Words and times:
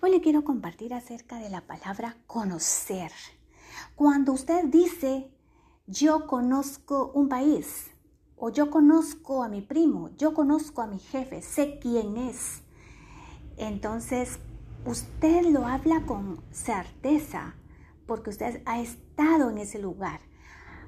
Hoy 0.00 0.12
le 0.12 0.20
quiero 0.20 0.44
compartir 0.44 0.94
acerca 0.94 1.40
de 1.40 1.50
la 1.50 1.62
palabra 1.62 2.16
conocer. 2.28 3.10
Cuando 3.96 4.32
usted 4.32 4.66
dice, 4.66 5.28
yo 5.88 6.28
conozco 6.28 7.10
un 7.14 7.28
país, 7.28 7.90
o 8.36 8.50
yo 8.50 8.70
conozco 8.70 9.42
a 9.42 9.48
mi 9.48 9.60
primo, 9.60 10.10
yo 10.16 10.34
conozco 10.34 10.82
a 10.82 10.86
mi 10.86 11.00
jefe, 11.00 11.42
sé 11.42 11.80
quién 11.80 12.16
es. 12.16 12.62
Entonces, 13.56 14.38
usted 14.86 15.46
lo 15.46 15.66
habla 15.66 16.06
con 16.06 16.44
certeza, 16.52 17.56
porque 18.06 18.30
usted 18.30 18.62
ha 18.66 18.78
estado 18.78 19.50
en 19.50 19.58
ese 19.58 19.80
lugar. 19.80 20.20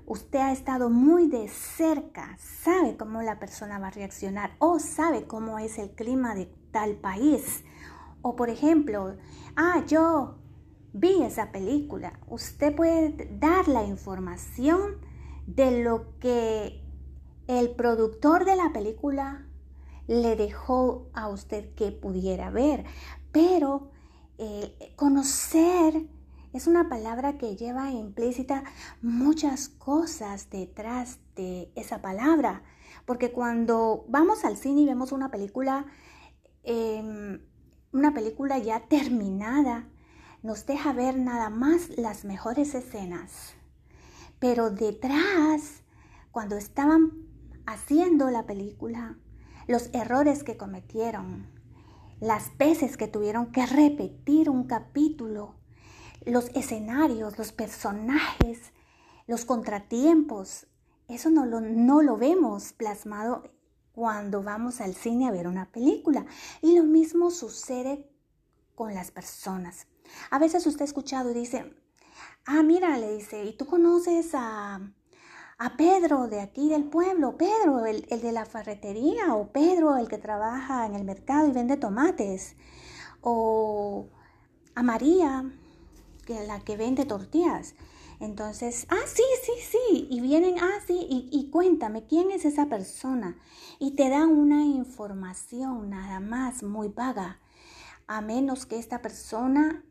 Usted 0.06 0.38
ha 0.38 0.52
estado 0.52 0.88
muy 0.88 1.26
de 1.26 1.48
cerca, 1.48 2.36
sabe 2.38 2.96
cómo 2.96 3.22
la 3.22 3.40
persona 3.40 3.80
va 3.80 3.88
a 3.88 3.90
reaccionar 3.90 4.52
o 4.60 4.78
sabe 4.78 5.26
cómo 5.26 5.58
es 5.58 5.78
el 5.78 5.90
clima 5.90 6.36
de 6.36 6.46
tal 6.70 6.94
país. 6.94 7.64
O 8.22 8.36
por 8.36 8.50
ejemplo, 8.50 9.16
ah, 9.56 9.84
yo 9.86 10.36
vi 10.92 11.22
esa 11.22 11.52
película. 11.52 12.18
Usted 12.28 12.74
puede 12.74 13.28
dar 13.38 13.68
la 13.68 13.84
información 13.84 14.96
de 15.46 15.82
lo 15.82 16.18
que 16.18 16.82
el 17.46 17.70
productor 17.70 18.44
de 18.44 18.56
la 18.56 18.72
película 18.72 19.46
le 20.06 20.36
dejó 20.36 21.08
a 21.14 21.28
usted 21.28 21.74
que 21.74 21.92
pudiera 21.92 22.50
ver. 22.50 22.84
Pero 23.32 23.90
eh, 24.38 24.92
conocer 24.96 26.06
es 26.52 26.66
una 26.66 26.88
palabra 26.88 27.38
que 27.38 27.56
lleva 27.56 27.90
implícita 27.90 28.64
muchas 29.02 29.68
cosas 29.68 30.50
detrás 30.50 31.18
de 31.36 31.70
esa 31.76 32.02
palabra. 32.02 32.62
Porque 33.06 33.32
cuando 33.32 34.04
vamos 34.08 34.44
al 34.44 34.56
cine 34.56 34.82
y 34.82 34.86
vemos 34.86 35.12
una 35.12 35.30
película, 35.30 35.86
em, 36.64 37.40
una 37.92 38.14
película 38.14 38.58
ya 38.58 38.80
terminada, 38.80 39.88
nos 40.42 40.66
deja 40.66 40.92
ver 40.92 41.18
nada 41.18 41.50
más 41.50 41.90
las 41.96 42.24
mejores 42.24 42.74
escenas. 42.74 43.54
Pero 44.38 44.70
detrás, 44.70 45.82
cuando 46.30 46.56
estaban 46.56 47.12
haciendo 47.66 48.30
la 48.30 48.46
película, 48.46 49.18
los 49.66 49.90
errores 49.92 50.42
que 50.44 50.56
cometieron, 50.56 51.46
las 52.20 52.56
veces 52.56 52.96
que 52.96 53.08
tuvieron 53.08 53.52
que 53.52 53.66
repetir 53.66 54.50
un 54.50 54.64
capítulo, 54.64 55.56
los 56.24 56.48
escenarios, 56.50 57.38
los 57.38 57.52
personajes, 57.52 58.72
los 59.26 59.44
contratiempos. 59.44 60.66
Eso 61.08 61.30
no 61.30 61.46
lo, 61.46 61.60
no 61.60 62.02
lo 62.02 62.16
vemos 62.16 62.72
plasmado 62.72 63.42
cuando 63.92 64.42
vamos 64.42 64.80
al 64.80 64.94
cine 64.94 65.28
a 65.28 65.30
ver 65.30 65.46
una 65.46 65.70
película. 65.70 66.26
Y 66.62 66.76
lo 66.76 66.84
mismo 66.84 67.30
sucede 67.30 68.08
con 68.74 68.94
las 68.94 69.10
personas. 69.10 69.86
A 70.30 70.38
veces 70.38 70.66
usted 70.66 70.82
ha 70.82 70.84
escuchado 70.84 71.30
y 71.30 71.34
dice, 71.34 71.74
ah, 72.46 72.62
mira, 72.62 72.98
le 72.98 73.16
dice, 73.16 73.44
¿y 73.44 73.56
tú 73.56 73.66
conoces 73.66 74.30
a, 74.34 74.80
a 75.58 75.76
Pedro 75.76 76.28
de 76.28 76.40
aquí 76.40 76.68
del 76.68 76.84
pueblo? 76.84 77.36
Pedro, 77.36 77.86
el, 77.86 78.06
el 78.10 78.20
de 78.20 78.32
la 78.32 78.46
ferretería, 78.46 79.34
o 79.34 79.52
Pedro, 79.52 79.96
el 79.96 80.08
que 80.08 80.18
trabaja 80.18 80.86
en 80.86 80.94
el 80.94 81.04
mercado 81.04 81.48
y 81.48 81.52
vende 81.52 81.76
tomates, 81.76 82.56
o 83.20 84.08
a 84.74 84.82
María, 84.82 85.44
la 86.46 86.60
que 86.60 86.76
vende 86.76 87.04
tortillas. 87.04 87.74
Entonces, 88.20 88.86
ah, 88.90 89.06
sí, 89.06 89.22
sí, 89.42 89.52
sí. 89.58 90.06
Y 90.10 90.20
vienen, 90.20 90.56
ah, 90.60 90.78
sí, 90.86 91.28
y, 91.32 91.50
cuéntame, 91.50 92.04
¿quién 92.06 92.30
es 92.30 92.44
esa 92.44 92.66
persona? 92.66 93.38
Y 93.78 93.92
te 93.92 94.10
dan 94.10 94.28
una 94.28 94.64
información 94.64 95.90
nada 95.90 96.20
más 96.20 96.62
muy 96.62 96.88
vaga, 96.88 97.40
a 98.06 98.20
menos 98.20 98.66
que 98.66 98.78
esta 98.78 99.00
persona 99.00 99.84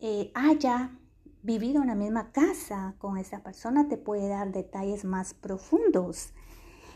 eh, 0.00 0.30
haya 0.34 0.98
vivido 1.42 1.80
en 1.80 1.88
la 1.88 1.94
misma 1.94 2.32
casa 2.32 2.94
con 2.98 3.16
esa 3.16 3.42
persona, 3.42 3.88
te 3.88 3.96
puede 3.96 4.28
dar 4.28 4.52
detalles 4.52 5.04
más 5.04 5.32
profundos. 5.32 6.34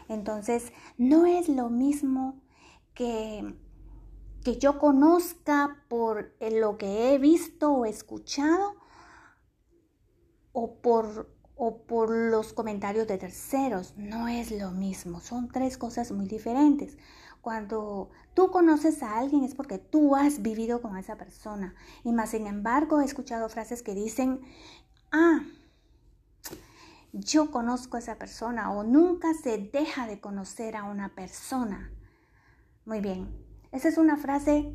Entonces, 0.09 0.73
no 0.99 1.25
es 1.25 1.49
lo 1.49 1.71
mismo 1.71 2.43
que 2.93 3.57
que 4.45 4.59
yo 4.59 4.79
conozca 4.79 5.85
por 5.89 6.35
lo 6.41 6.77
que 6.77 7.15
he 7.15 7.19
visto 7.19 7.73
o 7.73 7.87
escuchado 7.87 8.75
o 10.53 10.75
por, 10.77 11.29
o 11.57 11.79
por 11.83 12.11
los 12.11 12.53
comentarios 12.53 13.07
de 13.07 13.19
terceros. 13.19 13.95
No 13.97 14.29
es 14.29 14.51
lo 14.51 14.71
mismo, 14.71 15.21
son 15.21 15.49
tres 15.49 15.79
cosas 15.79 16.13
muy 16.13 16.27
diferentes. 16.27 16.97
Cuando 17.41 18.11
tú 18.35 18.51
conoces 18.51 19.03
a 19.03 19.19
alguien 19.19 19.43
es 19.43 19.55
porque 19.55 19.79
tú 19.79 20.15
has 20.15 20.43
vivido 20.43 20.81
con 20.81 20.97
esa 20.97 21.17
persona. 21.17 21.75
Y 22.05 22.13
más 22.13 22.31
sin 22.31 22.47
embargo 22.47 23.01
he 23.01 23.05
escuchado 23.05 23.49
frases 23.49 23.83
que 23.83 23.95
dicen, 23.95 24.41
ah, 25.11 25.41
yo 27.13 27.51
conozco 27.51 27.97
a 27.97 28.01
esa 28.01 28.17
persona 28.17 28.71
o 28.73 28.85
nunca 28.85 29.35
se 29.35 29.59
deja 29.59 30.07
de 30.07 30.21
conocer 30.21 30.77
a 30.77 30.85
una 30.85 31.15
persona. 31.15 31.91
Muy 32.85 33.01
bien, 33.01 33.29
esa 33.71 33.89
es 33.89 33.99
una 33.99 34.17
frase 34.17 34.73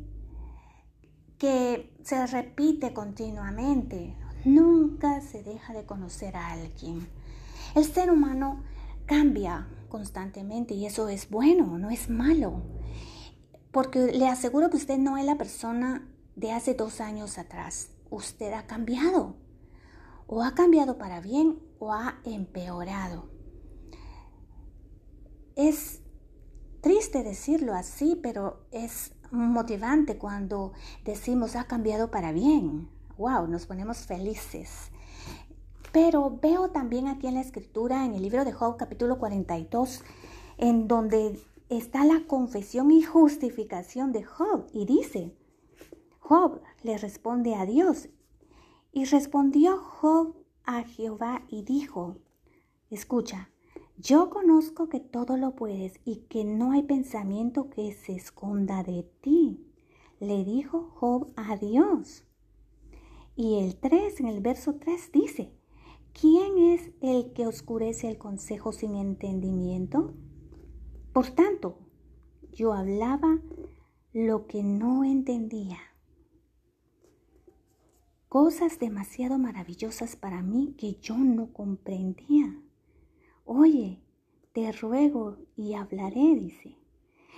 que 1.38 1.96
se 2.02 2.26
repite 2.26 2.92
continuamente. 2.92 4.16
Nunca 4.44 5.20
se 5.20 5.42
deja 5.42 5.72
de 5.72 5.84
conocer 5.84 6.36
a 6.36 6.52
alguien. 6.52 7.08
El 7.74 7.84
ser 7.84 8.10
humano 8.10 8.62
cambia 9.06 9.68
constantemente 9.88 10.74
y 10.74 10.86
eso 10.86 11.08
es 11.08 11.28
bueno, 11.28 11.78
no 11.78 11.90
es 11.90 12.08
malo. 12.08 12.62
Porque 13.72 14.12
le 14.12 14.28
aseguro 14.28 14.70
que 14.70 14.76
usted 14.76 14.98
no 14.98 15.16
es 15.16 15.24
la 15.24 15.36
persona 15.36 16.08
de 16.36 16.52
hace 16.52 16.74
dos 16.74 17.00
años 17.00 17.38
atrás. 17.38 17.90
Usted 18.10 18.52
ha 18.52 18.66
cambiado. 18.66 19.36
O 20.26 20.42
ha 20.42 20.54
cambiado 20.54 20.98
para 20.98 21.20
bien 21.20 21.58
o 21.78 21.92
ha 21.92 22.20
empeorado. 22.24 23.30
Es 25.56 26.02
triste 26.80 27.24
decirlo 27.24 27.74
así, 27.74 28.18
pero 28.22 28.66
es 28.70 29.12
motivante 29.30 30.16
cuando 30.16 30.72
decimos 31.04 31.56
ha 31.56 31.64
cambiado 31.64 32.10
para 32.10 32.32
bien. 32.32 32.88
¡Wow! 33.18 33.48
Nos 33.48 33.66
ponemos 33.66 34.06
felices. 34.06 34.92
Pero 35.92 36.38
veo 36.40 36.70
también 36.70 37.08
aquí 37.08 37.26
en 37.26 37.34
la 37.34 37.40
escritura, 37.40 38.04
en 38.04 38.14
el 38.14 38.22
libro 38.22 38.44
de 38.44 38.52
Job 38.52 38.76
capítulo 38.76 39.18
42, 39.18 40.04
en 40.56 40.86
donde 40.86 41.36
está 41.68 42.04
la 42.04 42.22
confesión 42.28 42.92
y 42.92 43.02
justificación 43.02 44.12
de 44.12 44.22
Job. 44.22 44.66
Y 44.72 44.86
dice, 44.86 45.34
Job 46.20 46.60
le 46.84 46.96
responde 46.96 47.56
a 47.56 47.66
Dios. 47.66 48.08
Y 48.92 49.04
respondió 49.04 49.78
Job 49.78 50.36
a 50.64 50.84
Jehová 50.84 51.42
y 51.48 51.62
dijo, 51.62 52.18
escucha, 52.88 53.50
yo 53.96 54.30
conozco 54.30 54.88
que 54.88 55.00
todo 55.00 55.36
lo 55.36 55.56
puedes 55.56 55.98
y 56.04 56.18
que 56.28 56.44
no 56.44 56.70
hay 56.70 56.84
pensamiento 56.84 57.68
que 57.68 57.92
se 57.92 58.12
esconda 58.12 58.84
de 58.84 59.02
ti, 59.20 59.66
le 60.20 60.44
dijo 60.44 60.92
Job 60.94 61.32
a 61.34 61.56
Dios. 61.56 62.27
Y 63.40 63.60
el 63.60 63.76
3, 63.76 64.18
en 64.18 64.26
el 64.26 64.40
verso 64.40 64.74
3 64.80 65.12
dice, 65.12 65.52
¿quién 66.12 66.58
es 66.58 66.90
el 67.00 67.32
que 67.34 67.46
oscurece 67.46 68.08
el 68.08 68.18
consejo 68.18 68.72
sin 68.72 68.96
entendimiento? 68.96 70.12
Por 71.12 71.30
tanto, 71.30 71.78
yo 72.52 72.72
hablaba 72.72 73.38
lo 74.12 74.48
que 74.48 74.64
no 74.64 75.04
entendía. 75.04 75.78
Cosas 78.28 78.80
demasiado 78.80 79.38
maravillosas 79.38 80.16
para 80.16 80.42
mí 80.42 80.74
que 80.76 80.94
yo 80.94 81.16
no 81.16 81.52
comprendía. 81.52 82.60
Oye, 83.44 84.02
te 84.52 84.72
ruego 84.72 85.36
y 85.54 85.74
hablaré, 85.74 86.34
dice. 86.34 86.74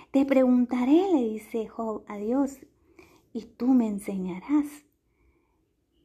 Te 0.09 0.25
preguntaré, 0.25 1.13
le 1.13 1.29
dice 1.29 1.67
Job 1.67 2.03
a 2.07 2.17
Dios, 2.17 2.57
y 3.33 3.43
tú 3.43 3.67
me 3.67 3.87
enseñarás. 3.87 4.65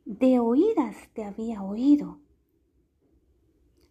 De 0.07 0.39
oídas 0.39 0.97
te 1.13 1.25
había 1.25 1.63
oído, 1.63 2.21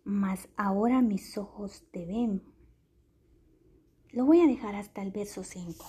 mas 0.03 0.49
ahora 0.57 1.03
mis 1.03 1.37
ojos 1.37 1.83
te 1.91 2.07
ven. 2.07 2.41
Lo 4.09 4.25
voy 4.25 4.41
a 4.41 4.47
dejar 4.47 4.73
hasta 4.75 5.03
el 5.03 5.11
verso 5.11 5.43
5. 5.43 5.85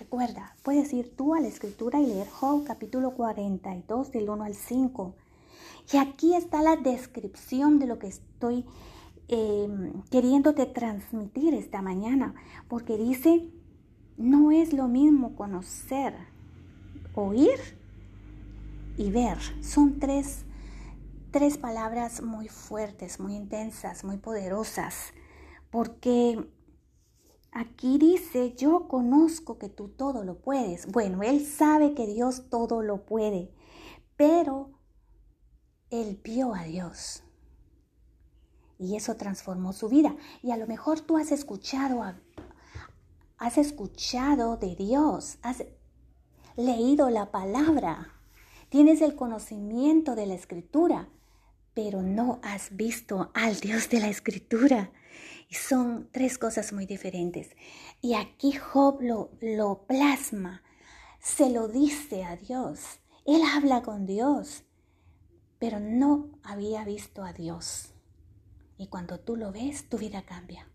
Recuerda, 0.00 0.56
puedes 0.64 0.92
ir 0.92 1.14
tú 1.14 1.34
a 1.34 1.40
la 1.40 1.46
escritura 1.46 2.00
y 2.00 2.06
leer 2.06 2.28
Job 2.28 2.64
capítulo 2.64 3.14
42 3.14 4.10
del 4.10 4.28
1 4.28 4.42
al 4.42 4.54
5. 4.54 5.14
Y 5.92 5.98
aquí 5.98 6.34
está 6.34 6.62
la 6.62 6.74
descripción 6.74 7.78
de 7.78 7.86
lo 7.86 8.00
que 8.00 8.08
estoy 8.08 8.64
Em, 9.34 10.02
queriéndote 10.10 10.66
transmitir 10.66 11.54
esta 11.54 11.80
mañana, 11.80 12.34
porque 12.68 12.98
dice, 12.98 13.48
no 14.18 14.50
es 14.50 14.74
lo 14.74 14.88
mismo 14.88 15.36
conocer, 15.36 16.14
oír 17.14 17.58
y 18.96 19.10
ver. 19.10 19.38
Son 19.62 19.98
tres, 19.98 20.44
tres 21.30 21.58
palabras 21.58 22.22
muy 22.22 22.48
fuertes, 22.48 23.20
muy 23.20 23.34
intensas, 23.34 24.04
muy 24.04 24.18
poderosas, 24.18 25.12
porque 25.70 26.48
Aquí 27.54 27.98
dice, 27.98 28.54
yo 28.54 28.88
conozco 28.88 29.58
que 29.58 29.68
tú 29.68 29.88
todo 29.88 30.24
lo 30.24 30.38
puedes. 30.38 30.90
Bueno, 30.90 31.22
él 31.22 31.44
sabe 31.44 31.92
que 31.92 32.06
Dios 32.06 32.48
todo 32.48 32.82
lo 32.82 33.04
puede, 33.04 33.52
pero 34.16 34.70
él 35.90 36.18
vio 36.24 36.54
a 36.54 36.64
Dios. 36.64 37.22
Y 38.78 38.96
eso 38.96 39.16
transformó 39.16 39.74
su 39.74 39.90
vida. 39.90 40.16
Y 40.42 40.50
a 40.52 40.56
lo 40.56 40.66
mejor 40.66 41.00
tú 41.00 41.18
has 41.18 41.30
escuchado, 41.30 42.02
has 43.36 43.58
escuchado 43.58 44.56
de 44.56 44.74
Dios, 44.74 45.36
has 45.42 45.62
leído 46.56 47.10
la 47.10 47.30
palabra, 47.30 48.11
tienes 48.72 49.02
el 49.02 49.14
conocimiento 49.14 50.14
de 50.14 50.24
la 50.24 50.32
escritura, 50.32 51.10
pero 51.74 52.00
no 52.00 52.40
has 52.42 52.74
visto 52.74 53.30
al 53.34 53.60
Dios 53.60 53.90
de 53.90 54.00
la 54.00 54.08
escritura. 54.08 54.90
Y 55.50 55.56
son 55.56 56.08
tres 56.10 56.38
cosas 56.38 56.72
muy 56.72 56.86
diferentes. 56.86 57.50
Y 58.00 58.14
aquí 58.14 58.52
Job 58.52 59.02
lo, 59.02 59.30
lo 59.42 59.84
plasma, 59.86 60.62
se 61.20 61.50
lo 61.50 61.68
dice 61.68 62.24
a 62.24 62.36
Dios. 62.36 62.98
Él 63.26 63.42
habla 63.54 63.82
con 63.82 64.06
Dios, 64.06 64.64
pero 65.58 65.78
no 65.78 66.30
había 66.42 66.82
visto 66.86 67.24
a 67.24 67.34
Dios. 67.34 67.92
Y 68.78 68.86
cuando 68.86 69.20
tú 69.20 69.36
lo 69.36 69.52
ves, 69.52 69.90
tu 69.90 69.98
vida 69.98 70.22
cambia, 70.22 70.66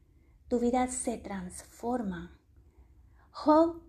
tu 0.50 0.60
vida 0.60 0.86
se 0.86 1.18
transforma. 1.18 2.40
Job 3.32 3.82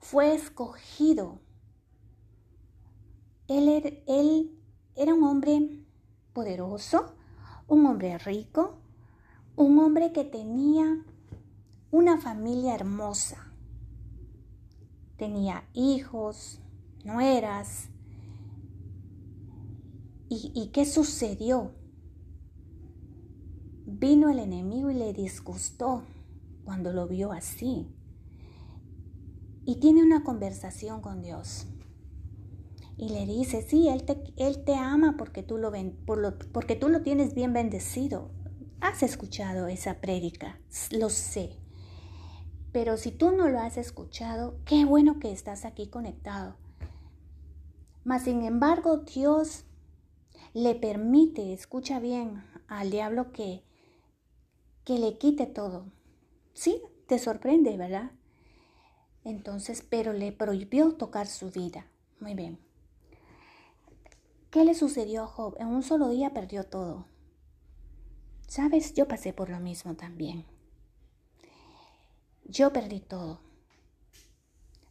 fue 0.00 0.34
escogido. 0.34 1.45
Él, 3.48 3.68
er, 3.68 4.02
él 4.06 4.58
era 4.96 5.14
un 5.14 5.22
hombre 5.22 5.84
poderoso, 6.32 7.14
un 7.68 7.86
hombre 7.86 8.18
rico, 8.18 8.78
un 9.56 9.78
hombre 9.78 10.12
que 10.12 10.24
tenía 10.24 11.04
una 11.90 12.20
familia 12.20 12.74
hermosa. 12.74 13.52
Tenía 15.16 15.64
hijos, 15.72 16.60
nueras. 17.04 17.88
¿Y, 20.28 20.50
¿Y, 20.54 20.68
qué 20.72 20.84
sucedió? 20.84 21.70
Vino 23.86 24.28
el 24.28 24.40
enemigo 24.40 24.90
y 24.90 24.94
le 24.94 25.12
disgustó 25.12 26.02
cuando 26.64 26.92
lo 26.92 27.06
vio 27.06 27.32
así. 27.32 27.86
Y 29.64 29.76
tiene 29.76 30.02
una 30.02 30.24
conversación 30.24 31.00
con 31.00 31.22
Dios. 31.22 31.68
Y 32.96 33.10
le 33.10 33.26
dice, 33.26 33.62
sí, 33.62 33.88
Él 33.88 34.04
te, 34.04 34.16
él 34.36 34.64
te 34.64 34.74
ama 34.74 35.16
porque 35.18 35.42
tú, 35.42 35.58
lo, 35.58 35.72
por 36.06 36.18
lo, 36.18 36.38
porque 36.38 36.76
tú 36.76 36.88
lo 36.88 37.02
tienes 37.02 37.34
bien 37.34 37.52
bendecido. 37.52 38.30
Has 38.80 39.02
escuchado 39.02 39.68
esa 39.68 40.00
prédica, 40.00 40.60
lo 40.90 41.10
sé. 41.10 41.58
Pero 42.72 42.96
si 42.96 43.10
tú 43.10 43.32
no 43.32 43.48
lo 43.48 43.58
has 43.58 43.76
escuchado, 43.76 44.58
qué 44.64 44.84
bueno 44.84 45.18
que 45.18 45.32
estás 45.32 45.64
aquí 45.64 45.88
conectado. 45.88 46.56
Mas 48.04 48.22
sin 48.22 48.44
embargo, 48.44 48.98
Dios 48.98 49.64
le 50.54 50.74
permite, 50.74 51.52
escucha 51.52 52.00
bien, 52.00 52.44
al 52.68 52.90
diablo 52.90 53.32
que, 53.32 53.64
que 54.84 54.98
le 54.98 55.18
quite 55.18 55.46
todo. 55.46 55.86
Sí, 56.54 56.80
te 57.06 57.18
sorprende, 57.18 57.76
¿verdad? 57.76 58.12
Entonces, 59.24 59.84
pero 59.88 60.12
le 60.12 60.32
prohibió 60.32 60.94
tocar 60.94 61.26
su 61.26 61.50
vida. 61.50 61.86
Muy 62.20 62.34
bien. 62.34 62.65
¿Qué 64.50 64.64
le 64.64 64.74
sucedió 64.74 65.24
a 65.24 65.26
Job? 65.26 65.56
En 65.58 65.68
un 65.68 65.82
solo 65.82 66.08
día 66.08 66.32
perdió 66.32 66.64
todo. 66.64 67.06
Sabes, 68.46 68.94
yo 68.94 69.08
pasé 69.08 69.32
por 69.32 69.50
lo 69.50 69.58
mismo 69.58 69.94
también. 69.96 70.46
Yo 72.44 72.72
perdí 72.72 73.00
todo. 73.00 73.40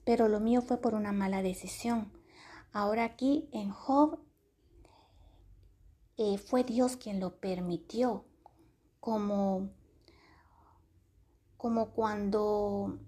Pero 0.03 0.27
lo 0.27 0.39
mío 0.39 0.61
fue 0.61 0.77
por 0.77 0.93
una 0.93 1.13
mala 1.13 1.41
decisión. 1.41 2.11
Ahora 2.73 3.05
aquí 3.05 3.49
en 3.53 3.71
Job 3.71 4.19
eh, 6.17 6.37
fue 6.37 6.63
Dios 6.63 6.97
quien 6.97 7.19
lo 7.19 7.39
permitió. 7.39 8.25
Como, 8.99 9.69
como 11.57 11.91
cuando 11.91 12.99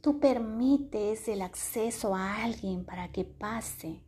tú 0.00 0.20
permites 0.20 1.28
el 1.28 1.42
acceso 1.42 2.14
a 2.14 2.42
alguien 2.42 2.84
para 2.84 3.12
que 3.12 3.24
pase 3.24 4.02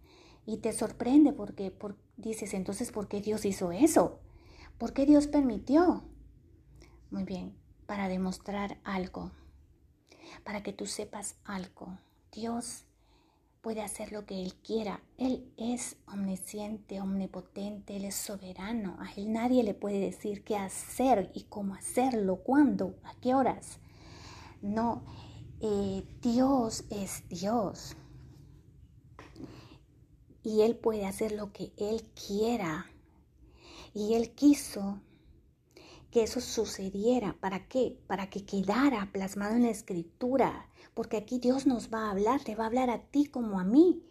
y 0.46 0.58
te 0.58 0.72
sorprende 0.72 1.32
porque 1.32 1.70
por, 1.70 1.96
dices 2.16 2.54
entonces, 2.54 2.92
¿por 2.92 3.08
qué 3.08 3.20
Dios 3.20 3.44
hizo 3.44 3.72
eso? 3.72 4.20
¿Por 4.78 4.92
qué 4.92 5.06
Dios 5.06 5.26
permitió? 5.26 6.04
Muy 7.10 7.24
bien, 7.24 7.54
para 7.86 8.08
demostrar 8.08 8.78
algo, 8.84 9.30
para 10.42 10.62
que 10.62 10.72
tú 10.72 10.86
sepas 10.86 11.36
algo. 11.44 11.98
Dios 12.32 12.84
puede 13.64 13.82
hacer 13.82 14.12
lo 14.12 14.26
que 14.26 14.42
Él 14.42 14.54
quiera. 14.56 15.00
Él 15.16 15.50
es 15.56 15.96
omnisciente, 16.06 17.00
omnipotente, 17.00 17.96
Él 17.96 18.04
es 18.04 18.14
soberano. 18.14 18.96
A 19.00 19.10
Él 19.12 19.32
nadie 19.32 19.62
le 19.62 19.72
puede 19.72 20.00
decir 20.00 20.44
qué 20.44 20.56
hacer 20.56 21.30
y 21.34 21.44
cómo 21.44 21.74
hacerlo, 21.74 22.36
cuándo, 22.36 22.94
a 23.04 23.14
qué 23.20 23.34
horas. 23.34 23.78
No, 24.60 25.02
eh, 25.60 26.04
Dios 26.20 26.84
es 26.90 27.26
Dios. 27.28 27.96
Y 30.44 30.60
Él 30.60 30.76
puede 30.76 31.06
hacer 31.06 31.32
lo 31.32 31.52
que 31.52 31.72
Él 31.76 32.04
quiera. 32.14 32.86
Y 33.94 34.14
Él 34.14 34.34
quiso 34.34 35.00
que 36.10 36.22
eso 36.22 36.40
sucediera. 36.40 37.36
¿Para 37.40 37.66
qué? 37.66 37.98
Para 38.06 38.30
que 38.30 38.44
quedara 38.44 39.10
plasmado 39.10 39.56
en 39.56 39.62
la 39.62 39.70
escritura. 39.70 40.68
Porque 40.94 41.16
aquí 41.16 41.40
Dios 41.40 41.66
nos 41.66 41.92
va 41.92 42.06
a 42.06 42.10
hablar, 42.12 42.44
te 42.44 42.54
va 42.54 42.64
a 42.64 42.66
hablar 42.68 42.90
a 42.90 43.02
ti 43.02 43.26
como 43.26 43.58
a 43.58 43.64
mí. 43.64 44.04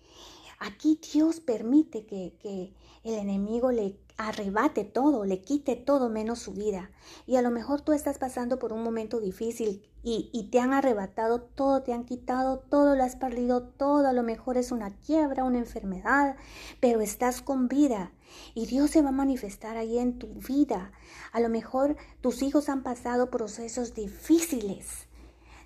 Aquí 0.59 0.99
Dios 1.13 1.39
permite 1.39 2.05
que, 2.05 2.35
que 2.39 2.73
el 3.03 3.13
enemigo 3.13 3.71
le 3.71 3.97
arrebate 4.17 4.83
todo, 4.83 5.25
le 5.25 5.41
quite 5.41 5.75
todo 5.75 6.09
menos 6.09 6.39
su 6.39 6.53
vida. 6.53 6.91
Y 7.25 7.35
a 7.35 7.41
lo 7.41 7.51
mejor 7.51 7.81
tú 7.81 7.93
estás 7.93 8.17
pasando 8.17 8.59
por 8.59 8.73
un 8.73 8.83
momento 8.83 9.19
difícil 9.19 9.83
y, 10.03 10.29
y, 10.33 10.49
te 10.49 10.59
han 10.59 10.73
arrebatado 10.73 11.41
todo, 11.41 11.81
te 11.81 11.93
han 11.93 12.03
quitado 12.03 12.59
todo, 12.59 12.95
lo 12.95 13.03
has 13.03 13.15
perdido 13.15 13.63
todo. 13.63 14.07
A 14.07 14.13
lo 14.13 14.23
mejor 14.23 14.57
es 14.57 14.71
una 14.71 14.95
quiebra, 14.97 15.45
una 15.45 15.59
enfermedad, 15.59 16.35
pero 16.79 17.01
estás 17.01 17.41
con 17.41 17.67
vida 17.67 18.11
y 18.53 18.65
Dios 18.65 18.91
se 18.91 19.01
va 19.01 19.09
a 19.09 19.13
manifestar 19.13 19.77
ahí 19.77 19.97
en 19.99 20.19
tu 20.19 20.27
vida. 20.27 20.91
A 21.31 21.39
lo 21.39 21.49
mejor 21.49 21.95
tus 22.21 22.41
hijos 22.41 22.69
han 22.69 22.83
pasado 22.83 23.29
procesos 23.29 23.93
difíciles, 23.93 25.07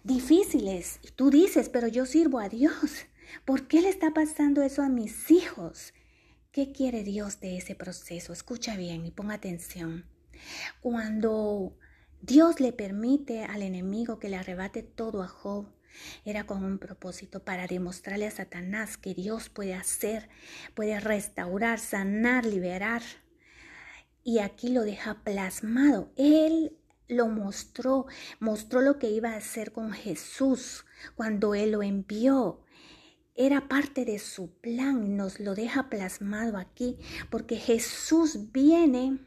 difíciles. 0.03 0.99
Y 1.01 1.11
tú 1.11 1.29
dices, 1.29 1.69
pero 1.69 1.87
yo 1.87 2.05
sirvo 2.05 2.39
a 2.39 2.49
Dios. 2.49 3.05
¿Por 3.45 3.67
qué 3.67 3.81
le 3.81 3.89
está 3.89 4.13
pasando 4.13 4.61
eso 4.61 4.81
a 4.81 4.89
mis 4.89 5.31
hijos? 5.31 5.93
¿Qué 6.57 6.71
quiere 6.71 7.03
Dios 7.03 7.39
de 7.39 7.55
ese 7.55 7.75
proceso? 7.75 8.33
Escucha 8.33 8.75
bien 8.75 9.05
y 9.05 9.11
ponga 9.11 9.35
atención. 9.35 10.05
Cuando 10.81 11.77
Dios 12.19 12.59
le 12.59 12.73
permite 12.73 13.43
al 13.43 13.61
enemigo 13.61 14.17
que 14.17 14.27
le 14.27 14.37
arrebate 14.37 14.81
todo 14.81 15.21
a 15.21 15.27
Job, 15.27 15.67
era 16.25 16.47
con 16.47 16.63
un 16.63 16.79
propósito 16.79 17.45
para 17.45 17.67
demostrarle 17.67 18.25
a 18.25 18.31
Satanás 18.31 18.97
que 18.97 19.13
Dios 19.13 19.49
puede 19.49 19.75
hacer, 19.75 20.29
puede 20.73 20.99
restaurar, 20.99 21.77
sanar, 21.77 22.43
liberar. 22.43 23.03
Y 24.23 24.39
aquí 24.39 24.69
lo 24.69 24.81
deja 24.81 25.21
plasmado. 25.23 26.11
Él 26.15 26.75
lo 27.07 27.27
mostró, 27.27 28.07
mostró 28.39 28.81
lo 28.81 28.97
que 28.97 29.11
iba 29.11 29.33
a 29.33 29.37
hacer 29.37 29.71
con 29.71 29.91
Jesús 29.91 30.87
cuando 31.15 31.53
Él 31.53 31.73
lo 31.73 31.83
envió 31.83 32.63
era 33.37 33.67
parte 33.67 34.03
de 34.03 34.19
su 34.19 34.49
plan 34.49 35.15
nos 35.15 35.39
lo 35.39 35.53
deja 35.53 35.89
plasmado 35.89 36.57
aquí, 36.57 36.97
porque 37.29 37.55
Jesús 37.57 38.51
viene 38.51 39.19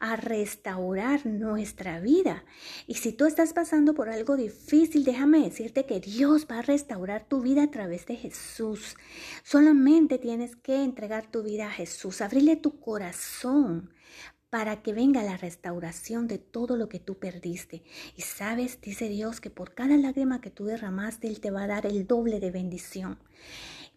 a 0.00 0.16
restaurar 0.16 1.26
nuestra 1.26 2.00
vida. 2.00 2.44
Y 2.86 2.94
si 2.94 3.12
tú 3.12 3.26
estás 3.26 3.52
pasando 3.52 3.94
por 3.94 4.08
algo 4.08 4.36
difícil, 4.36 5.04
déjame 5.04 5.40
decirte 5.40 5.86
que 5.86 6.00
Dios 6.00 6.46
va 6.50 6.58
a 6.58 6.62
restaurar 6.62 7.26
tu 7.26 7.42
vida 7.42 7.64
a 7.64 7.70
través 7.70 8.06
de 8.06 8.16
Jesús. 8.16 8.96
Solamente 9.42 10.18
tienes 10.18 10.56
que 10.56 10.82
entregar 10.82 11.30
tu 11.30 11.42
vida 11.42 11.66
a 11.66 11.70
Jesús, 11.70 12.20
abrirle 12.20 12.56
tu 12.56 12.80
corazón 12.80 13.90
para 14.52 14.82
que 14.82 14.92
venga 14.92 15.22
la 15.22 15.38
restauración 15.38 16.28
de 16.28 16.36
todo 16.36 16.76
lo 16.76 16.90
que 16.90 17.00
tú 17.00 17.18
perdiste. 17.18 17.82
Y 18.18 18.20
sabes, 18.20 18.78
dice 18.82 19.08
Dios, 19.08 19.40
que 19.40 19.48
por 19.48 19.72
cada 19.72 19.96
lágrima 19.96 20.42
que 20.42 20.50
tú 20.50 20.66
derramaste, 20.66 21.26
Él 21.26 21.40
te 21.40 21.50
va 21.50 21.62
a 21.62 21.66
dar 21.66 21.86
el 21.86 22.06
doble 22.06 22.38
de 22.38 22.50
bendición. 22.50 23.18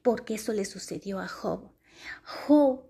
Porque 0.02 0.36
eso 0.36 0.54
le 0.54 0.64
sucedió 0.64 1.20
a 1.20 1.28
Job. 1.28 1.74
Job 2.24 2.86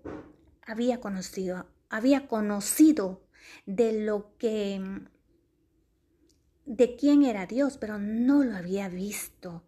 había 0.64 1.00
conocido, 1.00 1.66
había 1.90 2.28
conocido 2.28 3.26
de 3.66 4.04
lo 4.04 4.36
que 4.38 4.80
de 6.66 6.94
quién 6.94 7.24
era 7.24 7.46
Dios, 7.46 7.78
pero 7.78 7.98
no 7.98 8.44
lo 8.44 8.54
había 8.54 8.88
visto 8.88 9.64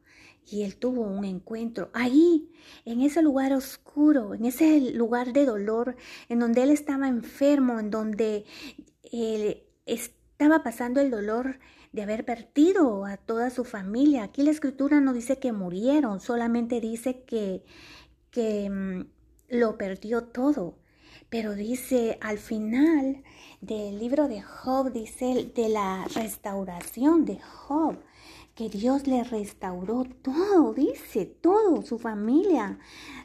y 0.51 0.63
él 0.63 0.77
tuvo 0.77 1.03
un 1.03 1.25
encuentro 1.25 1.91
ahí, 1.93 2.51
en 2.85 3.01
ese 3.03 3.23
lugar 3.23 3.53
oscuro, 3.53 4.35
en 4.35 4.45
ese 4.45 4.93
lugar 4.93 5.33
de 5.33 5.45
dolor, 5.45 5.97
en 6.29 6.39
donde 6.39 6.63
él 6.63 6.71
estaba 6.71 7.09
enfermo, 7.09 7.79
en 7.79 7.91
donde 7.91 8.45
él 9.13 9.63
estaba 9.87 10.63
pasando 10.63 11.01
el 11.01 11.11
dolor 11.11 11.59
de 11.93 12.03
haber 12.03 12.25
perdido 12.25 13.05
a 13.07 13.17
toda 13.17 13.51
su 13.51 13.65
familia. 13.65 14.25
Aquí 14.25 14.43
la 14.43 14.51
escritura 14.51 15.01
no 15.01 15.13
dice 15.13 15.39
que 15.39 15.53
murieron, 15.53 16.21
solamente 16.21 16.81
dice 16.81 17.23
que, 17.23 17.65
que 18.31 18.71
mm, 18.71 19.07
lo 19.49 19.77
perdió 19.77 20.25
todo. 20.25 20.79
Pero 21.31 21.55
dice 21.55 22.19
al 22.23 22.39
final 22.39 23.23
del 23.61 23.99
libro 23.99 24.29
de 24.29 24.41
Job, 24.41 24.93
dice 24.93 25.51
de 25.55 25.69
la 25.69 26.07
restauración 26.15 27.27
de 27.27 27.39
Job, 27.41 27.99
que 28.59 28.69
Dios 28.69 29.07
le 29.07 29.23
restauró 29.23 30.03
todo, 30.21 30.75
dice, 30.75 31.27
todo, 31.27 31.81
su 31.83 31.97
familia, 31.97 32.81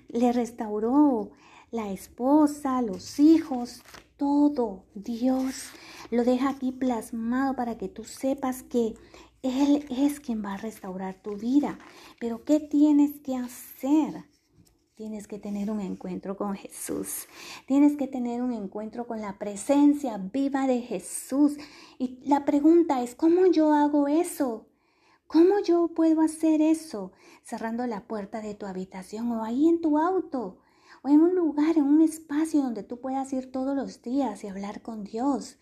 le 0.07 0.31
restauró 0.31 1.31
la 1.71 1.91
esposa, 1.91 2.83
los 2.83 3.19
hijos, 3.19 3.81
todo. 4.15 4.85
Dios 4.93 5.71
lo 6.11 6.23
deja 6.23 6.49
aquí 6.49 6.71
plasmado 6.71 7.55
para 7.55 7.79
que 7.79 7.89
tú 7.89 8.03
sepas 8.03 8.61
que 8.61 8.93
Él 9.41 9.87
es 9.89 10.19
quien 10.19 10.45
va 10.45 10.53
a 10.53 10.57
restaurar 10.57 11.15
tu 11.15 11.35
vida. 11.35 11.79
Pero 12.19 12.43
¿qué 12.43 12.59
tienes 12.59 13.19
que 13.21 13.35
hacer? 13.35 14.25
Tienes 14.93 15.27
que 15.27 15.39
tener 15.39 15.71
un 15.71 15.81
encuentro 15.81 16.37
con 16.37 16.53
Jesús. 16.53 17.27
Tienes 17.65 17.97
que 17.97 18.07
tener 18.07 18.43
un 18.43 18.53
encuentro 18.53 19.07
con 19.07 19.19
la 19.19 19.39
presencia 19.39 20.19
viva 20.19 20.67
de 20.67 20.81
Jesús. 20.81 21.57
Y 21.97 22.19
la 22.23 22.45
pregunta 22.45 23.01
es, 23.01 23.15
¿cómo 23.15 23.47
yo 23.47 23.73
hago 23.73 24.07
eso? 24.07 24.67
¿Cómo 25.27 25.59
yo 25.59 25.87
puedo 25.89 26.21
hacer 26.21 26.61
eso? 26.61 27.11
Cerrando 27.43 27.87
la 27.87 28.07
puerta 28.07 28.41
de 28.41 28.55
tu 28.55 28.65
habitación 28.65 29.31
o 29.31 29.43
ahí 29.43 29.67
en 29.67 29.81
tu 29.81 29.97
auto 29.97 30.59
o 31.01 31.09
en 31.09 31.21
un 31.21 31.35
lugar, 31.35 31.77
en 31.77 31.83
un 31.83 32.01
espacio 32.01 32.61
donde 32.61 32.83
tú 32.83 32.99
puedas 32.99 33.33
ir 33.33 33.51
todos 33.51 33.75
los 33.75 34.01
días 34.01 34.43
y 34.43 34.47
hablar 34.47 34.81
con 34.81 35.03
Dios. 35.03 35.57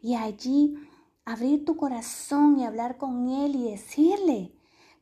Y 0.00 0.14
allí 0.14 0.76
abrir 1.24 1.64
tu 1.64 1.76
corazón 1.76 2.58
y 2.58 2.64
hablar 2.64 2.96
con 2.98 3.28
Él 3.28 3.56
y 3.56 3.70
decirle 3.70 4.52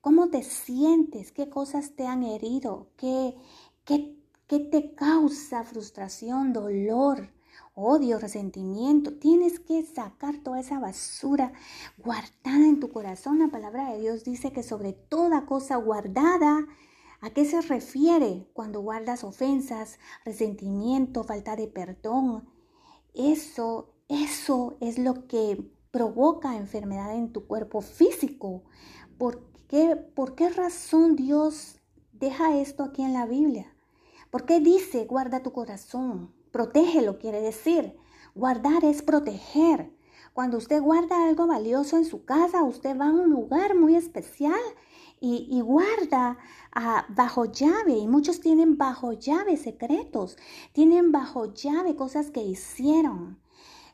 cómo 0.01 0.29
te 0.29 0.43
sientes, 0.43 1.33
qué 1.33 1.49
cosas 1.49 1.95
te 1.95 2.07
han 2.07 2.23
herido, 2.23 2.89
qué, 2.97 3.37
¿Qué, 3.85 4.17
te 4.49 4.95
causa 4.95 5.63
frustración, 5.63 6.55
dolor, 6.55 7.34
odio, 7.75 8.19
resentimiento? 8.19 9.15
Tienes 9.15 9.59
que 9.59 9.85
sacar 9.85 10.39
toda 10.39 10.61
esa 10.61 10.79
basura 10.79 11.53
guardada 11.99 12.67
en 12.67 12.81
tu 12.81 12.91
corazón. 12.91 13.41
La 13.41 13.49
palabra 13.49 13.93
de 13.93 14.01
Dios 14.01 14.25
dice 14.25 14.53
que 14.53 14.63
sobre 14.63 14.93
toda 14.93 15.47
cosa 15.47 15.77
guardada, 15.77 16.67
¿a 17.21 17.31
qué 17.31 17.45
se 17.45 17.61
refiere 17.61 18.49
cuando 18.53 18.81
guardas 18.81 19.25
ofensas, 19.25 19.99
resentimiento, 20.25 21.25
falta 21.25 21.57
de 21.57 21.67
perdón? 21.67 22.49
Eso, 23.13 23.95
eso 24.09 24.77
es 24.81 24.99
lo 24.99 25.27
que 25.27 25.71
provoca 25.91 26.57
enfermedad 26.57 27.15
en 27.15 27.33
tu 27.33 27.47
cuerpo 27.47 27.81
físico. 27.81 28.63
¿Por 29.19 29.45
qué, 29.69 29.97
¿Por 29.97 30.35
qué 30.35 30.49
razón 30.49 31.17
Dios 31.17 31.81
deja 32.13 32.57
esto 32.59 32.85
aquí 32.85 33.03
en 33.03 33.13
la 33.13 33.27
Biblia? 33.27 33.75
¿Por 34.31 34.47
qué 34.47 34.61
dice 34.61 35.07
guarda 35.07 35.43
tu 35.43 35.53
corazón? 35.53 36.33
Protégelo 36.55 37.19
quiere 37.19 37.41
decir. 37.41 37.97
Guardar 38.37 38.85
es 38.85 39.03
proteger. 39.03 39.91
Cuando 40.33 40.57
usted 40.57 40.81
guarda 40.81 41.27
algo 41.27 41.49
valioso 41.49 41.97
en 41.97 42.05
su 42.05 42.25
casa, 42.25 42.63
usted 42.63 42.97
va 42.97 43.09
a 43.09 43.13
un 43.13 43.29
lugar 43.29 43.75
muy 43.75 43.97
especial 43.97 44.61
y, 45.19 45.61
guarda 45.63 46.39
ah, 46.73 47.07
bajo 47.09 47.47
llave. 47.47 47.95
Y 47.95 48.07
muchos 48.07 48.39
tienen 48.39 48.79
bajo 48.79 49.15
llave 49.15 49.57
secretos. 49.57 50.37
Tienen 50.73 51.11
bajo 51.11 51.53
llave 51.53 51.97
cosas 51.97 52.31
que 52.31 52.45
hicieron 52.45 53.41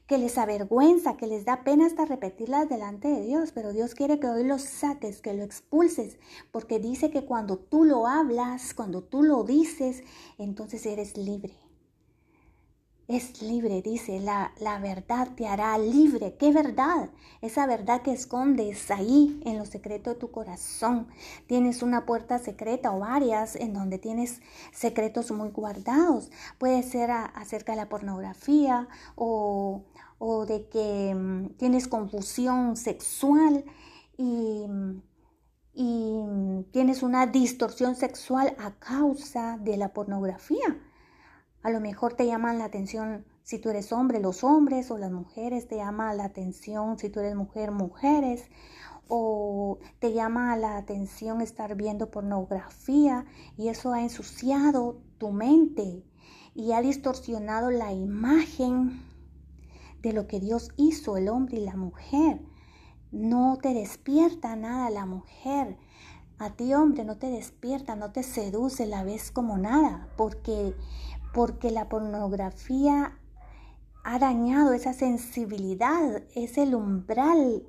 que 0.07 0.19
les 0.19 0.37
avergüenza, 0.37 1.17
que 1.17 1.29
les 1.29 1.47
da 1.47 1.65
pena 1.65 1.87
hasta 1.87 2.05
repetirlas 2.05 2.69
delante 2.69 3.09
de 3.09 3.25
Dios, 3.25 3.53
pero 3.53 3.73
Dios 3.73 3.95
quiere 3.95 4.21
que 4.21 4.27
hoy 4.27 4.45
lo 4.45 4.59
saques, 4.59 5.23
que 5.23 5.33
lo 5.33 5.45
expulses, 5.45 6.19
porque 6.53 6.79
dice 6.79 7.11
que 7.11 7.25
cuando 7.25 7.57
tú 7.57 7.85
lo 7.85 8.07
hablas, 8.07 8.75
cuando 8.75 9.03
tú 9.03 9.23
lo 9.23 9.45
dices, 9.45 10.03
entonces 10.37 10.85
eres 10.85 11.17
libre 11.17 11.70
es 13.11 13.43
libre, 13.43 13.83
dice, 13.83 14.21
la, 14.21 14.53
la, 14.61 14.79
verdad 14.79 15.29
te 15.35 15.49
hará 15.49 15.77
libre. 15.79 16.37
¿Qué 16.39 16.53
verdad? 16.53 17.11
Esa 17.43 17.67
verdad 17.67 18.03
que 18.03 18.13
escondes 18.13 18.89
ahí 18.93 19.41
en 19.45 19.59
lo 19.59 19.67
secreto 19.67 20.11
de 20.11 20.17
tu 20.17 20.31
corazón. 20.31 21.09
Tienes 21.49 21.83
una 21.83 22.07
puerta 22.07 22.39
secreta 22.39 22.93
o 22.93 23.01
varias 23.01 23.57
en 23.57 23.75
donde 23.75 23.99
tienes 23.99 24.41
secretos 24.73 25.33
muy 25.33 25.51
guardados. 25.51 26.31
Puede 26.59 26.85
ser 26.85 27.11
acerca 27.11 27.73
de 27.73 27.79
la 27.79 27.89
pornografía 27.89 28.89
o, 29.17 29.83
o 30.19 30.47
de 30.47 30.69
que 30.69 31.13
mm, 31.13 31.57
tienes 31.57 31.89
confusión 31.89 32.77
sexual 32.77 33.65
y, 34.17 34.67
y 35.75 36.65
tienes 36.71 37.03
una 37.03 37.27
distorsión 37.27 37.97
sexual 37.97 38.55
a 38.59 38.71
causa 38.79 39.59
de 39.59 39.77
la 39.77 39.93
pornografía 39.93 40.79
a 41.63 41.71
lo 41.71 41.81
mejor 41.81 42.15
te 42.15 42.27
llaman 42.27 42.59
la 42.59 42.65
atención 42.65 43.25
si 43.43 43.59
tú 43.59 43.71
eres 43.71 43.93
hombre, 43.93 44.21
los 44.21 44.45
hombres 44.45 44.91
o 44.91 44.99
las 44.99 45.11
mujeres, 45.11 45.67
te 45.67 45.77
llama 45.77 46.15
la 46.15 46.25
atención 46.25 46.99
si 46.99 47.11
tú 47.11 47.21
eres 47.21 47.35
mujer, 47.35 47.73
mujeres, 47.73 48.45
o 49.09 49.79
te 49.99 50.13
llama 50.13 50.57
la 50.57 50.77
atención 50.77 51.41
estar 51.41 51.75
viendo 51.75 52.11
pornografía 52.11 53.27
y 53.57 53.69
eso 53.69 53.93
ha 53.93 54.03
ensuciado 54.03 55.01
tu 55.19 55.33
mente 55.33 56.05
y 56.55 56.73
ha 56.73 56.81
distorsionado 56.81 57.71
la 57.71 57.93
imagen 57.93 59.03
de 60.01 60.13
lo 60.13 60.27
que 60.29 60.39
Dios 60.41 60.71
hizo, 60.77 61.17
el 61.17 61.29
hombre 61.29 61.59
y 61.59 61.65
la 61.65 61.77
mujer. 61.77 62.41
No 63.11 63.59
te 63.61 63.75
despierta 63.75 64.55
nada 64.55 64.91
la 64.91 65.07
mujer. 65.07 65.77
A 66.39 66.51
ti 66.51 66.73
hombre 66.73 67.05
no 67.05 67.19
te 67.19 67.27
despierta, 67.27 67.97
no 67.97 68.13
te 68.13 68.23
seduce, 68.23 68.87
la 68.87 69.05
ves 69.05 69.31
como 69.31 69.59
nada, 69.59 70.09
porque 70.17 70.75
porque 71.33 71.71
la 71.71 71.89
pornografía 71.89 73.19
ha 74.05 74.19
dañado 74.19 74.73
esa 74.73 74.93
sensibilidad, 74.93 76.23
ese 76.35 76.75
umbral 76.75 77.65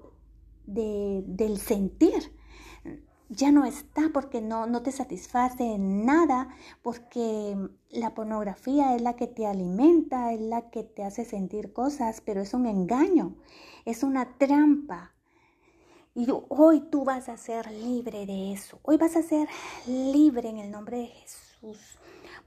del 0.65 1.57
sentir. 1.57 2.37
Ya 3.29 3.51
no 3.51 3.63
está 3.63 4.09
porque 4.13 4.41
no, 4.41 4.67
no 4.67 4.81
te 4.81 4.91
satisface 4.91 5.77
nada, 5.77 6.49
porque 6.81 7.55
la 7.89 8.13
pornografía 8.13 8.95
es 8.95 9.01
la 9.01 9.15
que 9.15 9.27
te 9.27 9.47
alimenta, 9.47 10.33
es 10.33 10.41
la 10.41 10.69
que 10.69 10.83
te 10.83 11.03
hace 11.03 11.23
sentir 11.23 11.71
cosas, 11.71 12.21
pero 12.21 12.41
es 12.41 12.53
un 12.53 12.65
engaño, 12.65 13.35
es 13.85 14.03
una 14.03 14.37
trampa. 14.37 15.13
Y 16.13 16.27
hoy 16.49 16.81
tú 16.91 17.05
vas 17.05 17.29
a 17.29 17.37
ser 17.37 17.71
libre 17.71 18.25
de 18.25 18.51
eso. 18.51 18.79
Hoy 18.83 18.97
vas 18.97 19.15
a 19.15 19.23
ser 19.23 19.47
libre 19.87 20.49
en 20.49 20.57
el 20.57 20.69
nombre 20.69 20.97
de 20.97 21.07
Jesús. 21.07 22.00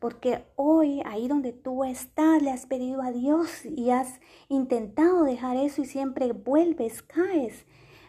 Porque 0.04 0.44
hoy, 0.56 1.00
ahí 1.06 1.28
donde 1.28 1.54
tú 1.54 1.82
estás, 1.82 2.42
le 2.42 2.50
has 2.50 2.66
pedido 2.66 3.00
a 3.00 3.10
Dios 3.10 3.64
y 3.64 3.88
has 3.88 4.20
intentado 4.50 5.24
dejar 5.24 5.56
eso 5.56 5.80
y 5.80 5.86
siempre 5.86 6.32
vuelves, 6.32 7.00
caes. 7.00 7.64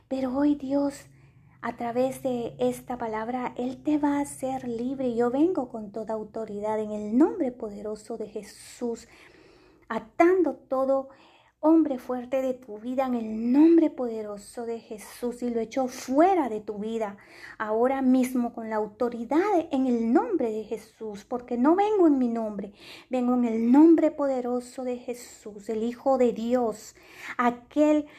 Pero 0.09 0.35
hoy 0.35 0.55
Dios, 0.55 1.05
a 1.61 1.77
través 1.77 2.21
de 2.21 2.53
esta 2.59 2.97
palabra, 2.97 3.53
Él 3.55 3.81
te 3.81 3.97
va 3.97 4.17
a 4.17 4.23
hacer 4.23 4.67
libre. 4.67 5.15
Yo 5.15 5.31
vengo 5.31 5.69
con 5.69 5.93
toda 5.93 6.15
autoridad 6.15 6.81
en 6.81 6.91
el 6.91 7.17
nombre 7.17 7.53
poderoso 7.53 8.17
de 8.17 8.27
Jesús, 8.27 9.07
atando 9.87 10.55
todo 10.55 11.07
hombre 11.59 11.97
fuerte 11.97 12.41
de 12.41 12.53
tu 12.53 12.77
vida 12.79 13.07
en 13.07 13.15
el 13.15 13.51
nombre 13.51 13.89
poderoso 13.89 14.65
de 14.65 14.79
Jesús 14.79 15.41
y 15.41 15.49
lo 15.49 15.59
echo 15.59 15.87
fuera 15.87 16.47
de 16.47 16.61
tu 16.61 16.77
vida 16.77 17.17
ahora 17.57 18.01
mismo 18.01 18.53
con 18.53 18.69
la 18.69 18.75
autoridad 18.75 19.39
en 19.71 19.87
el 19.87 20.13
nombre 20.13 20.51
de 20.51 20.63
Jesús, 20.63 21.25
porque 21.25 21.57
no 21.57 21.75
vengo 21.75 22.07
en 22.07 22.19
mi 22.19 22.29
nombre, 22.29 22.73
vengo 23.09 23.33
en 23.33 23.45
el 23.45 23.71
nombre 23.71 24.11
poderoso 24.11 24.83
de 24.83 24.97
Jesús, 24.97 25.69
el 25.69 25.83
Hijo 25.83 26.17
de 26.17 26.33
Dios, 26.33 26.95
aquel 27.37 28.05
que 28.05 28.09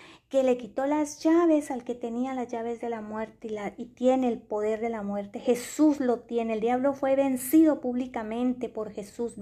le 0.43 0.59
quitó 0.59 0.87
las 0.87 1.21
llaves 1.23 1.71
al 1.71 1.85
que 1.85 1.95
tenía 1.95 2.35
las 2.35 2.49
llaves 2.49 2.81
de 2.81 2.91
la 2.91 3.01
muerte 3.01 3.49
y, 3.77 3.87
tiene 3.87 4.29
el 4.29 4.39
poder 4.39 4.81
de 4.81 4.89
la 4.89 5.03
muerte. 5.03 5.39
Jesús 5.39 6.01
lo 6.01 6.21
tiene. 6.21 6.55
El 6.55 6.61
diablo 6.61 6.93
fue 6.95 7.17
vencido 7.17 7.81
públicamente 7.81 8.69
por 8.69 8.91
Jesús, 8.91 9.35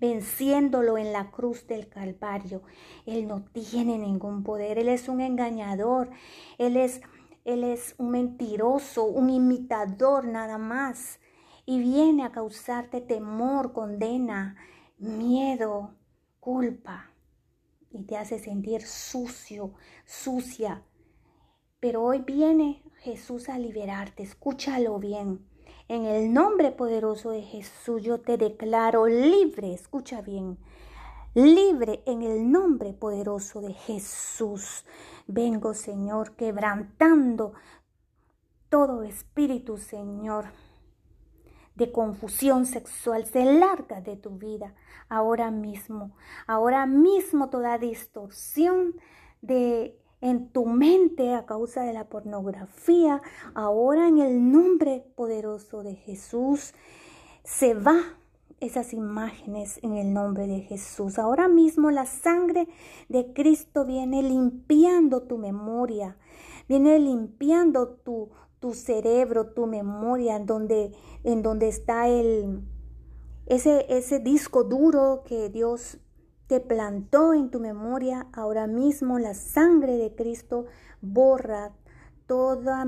venciéndolo 0.00 0.98
en 0.98 1.12
la 1.12 1.30
cruz 1.30 1.66
del 1.66 1.88
Calvario. 1.88 2.62
Él 3.06 3.28
no 3.28 3.44
tiene 3.52 3.98
ningún 3.98 4.42
poder. 4.42 4.78
Él 4.78 4.88
es 4.88 5.08
un 5.08 5.20
engañador. 5.20 6.10
Él 6.58 6.76
es, 6.76 7.00
él 7.44 7.64
es 7.64 7.94
un 7.98 8.10
mentiroso, 8.10 9.04
un 9.04 9.30
imitador 9.30 10.26
nada 10.26 10.58
más. 10.58 11.20
Y 11.64 11.80
viene 11.80 12.24
a 12.24 12.32
causarte 12.32 13.00
temor, 13.00 13.72
condena, 13.72 14.56
miedo, 14.98 15.94
culpa 16.40 17.10
y 17.96 18.04
te 18.04 18.16
hace 18.16 18.38
sentir 18.38 18.82
sucio, 18.82 19.72
sucia. 20.04 20.82
Pero 21.80 22.02
hoy 22.02 22.20
viene 22.20 22.82
Jesús 22.98 23.48
a 23.48 23.58
liberarte, 23.58 24.22
escúchalo 24.22 24.98
bien. 24.98 25.46
En 25.88 26.04
el 26.04 26.32
nombre 26.32 26.72
poderoso 26.72 27.30
de 27.30 27.42
Jesús 27.42 28.02
yo 28.02 28.20
te 28.20 28.36
declaro 28.36 29.06
libre, 29.06 29.72
escucha 29.72 30.20
bien, 30.20 30.58
libre 31.34 32.02
en 32.06 32.22
el 32.22 32.50
nombre 32.50 32.92
poderoso 32.92 33.60
de 33.60 33.72
Jesús. 33.72 34.84
Vengo, 35.26 35.74
Señor, 35.74 36.34
quebrantando 36.34 37.52
todo 38.68 39.02
espíritu, 39.02 39.78
Señor, 39.78 40.46
de 41.76 41.92
confusión 41.92 42.66
sexual. 42.66 43.26
Se 43.26 43.44
larga 43.44 44.00
de 44.00 44.16
tu 44.16 44.30
vida 44.30 44.74
ahora 45.08 45.50
mismo. 45.50 46.16
Ahora 46.46 46.86
mismo 46.86 47.48
toda 47.48 47.78
distorsión 47.78 48.96
de 49.42 49.98
en 50.20 50.48
tu 50.48 50.64
mente 50.64 51.34
a 51.34 51.44
causa 51.44 51.82
de 51.82 51.92
la 51.92 52.08
pornografía, 52.08 53.20
ahora 53.54 54.08
en 54.08 54.18
el 54.18 54.50
nombre 54.50 55.04
poderoso 55.14 55.82
de 55.82 55.94
Jesús, 55.94 56.72
se 57.44 57.74
va 57.74 58.16
esas 58.60 58.94
imágenes 58.94 59.78
en 59.82 59.96
el 59.96 60.12
nombre 60.12 60.46
de 60.46 60.60
Jesús. 60.60 61.18
Ahora 61.18 61.48
mismo 61.48 61.90
la 61.90 62.06
sangre 62.06 62.66
de 63.08 63.32
Cristo 63.34 63.84
viene 63.84 64.22
limpiando 64.22 65.22
tu 65.22 65.36
memoria, 65.38 66.16
viene 66.68 66.98
limpiando 66.98 67.88
tu, 67.88 68.30
tu 68.60 68.74
cerebro, 68.74 69.48
tu 69.48 69.66
memoria, 69.66 70.36
en 70.36 70.46
donde, 70.46 70.92
en 71.24 71.42
donde 71.42 71.68
está 71.68 72.08
el, 72.08 72.62
ese, 73.46 73.86
ese 73.88 74.18
disco 74.18 74.64
duro 74.64 75.22
que 75.24 75.48
Dios 75.48 75.98
te 76.46 76.60
plantó 76.60 77.34
en 77.34 77.50
tu 77.50 77.60
memoria. 77.60 78.26
Ahora 78.32 78.66
mismo 78.66 79.18
la 79.18 79.34
sangre 79.34 79.96
de 79.96 80.14
Cristo 80.14 80.66
borra 81.00 81.74
toda, 82.26 82.84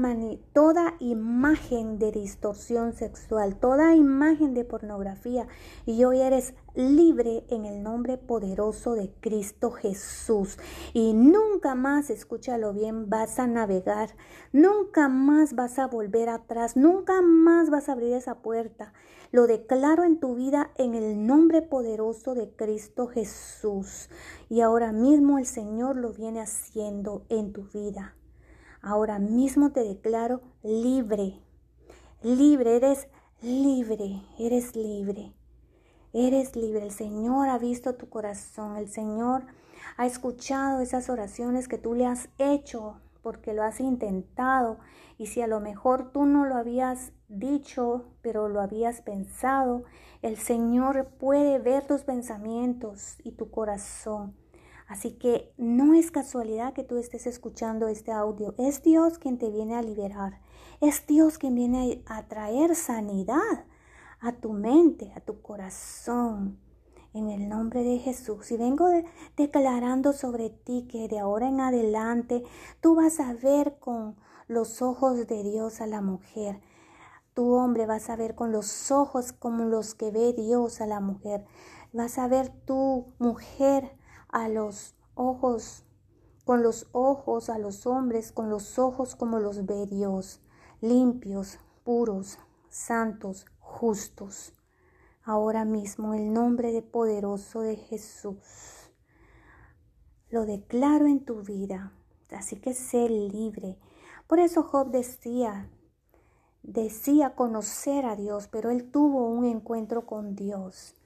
toda 0.53 0.95
imagen 0.99 1.99
de 1.99 2.11
distorsión 2.11 2.93
sexual, 2.93 3.57
toda 3.57 3.95
imagen 3.95 4.55
de 4.55 4.65
pornografía. 4.65 5.47
Y 5.87 6.03
hoy 6.05 6.21
eres 6.21 6.55
libre 6.75 7.45
en 7.49 7.65
el 7.65 7.83
nombre 7.83 8.19
poderoso 8.19 8.95
de 8.95 9.13
Cristo 9.21 9.71
Jesús. 9.71 10.59
Y 10.93 11.13
nunca 11.13 11.75
más, 11.75 12.11
escúchalo 12.11 12.73
bien, 12.73 13.09
vas 13.09 13.39
a 13.39 13.47
navegar, 13.47 14.11
nunca 14.53 15.09
más 15.09 15.55
vas 15.55 15.79
a 15.79 15.87
volver 15.87 16.29
atrás, 16.29 16.77
nunca 16.77 17.23
más 17.23 17.71
vas 17.71 17.89
a 17.89 17.93
abrir 17.93 18.15
esa 18.15 18.37
puerta. 18.43 18.93
Lo 19.31 19.47
declaro 19.47 20.05
en 20.05 20.19
tu 20.19 20.35
vida 20.35 20.71
en 20.77 20.95
el 20.95 21.27
nombre 21.27 21.63
poderoso 21.63 22.35
de 22.35 22.51
Cristo 22.51 23.07
Jesús. 23.07 24.09
Y 24.49 24.63
ahora 24.63 24.91
mismo 24.93 25.39
el 25.39 25.47
Señor 25.47 25.97
lo 25.97 26.13
viene 26.13 26.41
haciendo 26.41 27.25
en 27.29 27.53
tu 27.53 27.65
vida. 27.73 28.18
Ahora 28.83 29.19
mismo 29.19 29.71
te 29.71 29.83
declaro 29.83 30.41
libre. 30.63 31.41
Libre, 32.23 32.77
eres 32.77 33.09
libre, 33.43 34.23
eres 34.39 34.77
libre. 34.77 35.35
Eres 36.13 36.57
libre. 36.57 36.85
El 36.85 36.93
Señor 36.93 37.49
ha 37.49 37.59
visto 37.59 37.95
tu 37.95 38.09
corazón. 38.09 38.77
El 38.77 38.89
Señor 38.89 39.45
ha 39.97 40.07
escuchado 40.07 40.81
esas 40.81 41.11
oraciones 41.11 41.69
que 41.69 41.79
tú 41.79 41.95
le 41.95 42.07
has 42.07 42.29
hecho 42.39 43.01
porque 43.23 43.53
lo 43.53 43.63
has 43.63 43.81
intentado. 43.81 44.79
Y 45.19 45.27
si 45.27 45.43
a 45.43 45.47
lo 45.47 45.61
mejor 45.61 46.13
tú 46.13 46.25
no 46.25 46.47
lo 46.47 46.57
habías 46.57 47.13
dicho, 47.29 48.07
pero 48.23 48.49
lo 48.49 48.61
habías 48.61 49.03
pensado, 49.03 49.85
el 50.23 50.37
Señor 50.37 51.09
puede 51.19 51.59
ver 51.59 51.87
tus 51.87 52.03
pensamientos 52.03 53.17
y 53.23 53.33
tu 53.33 53.51
corazón. 53.51 54.35
Así 54.89 55.13
que 55.13 55.53
no 55.59 55.93
es 55.93 56.11
casualidad 56.11 56.73
que 56.73 56.83
tú 56.83 56.97
estés 56.97 57.27
escuchando 57.27 57.89
este 57.89 58.11
audio. 58.11 58.55
Es 58.57 58.83
Dios 58.83 59.19
quien 59.19 59.37
te 59.37 59.51
viene 59.51 59.77
a 59.77 59.83
liberar. 59.83 60.41
Es 60.81 61.07
Dios 61.07 61.37
quien 61.37 61.55
viene 61.55 62.03
a 62.07 62.27
traer 62.27 62.75
sanidad 62.75 63.67
a 64.21 64.33
tu 64.33 64.55
mente, 64.55 65.13
a 65.15 65.21
tu 65.21 65.43
corazón. 65.43 66.59
En 67.13 67.29
el 67.29 67.51
nombre 67.51 67.83
de 67.83 67.99
Jesús. 67.99 68.51
Y 68.51 68.57
vengo 68.57 68.89
declarando 69.37 70.15
sobre 70.15 70.49
ti 70.49 70.87
que 70.91 71.07
de 71.07 71.19
ahora 71.19 71.49
en 71.49 71.61
adelante 71.61 72.43
tú 72.81 72.95
vas 72.95 73.21
a 73.21 73.35
ver 73.35 73.79
con 73.79 74.17
los 74.47 74.81
ojos 74.81 75.27
de 75.27 75.43
Dios 75.43 75.83
a 75.83 75.87
la 75.87 76.01
mujer. 76.01 76.61
Tu 77.35 77.53
hombre 77.53 77.85
vas 77.85 78.09
a 78.09 78.17
ver 78.17 78.35
con 78.35 78.53
los 78.53 78.91
ojos 78.91 79.33
como 79.33 79.65
los 79.65 79.95
que 79.95 80.11
ve 80.11 80.33
Dios 80.33 80.81
a 80.81 80.87
la 80.87 81.01
mujer. 81.01 81.45
Vas 81.93 82.19
a 82.19 82.27
ver 82.27 82.49
tu 82.49 83.13
mujer 83.19 83.98
a 84.29 84.49
los 84.49 84.95
ojos, 85.15 85.85
con 86.45 86.63
los 86.63 86.87
ojos 86.93 87.51
a 87.51 87.59
los 87.59 87.87
hombres, 87.87 88.33
con 88.33 88.51
los 88.51 88.79
ojos 88.79 89.15
como 89.15 89.41
los 89.41 89.67
ve 89.67 89.87
Dios, 89.87 90.41
limpios, 90.81 91.59
puros, 91.85 92.39
santos, 92.69 93.47
justos. 93.59 94.53
Ahora 95.23 95.65
mismo 95.65 96.15
el 96.15 96.33
nombre 96.33 96.73
de 96.73 96.83
poderoso 96.83 97.61
de 97.61 97.77
Jesús. 97.77 98.93
Lo 100.31 100.45
declaro 100.47 101.07
en 101.07 101.25
tu 101.25 101.43
vida, 101.43 101.93
así 102.31 102.57
que 102.57 102.75
sé 102.75 103.09
libre. 103.09 103.79
Por 104.27 104.39
eso 104.39 104.63
Job 104.63 104.91
decía, 104.91 105.71
decía 106.63 107.35
conocer 107.35 108.05
a 108.05 108.15
Dios, 108.17 108.49
pero 108.49 108.71
él 108.71 108.91
tuvo 108.91 109.27
un 109.29 109.47
encuentro 109.47 110.07
con 110.07 110.35
Dios. 110.35 110.98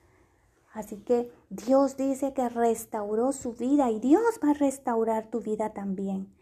Así 0.72 0.96
que 0.98 1.30
Dios 1.50 1.96
dice 1.96 2.32
que 2.32 2.48
restauró 2.48 3.32
su 3.32 3.52
vida 3.52 3.90
y 3.90 4.00
Dios 4.00 4.40
va 4.42 4.50
a 4.50 4.54
restaurar 4.54 5.26
tu 5.30 5.40
vida 5.40 5.74
también. 5.74 6.34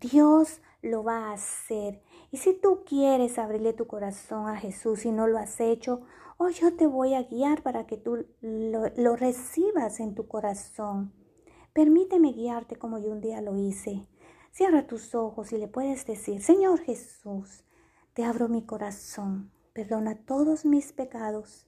Dios 0.00 0.60
lo 0.82 1.04
va 1.04 1.28
a 1.28 1.32
hacer. 1.32 2.02
Y 2.32 2.38
si 2.38 2.52
tú 2.52 2.82
quieres 2.84 3.38
abrirle 3.38 3.72
tu 3.72 3.86
corazón 3.86 4.48
a 4.48 4.56
Jesús 4.56 5.06
y 5.06 5.12
no 5.12 5.28
lo 5.28 5.38
has 5.38 5.60
hecho, 5.60 6.00
hoy 6.36 6.52
yo 6.54 6.74
te 6.74 6.86
voy 6.86 7.14
a 7.14 7.22
guiar 7.22 7.62
para 7.62 7.86
que 7.86 7.96
tú 7.96 8.26
lo, 8.40 8.90
lo 8.96 9.16
recibas 9.16 10.00
en 10.00 10.14
tu 10.14 10.26
corazón. 10.26 11.12
Permíteme 11.72 12.32
guiarte 12.32 12.76
como 12.76 12.98
yo 12.98 13.10
un 13.10 13.20
día 13.20 13.40
lo 13.40 13.56
hice. 13.56 14.06
Cierra 14.50 14.86
tus 14.86 15.14
ojos 15.14 15.52
y 15.52 15.58
le 15.58 15.68
puedes 15.68 16.06
decir, 16.06 16.42
Señor 16.42 16.80
Jesús, 16.80 17.62
te 18.14 18.24
abro 18.24 18.48
mi 18.48 18.64
corazón, 18.64 19.52
perdona 19.74 20.16
todos 20.16 20.64
mis 20.64 20.92
pecados 20.92 21.66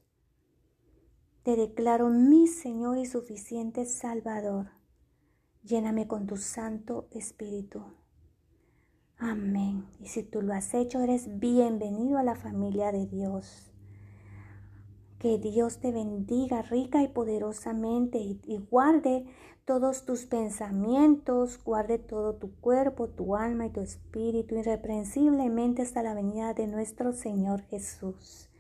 te 1.49 1.57
declaro 1.57 2.11
mi 2.11 2.47
Señor 2.47 2.99
y 2.99 3.07
suficiente 3.07 3.87
Salvador. 3.87 4.67
Lléname 5.63 6.07
con 6.07 6.27
tu 6.27 6.37
Santo 6.37 7.09
Espíritu. 7.11 7.83
Amén. 9.17 9.87
Y 9.99 10.09
si 10.09 10.23
tú 10.23 10.43
lo 10.43 10.53
has 10.53 10.75
hecho, 10.75 11.01
eres 11.01 11.39
bienvenido 11.39 12.19
a 12.19 12.23
la 12.23 12.35
familia 12.35 12.93
de 12.93 13.07
Dios. 13.07 13.73
Que 15.19 15.39
Dios 15.39 15.79
te 15.79 15.91
bendiga 15.91 16.61
rica 16.61 17.03
y 17.03 17.09
poderosamente 17.09 18.19
y, 18.19 18.39
y, 18.45 18.59
guarde 18.59 19.25
todos 19.65 20.05
tus 20.05 20.27
pensamientos, 20.27 21.65
guarde 21.65 21.99
todo 21.99 22.35
tu 22.35 22.55
cuerpo, 22.57 23.09
tu 23.09 23.37
alma 23.37 23.65
y 23.65 23.71
tu 23.71 23.81
espíritu 23.81 24.55
irreprensiblemente 24.55 25.81
hasta 25.81 26.03
la 26.03 26.13
venida 26.13 26.53
de 26.53 26.67
nuestro 26.67 27.15
Señor 27.15 27.63
Jesús, 27.63 28.51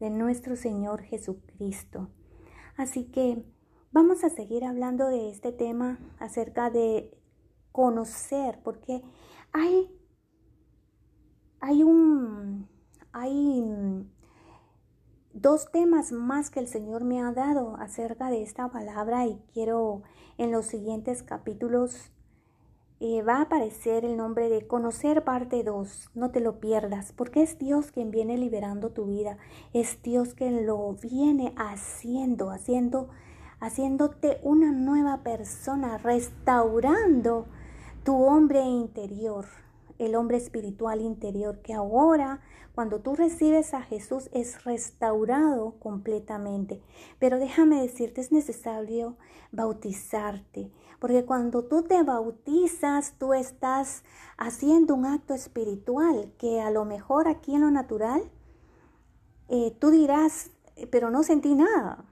de 0.00 0.10
nuestro 0.10 0.56
Señor 0.56 1.02
Jesucristo. 1.02 2.08
Así 2.76 3.04
que 3.04 3.44
vamos 3.90 4.24
a 4.24 4.30
seguir 4.30 4.64
hablando 4.64 5.08
de 5.08 5.30
este 5.30 5.52
tema 5.52 5.98
acerca 6.18 6.70
de 6.70 7.16
conocer, 7.72 8.60
porque 8.62 9.02
hay, 9.52 9.90
hay 11.60 11.82
un, 11.82 12.68
hay 13.12 14.06
dos 15.32 15.70
temas 15.70 16.12
más 16.12 16.50
que 16.50 16.60
el 16.60 16.68
Señor 16.68 17.04
me 17.04 17.20
ha 17.22 17.32
dado 17.32 17.76
acerca 17.76 18.30
de 18.30 18.42
esta 18.42 18.68
palabra 18.70 19.26
y 19.26 19.42
quiero 19.52 20.02
en 20.38 20.52
los 20.52 20.66
siguientes 20.66 21.22
capítulos 21.22 22.10
eh, 23.04 23.20
va 23.20 23.38
a 23.38 23.42
aparecer 23.42 24.04
el 24.04 24.16
nombre 24.16 24.48
de 24.48 24.64
Conocer 24.64 25.24
parte 25.24 25.64
2. 25.64 26.10
No 26.14 26.30
te 26.30 26.38
lo 26.38 26.60
pierdas, 26.60 27.12
porque 27.12 27.42
es 27.42 27.58
Dios 27.58 27.90
quien 27.90 28.12
viene 28.12 28.38
liberando 28.38 28.90
tu 28.90 29.06
vida. 29.06 29.38
Es 29.72 30.00
Dios 30.04 30.34
quien 30.34 30.66
lo 30.66 30.92
viene 31.02 31.52
haciendo, 31.56 32.52
haciendo, 32.52 33.08
haciéndote 33.58 34.38
una 34.44 34.70
nueva 34.70 35.24
persona, 35.24 35.98
restaurando 35.98 37.46
tu 38.04 38.22
hombre 38.22 38.60
interior, 38.60 39.46
el 40.04 40.14
hombre 40.14 40.36
espiritual 40.36 41.00
interior, 41.00 41.60
que 41.62 41.74
ahora, 41.74 42.40
cuando 42.74 43.00
tú 43.00 43.14
recibes 43.14 43.74
a 43.74 43.82
Jesús, 43.82 44.30
es 44.32 44.64
restaurado 44.64 45.74
completamente. 45.78 46.80
Pero 47.18 47.38
déjame 47.38 47.80
decirte, 47.82 48.20
es 48.20 48.32
necesario 48.32 49.16
bautizarte 49.50 50.70
porque 51.02 51.24
cuando 51.24 51.64
tú 51.64 51.82
te 51.82 52.00
bautizas, 52.04 53.18
tú 53.18 53.34
estás 53.34 54.04
haciendo 54.38 54.94
un 54.94 55.04
acto 55.04 55.34
espiritual 55.34 56.32
que 56.38 56.60
a 56.60 56.70
lo 56.70 56.84
mejor 56.84 57.26
aquí 57.26 57.56
en 57.56 57.62
lo 57.62 57.72
natural, 57.72 58.22
eh, 59.48 59.76
tú 59.80 59.90
dirás, 59.90 60.52
eh, 60.76 60.86
pero 60.86 61.10
no 61.10 61.24
sentí 61.24 61.56
nada. 61.56 62.04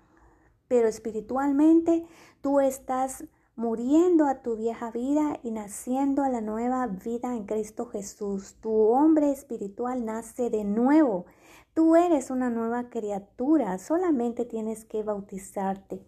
Pero 0.67 0.89
espiritualmente 0.89 2.05
tú 2.41 2.59
estás 2.59 3.23
muriendo 3.61 4.25
a 4.25 4.37
tu 4.37 4.57
vieja 4.57 4.91
vida 4.91 5.39
y 5.43 5.51
naciendo 5.51 6.23
a 6.23 6.31
la 6.31 6.41
nueva 6.41 6.87
vida 6.87 7.37
en 7.37 7.45
Cristo 7.45 7.85
Jesús. 7.85 8.57
Tu 8.63 8.73
hombre 8.73 9.33
espiritual 9.33 10.07
nace 10.07 10.49
de 10.49 10.65
nuevo. 10.65 11.27
Tú 11.75 11.95
eres 11.95 12.31
una 12.31 12.49
nueva 12.49 12.89
criatura, 12.89 13.77
solamente 13.77 14.47
tienes 14.47 14.87
que 14.87 15.03
bautizarte. 15.03 16.01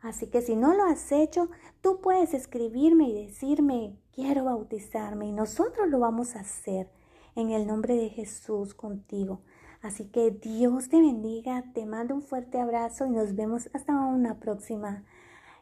Así 0.00 0.28
que 0.28 0.40
si 0.40 0.56
no 0.56 0.72
lo 0.72 0.84
has 0.84 1.12
hecho, 1.12 1.50
tú 1.82 2.00
puedes 2.00 2.32
escribirme 2.32 3.10
y 3.10 3.26
decirme, 3.26 3.98
quiero 4.10 4.44
bautizarme 4.44 5.26
y 5.26 5.32
nosotros 5.32 5.90
lo 5.90 5.98
vamos 5.98 6.34
a 6.34 6.40
hacer 6.40 6.88
en 7.34 7.50
el 7.50 7.66
nombre 7.66 7.94
de 7.94 8.08
Jesús 8.08 8.72
contigo. 8.72 9.42
Así 9.82 10.06
que 10.06 10.30
Dios 10.30 10.88
te 10.88 10.98
bendiga, 10.98 11.62
te 11.74 11.84
mando 11.84 12.14
un 12.14 12.22
fuerte 12.22 12.58
abrazo 12.58 13.04
y 13.04 13.10
nos 13.10 13.36
vemos 13.36 13.68
hasta 13.74 13.92
una 13.92 14.40
próxima 14.40 15.04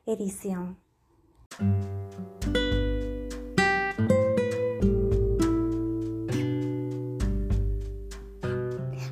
edición. 0.07 0.84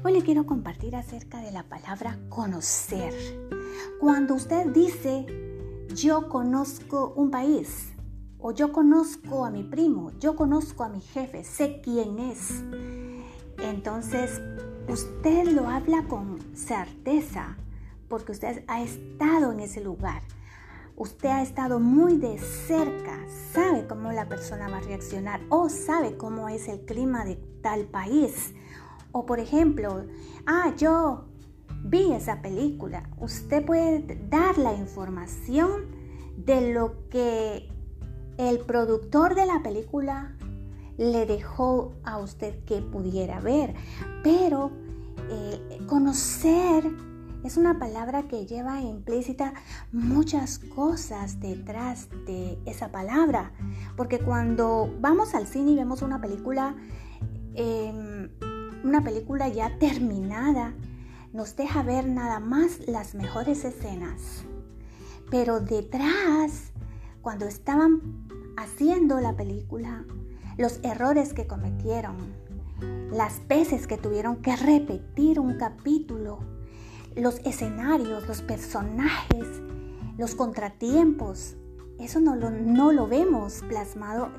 Hoy 0.05 0.13
le 0.13 0.23
quiero 0.25 0.45
compartir 0.45 0.97
acerca 0.97 1.41
de 1.41 1.53
la 1.53 1.63
palabra 1.63 2.19
conocer. 2.29 3.15
Cuando 4.01 4.35
usted 4.35 4.67
dice, 4.73 5.25
yo 5.95 6.29
conozco 6.29 7.13
un 7.15 7.31
país, 7.31 7.93
o 8.39 8.51
yo 8.51 8.73
conozco 8.73 9.45
a 9.45 9.51
mi 9.51 9.63
primo, 9.63 10.11
yo 10.19 10.35
conozco 10.35 10.83
a 10.83 10.89
mi 10.89 11.01
jefe, 11.01 11.45
sé 11.45 11.81
quién 11.81 12.19
es, 12.19 12.65
entonces 13.59 14.41
usted 14.89 15.47
lo 15.53 15.69
habla 15.69 16.09
con 16.09 16.41
certeza, 16.57 17.57
porque 18.09 18.33
usted 18.33 18.65
ha 18.67 18.83
estado 18.83 19.53
en 19.53 19.61
ese 19.61 19.81
lugar. 19.81 20.23
Usted 20.97 21.29
ha 21.29 21.43
estado 21.43 21.81
muy 21.81 22.19
de 22.19 22.39
cerca, 22.39 23.19
sabe 23.53 23.87
cómo 23.87 24.13
la 24.13 24.29
persona 24.29 24.69
va 24.69 24.79
a 24.79 24.81
reaccionar 24.81 25.41
o 25.49 25.69
sabe 25.69 26.17
cómo 26.17 26.49
es 26.49 26.69
el 26.69 26.81
clima 26.85 27.25
de 27.25 27.37
tal 27.63 27.85
país. 27.87 28.55
O 29.11 29.25
por 29.25 29.41
ejemplo, 29.41 30.05
ah, 30.47 30.75
yo 30.77 31.25
vi 31.85 32.13
esa 32.13 32.43
película. 32.43 33.09
Usted 33.19 33.65
puede 33.65 34.21
dar 34.29 34.59
la 34.59 34.75
información 34.75 35.87
de 36.37 36.73
lo 36.73 37.09
que 37.09 37.69
el 38.39 38.59
productor 38.61 39.35
de 39.35 39.47
la 39.47 39.63
película 39.63 40.37
le 40.99 41.27
dejó 41.27 41.95
a 42.05 42.19
usted 42.19 42.65
que 42.65 42.83
pudiera 42.83 43.41
ver. 43.41 43.75
Pero 44.23 44.71
eh, 45.31 45.79
conocer 45.87 46.85
es 47.45 47.57
una 47.57 47.79
palabra 47.79 48.25
que 48.29 48.47
lleva 48.47 48.81
implícita 48.81 49.55
muchas 49.91 50.59
cosas 50.59 51.41
detrás 51.41 52.09
de 52.27 52.59
esa 52.67 52.93
palabra. 52.93 53.53
Porque 53.97 54.19
cuando 54.21 54.95
vamos 55.01 55.35
al 55.35 55.47
cine 55.47 55.73
y 55.73 55.77
vemos 55.77 56.03
una 56.03 56.21
película, 56.21 56.77
em, 57.55 58.31
una 58.85 59.03
película 59.03 59.49
ya 59.49 59.79
terminada, 59.79 60.75
nos 61.33 61.57
deja 61.57 61.83
ver 61.83 62.07
nada 62.07 62.41
más 62.41 62.87
las 62.87 63.15
mejores 63.15 63.65
escenas. 63.65 64.45
Pero 65.31 65.61
detrás, 65.61 66.73
cuando 67.23 67.47
estaban 67.47 68.01
haciendo 68.57 69.19
la 69.21 69.35
película, 69.35 70.05
los 70.59 70.79
errores 70.83 71.33
que 71.33 71.47
cometieron, 71.47 72.17
las 73.11 73.47
veces 73.49 73.87
que 73.87 73.99
tuvieron 73.99 74.37
que 74.37 74.57
repetir 74.57 75.41
un 75.41 75.57
capítulo, 75.57 76.41
los 77.17 77.39
escenarios, 77.45 78.27
los 78.27 78.43
personajes, 78.43 79.47
los 80.19 80.35
contratiempos, 80.35 81.57
eso 81.99 82.21
no 82.21 82.35
lo, 82.37 82.51
no 82.51 82.93
lo 82.93 83.07
vemos 83.07 83.63
plasmado 83.69 84.31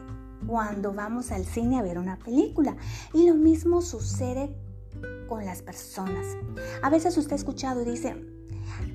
cuando 0.45 0.93
vamos 0.93 1.31
al 1.31 1.45
cine 1.45 1.79
a 1.79 1.81
ver 1.81 1.97
una 1.97 2.17
película. 2.17 2.75
Y 3.13 3.27
lo 3.27 3.35
mismo 3.35 3.81
sucede 3.81 4.55
con 5.27 5.45
las 5.45 5.61
personas. 5.61 6.25
A 6.81 6.89
veces 6.89 7.17
usted 7.17 7.33
ha 7.33 7.35
escuchado 7.35 7.81
y 7.81 7.85
dice, 7.85 8.15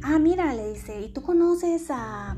ah, 0.03 0.19
mira, 0.19 0.55
le 0.55 0.73
dice, 0.73 1.01
¿y 1.01 1.13
tú 1.13 1.23
conoces 1.23 1.91
a, 1.91 2.37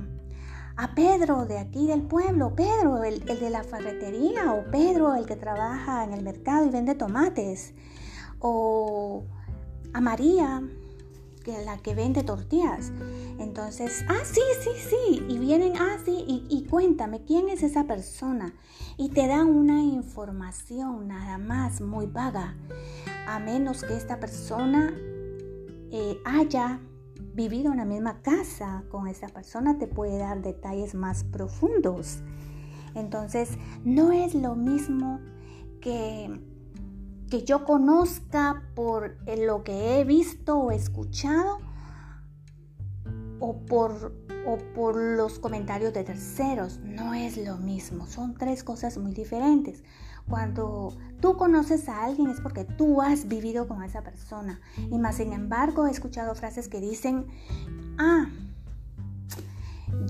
a 0.77 0.95
Pedro 0.95 1.47
de 1.47 1.59
aquí 1.59 1.87
del 1.87 2.03
pueblo? 2.03 2.55
Pedro, 2.55 3.03
el, 3.03 3.29
el 3.29 3.41
de 3.41 3.51
la 3.51 3.65
ferretería, 3.65 4.53
o 4.53 4.71
Pedro, 4.71 5.15
el 5.17 5.27
que 5.27 5.37
trabaja 5.37 6.05
en 6.05 6.13
el 6.13 6.23
mercado 6.23 6.67
y 6.67 6.71
vende 6.71 6.95
tomates, 6.95 7.75
o 8.39 9.25
a 9.93 10.01
María, 10.01 10.63
que 11.45 11.65
la 11.65 11.79
que 11.79 11.95
vende 11.95 12.23
tortillas. 12.23 12.93
Entonces, 13.39 14.05
ah, 14.09 14.23
sí, 14.25 14.41
sí, 14.63 14.71
sí. 14.77 15.27
Y 15.29 15.39
vienen, 15.39 15.75
ah, 15.79 15.97
sí, 16.05 16.45
y, 16.49 16.65
cuéntame, 16.65 17.23
¿quién 17.25 17.49
es 17.49 17.63
esa 17.63 17.85
persona? 17.85 18.55
Y 18.97 19.11
te 19.11 19.27
dan 19.27 19.49
una 19.49 19.83
información 19.83 21.09
nada 21.09 21.39
más 21.39 21.81
muy 21.81 22.07
vaga 22.07 22.57
a 23.27 23.39
menos 23.39 23.85
que 23.85 23.97
esta 23.97 24.21
persona 24.21 24.93
eh, 25.91 26.21
haya 26.25 26.81
vivido 27.35 27.73
en 27.73 27.79
la 27.79 27.85
misma 27.85 28.21
casa 28.23 28.85
con 28.91 29.07
esa 29.07 29.29
persona, 29.29 29.79
te 29.79 29.87
puede 29.87 30.19
dar 30.19 30.43
detalles 30.43 30.95
más 30.95 31.25
profundos. 31.25 32.23
Entonces, 32.95 33.51
no 33.85 34.13
es 34.13 34.35
lo 34.35 34.57
mismo 34.57 35.21
que, 35.81 36.41
que 37.31 37.45
yo 37.45 37.65
conozca 37.65 38.65
por 38.75 39.17
lo 39.39 39.63
que 39.63 40.01
he 40.01 40.05
visto 40.05 40.59
o 40.59 40.73
escuchado 40.73 41.59
o 43.39 43.65
por, 43.65 44.13
o 44.47 44.59
por 44.75 44.97
los 44.97 45.39
comentarios 45.39 45.95
de 45.95 46.05
terceros. 46.05 46.81
No 46.81 47.15
es 47.15 47.37
lo 47.37 47.57
mismo. 47.57 48.07
Son 48.07 48.35
tres 48.35 48.65
cosas 48.65 48.99
muy 48.99 49.13
diferentes. 49.13 49.83
Cuando 50.29 50.93
tú 51.21 51.37
conoces 51.37 51.89
a 51.89 52.05
alguien 52.05 52.31
es 52.31 52.41
porque 52.41 52.65
tú 52.65 53.01
has 53.01 53.29
vivido 53.29 53.69
con 53.69 53.83
esa 53.85 54.03
persona. 54.03 54.61
Y 54.91 54.99
más 54.99 55.17
sin 55.17 55.33
embargo 55.33 55.87
he 55.87 55.91
escuchado 55.91 56.35
frases 56.35 56.69
que 56.69 56.81
dicen, 56.81 57.27
ah, 57.97 58.27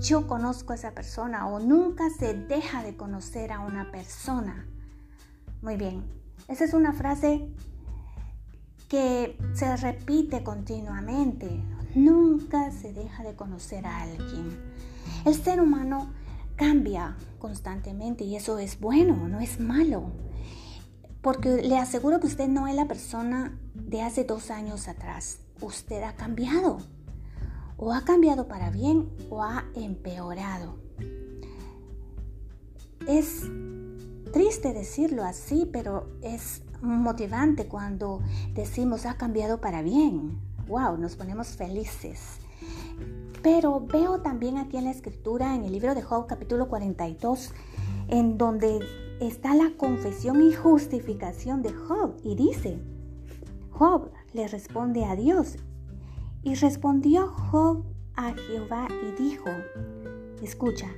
yo 0.00 0.26
conozco 0.26 0.72
a 0.72 0.76
esa 0.76 0.92
persona 0.92 1.46
o 1.48 1.60
nunca 1.60 2.08
se 2.10 2.32
deja 2.34 2.82
de 2.82 2.96
conocer 2.96 3.52
a 3.52 3.60
una 3.60 3.90
persona. 3.90 4.66
Muy 5.62 5.76
bien, 5.76 6.19
esa 6.48 6.64
es 6.64 6.74
una 6.74 6.92
frase 6.92 7.48
que 8.88 9.38
se 9.54 9.76
repite 9.76 10.42
continuamente. 10.42 11.62
Nunca 11.94 12.70
se 12.72 12.92
deja 12.92 13.22
de 13.22 13.36
conocer 13.36 13.86
a 13.86 14.02
alguien. 14.02 14.58
El 15.24 15.34
ser 15.34 15.60
humano 15.60 16.10
cambia 16.56 17.16
constantemente 17.38 18.24
y 18.24 18.36
eso 18.36 18.58
es 18.58 18.80
bueno, 18.80 19.28
no 19.28 19.40
es 19.40 19.60
malo. 19.60 20.10
Porque 21.22 21.62
le 21.62 21.78
aseguro 21.78 22.18
que 22.18 22.26
usted 22.26 22.48
no 22.48 22.66
es 22.66 22.74
la 22.74 22.88
persona 22.88 23.58
de 23.74 24.02
hace 24.02 24.24
dos 24.24 24.50
años 24.50 24.88
atrás. 24.88 25.38
Usted 25.60 26.02
ha 26.02 26.16
cambiado. 26.16 26.78
O 27.76 27.92
ha 27.92 28.04
cambiado 28.04 28.48
para 28.48 28.70
bien 28.70 29.08
o 29.30 29.42
ha 29.42 29.64
empeorado. 29.74 30.78
Es 33.06 33.44
triste 34.32 34.72
decirlo 34.72 35.24
así, 35.24 35.68
pero 35.70 36.08
es 36.22 36.62
motivante 36.82 37.66
cuando 37.66 38.20
decimos 38.54 39.06
ha 39.06 39.16
cambiado 39.16 39.60
para 39.60 39.82
bien. 39.82 40.40
¡Wow! 40.68 40.98
Nos 40.98 41.16
ponemos 41.16 41.48
felices. 41.48 42.38
Pero 43.42 43.80
veo 43.80 44.20
también 44.20 44.58
aquí 44.58 44.76
en 44.76 44.84
la 44.84 44.90
escritura, 44.90 45.54
en 45.54 45.64
el 45.64 45.72
libro 45.72 45.94
de 45.94 46.02
Job 46.02 46.26
capítulo 46.26 46.68
42, 46.68 47.52
en 48.08 48.38
donde 48.38 48.80
está 49.20 49.54
la 49.54 49.72
confesión 49.76 50.42
y 50.42 50.52
justificación 50.52 51.62
de 51.62 51.72
Job. 51.72 52.16
Y 52.22 52.34
dice, 52.34 52.78
Job 53.70 54.10
le 54.32 54.46
responde 54.46 55.04
a 55.04 55.16
Dios. 55.16 55.56
Y 56.42 56.54
respondió 56.54 57.28
Job 57.28 57.84
a 58.16 58.32
Jehová 58.34 58.88
y 58.90 59.22
dijo, 59.22 59.50
escucha, 60.42 60.88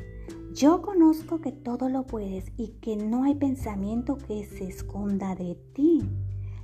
yo 0.54 0.82
conozco 0.82 1.40
que 1.40 1.52
todo 1.52 1.88
lo 1.88 2.04
puedes 2.04 2.52
y 2.56 2.68
que 2.80 2.96
no 2.96 3.24
hay 3.24 3.34
pensamiento 3.34 4.18
que 4.18 4.44
se 4.44 4.64
esconda 4.64 5.34
de 5.34 5.56
ti. 5.72 6.02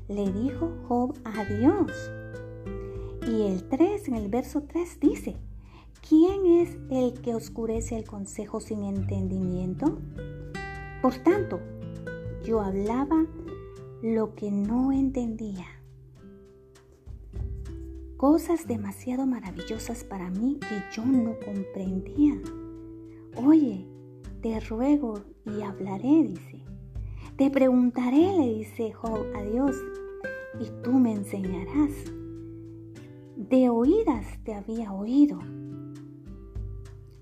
Le 0.09 0.31
dijo 0.31 0.73
Job 0.87 1.15
a 1.25 1.45
Dios. 1.45 1.93
Y 3.27 3.43
el 3.43 3.69
3, 3.69 4.09
en 4.09 4.15
el 4.15 4.29
verso 4.29 4.63
3 4.63 5.01
dice, 5.01 5.37
¿Quién 6.07 6.47
es 6.47 6.77
el 6.91 7.21
que 7.21 7.35
oscurece 7.35 7.97
el 7.97 8.05
consejo 8.05 8.61
sin 8.61 8.83
entendimiento? 8.83 9.99
Por 11.03 11.15
tanto, 11.17 11.61
yo 12.45 12.61
hablaba 12.61 13.27
lo 14.03 14.35
que 14.35 14.51
no 14.51 14.93
entendía. 14.93 15.67
Cosas 18.17 18.67
demasiado 18.67 19.27
maravillosas 19.27 20.03
para 20.05 20.31
mí 20.31 20.59
que 20.61 20.97
yo 20.97 21.05
no 21.05 21.35
comprendía. 21.45 22.41
Oye, 23.45 23.87
te 24.43 24.61
ruego 24.61 25.21
y 25.45 25.63
hablaré, 25.63 26.25
dice. 26.25 26.65
Te 27.37 27.51
preguntaré, 27.51 28.37
le 28.37 28.55
dice 28.55 28.93
Job 28.93 29.27
a 29.35 29.43
Dios, 29.43 29.77
y 30.61 30.83
tú 30.83 30.93
me 30.93 31.13
enseñarás. 31.13 31.93
De 33.37 33.69
oídas 33.69 34.27
te 34.45 34.55
había 34.55 34.93
oído 34.93 35.39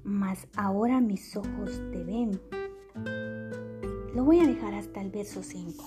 mas 0.06 0.46
ahora 0.56 1.00
mis 1.00 1.36
ojos 1.36 1.82
te 1.90 2.04
ven. 2.04 2.40
Lo 4.14 4.24
voy 4.24 4.38
a 4.38 4.46
dejar 4.46 4.72
hasta 4.74 5.02
el 5.02 5.10
verso 5.10 5.42
5. 5.42 5.84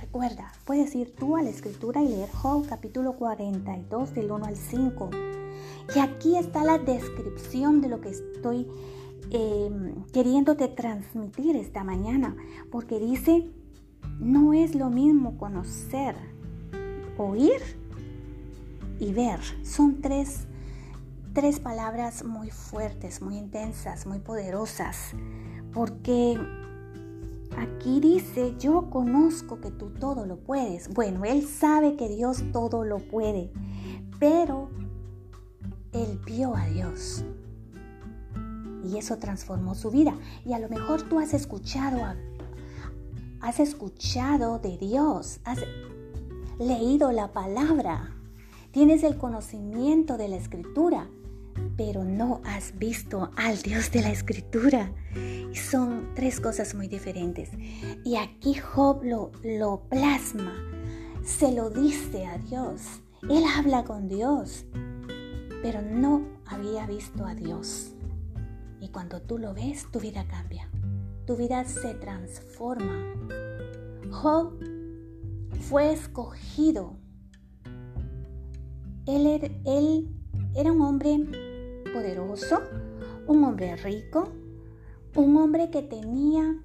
Recuerda, 0.00 0.52
puedes 0.64 0.94
ir 0.96 1.14
tú 1.14 1.36
a 1.36 1.42
la 1.42 1.50
escritura 1.50 2.02
y 2.02 2.08
leer 2.08 2.28
Job 2.30 2.66
capítulo 2.68 3.12
42 3.14 4.14
del 4.14 4.32
1 4.32 4.44
al 4.44 4.56
5. 4.56 5.10
Y 5.94 5.98
aquí 6.00 6.36
está 6.36 6.64
la 6.64 6.78
descripción 6.78 7.80
de 7.80 7.88
lo 7.88 8.00
que 8.00 8.10
estoy 8.10 8.66
eh, 9.30 9.94
queriéndote 10.12 10.68
transmitir 10.68 11.56
esta 11.56 11.84
mañana, 11.84 12.36
porque 12.70 12.98
dice, 12.98 13.50
no 14.20 14.52
es 14.52 14.74
lo 14.74 14.90
mismo 14.90 15.36
conocer, 15.36 16.16
oír 17.18 17.60
y 18.98 19.12
ver. 19.12 19.40
Son 19.62 20.00
tres, 20.00 20.46
tres 21.32 21.60
palabras 21.60 22.24
muy 22.24 22.50
fuertes, 22.50 23.20
muy 23.20 23.36
intensas, 23.36 24.06
muy 24.06 24.20
poderosas, 24.20 25.12
porque 25.72 26.38
aquí 27.56 28.00
dice, 28.00 28.54
yo 28.58 28.90
conozco 28.90 29.60
que 29.60 29.70
tú 29.70 29.90
todo 29.90 30.26
lo 30.26 30.38
puedes. 30.38 30.88
Bueno, 30.92 31.24
él 31.24 31.46
sabe 31.46 31.96
que 31.96 32.08
Dios 32.08 32.44
todo 32.52 32.84
lo 32.84 32.98
puede, 32.98 33.50
pero 34.18 34.70
él 35.92 36.20
vio 36.26 36.54
a 36.54 36.66
Dios 36.66 37.24
y 38.86 38.98
eso 38.98 39.18
transformó 39.18 39.74
su 39.74 39.90
vida. 39.90 40.14
Y 40.44 40.52
a 40.52 40.58
lo 40.58 40.68
mejor 40.68 41.02
tú 41.02 41.18
has 41.18 41.34
escuchado, 41.34 42.00
has 43.40 43.60
escuchado 43.60 44.58
de 44.58 44.76
Dios, 44.78 45.40
has 45.44 45.58
leído 46.58 47.12
la 47.12 47.32
palabra, 47.32 48.14
tienes 48.70 49.02
el 49.02 49.16
conocimiento 49.16 50.16
de 50.16 50.28
la 50.28 50.36
escritura, 50.36 51.08
pero 51.76 52.04
no 52.04 52.40
has 52.44 52.78
visto 52.78 53.30
al 53.36 53.60
Dios 53.62 53.90
de 53.90 54.02
la 54.02 54.10
escritura. 54.10 54.92
Y 55.52 55.56
son 55.56 56.10
tres 56.14 56.40
cosas 56.40 56.74
muy 56.74 56.88
diferentes. 56.88 57.50
Y 58.04 58.16
aquí 58.16 58.54
Job 58.54 59.02
lo, 59.02 59.32
lo 59.42 59.80
plasma, 59.88 60.54
se 61.24 61.52
lo 61.52 61.70
dice 61.70 62.26
a 62.26 62.38
Dios. 62.38 62.82
Él 63.22 63.44
habla 63.56 63.84
con 63.84 64.08
Dios, 64.08 64.66
pero 65.62 65.82
no 65.82 66.22
había 66.46 66.86
visto 66.86 67.24
a 67.24 67.34
Dios. 67.34 67.95
Y 68.80 68.88
cuando 68.88 69.22
tú 69.22 69.38
lo 69.38 69.54
ves, 69.54 69.90
tu 69.90 70.00
vida 70.00 70.26
cambia. 70.28 70.70
Tu 71.26 71.36
vida 71.36 71.64
se 71.64 71.94
transforma. 71.94 73.14
Job 74.10 74.58
fue 75.60 75.92
escogido. 75.92 76.96
Él, 79.06 79.26
er, 79.26 79.60
él 79.64 80.08
era 80.54 80.72
un 80.72 80.82
hombre 80.82 81.18
poderoso, 81.92 82.60
un 83.26 83.44
hombre 83.44 83.76
rico, 83.76 84.28
un 85.14 85.36
hombre 85.36 85.70
que 85.70 85.82
tenía 85.82 86.62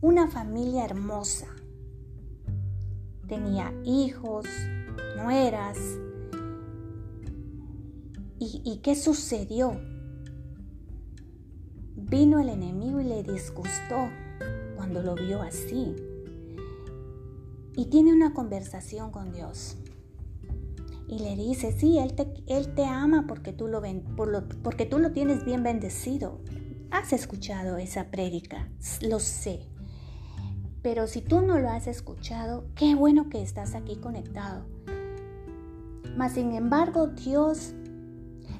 una 0.00 0.28
familia 0.28 0.84
hermosa. 0.84 1.46
Tenía 3.28 3.72
hijos, 3.84 4.46
nueras. 5.16 5.78
¿Y, 8.38 8.62
y 8.64 8.78
qué 8.78 8.94
sucedió? 8.94 9.72
Vino 12.08 12.40
el 12.40 12.48
enemigo 12.48 13.00
y 13.00 13.04
le 13.04 13.22
disgustó 13.22 14.08
cuando 14.76 15.02
lo 15.02 15.14
vio 15.14 15.42
así. 15.42 15.94
Y 17.76 17.86
tiene 17.86 18.14
una 18.14 18.32
conversación 18.32 19.10
con 19.10 19.32
Dios. 19.32 19.76
Y 21.06 21.18
le 21.18 21.36
dice, 21.36 21.72
sí, 21.72 21.98
Él 21.98 22.14
te, 22.14 22.32
él 22.46 22.74
te 22.74 22.84
ama 22.84 23.26
porque 23.28 23.52
tú, 23.52 23.66
lo, 23.66 23.82
por 24.16 24.28
lo, 24.28 24.48
porque 24.62 24.86
tú 24.86 24.98
lo 24.98 25.12
tienes 25.12 25.44
bien 25.44 25.62
bendecido. 25.62 26.40
Has 26.90 27.12
escuchado 27.12 27.76
esa 27.76 28.10
prédica, 28.10 28.68
lo 29.02 29.20
sé. 29.20 29.60
Pero 30.80 31.06
si 31.06 31.20
tú 31.20 31.42
no 31.42 31.58
lo 31.58 31.68
has 31.68 31.86
escuchado, 31.86 32.64
qué 32.74 32.94
bueno 32.94 33.28
que 33.28 33.42
estás 33.42 33.74
aquí 33.74 33.96
conectado. 33.96 34.64
Mas 36.16 36.32
sin 36.32 36.52
embargo, 36.52 37.08
Dios 37.08 37.74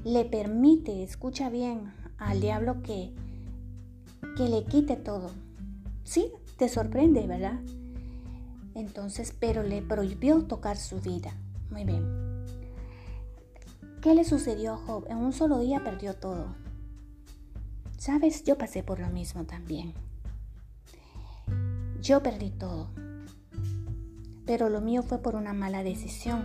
le 0.05 0.25
permite, 0.27 1.03
escucha 1.03 1.49
bien, 1.49 1.93
al 2.19 2.41
diablo 2.41 2.83
que 2.83 3.15
que 4.39 4.49
le 4.49 4.63
quite 4.63 4.95
todo. 4.95 5.33
Sí, 6.05 6.31
te 6.59 6.69
sorprende, 6.69 7.27
¿verdad? 7.27 7.59
Entonces, 8.77 9.35
pero 9.37 9.65
le 9.65 9.83
prohibió 9.83 10.45
tocar 10.45 10.77
su 10.77 11.01
vida. 11.01 11.33
Muy 11.73 11.83
bien. 11.85 12.47
¿Qué 14.01 14.15
le 14.15 14.23
sucedió 14.23 14.75
a 14.75 14.77
Job? 14.77 15.07
En 15.09 15.17
un 15.17 15.33
solo 15.33 15.59
día 15.59 15.83
perdió 15.83 16.15
todo. 16.15 16.55
Sabes, 17.97 18.45
yo 18.45 18.57
pasé 18.57 18.85
por 18.85 19.01
lo 19.01 19.09
mismo 19.09 19.43
también. 19.43 19.93
Yo 22.01 22.23
perdí 22.23 22.51
todo. 22.51 22.91
Pero 24.47 24.69
lo 24.69 24.81
mío 24.81 25.03
fue 25.03 25.19
por 25.19 25.35
una 25.35 25.53
mala 25.53 25.83
decisión. 25.83 26.45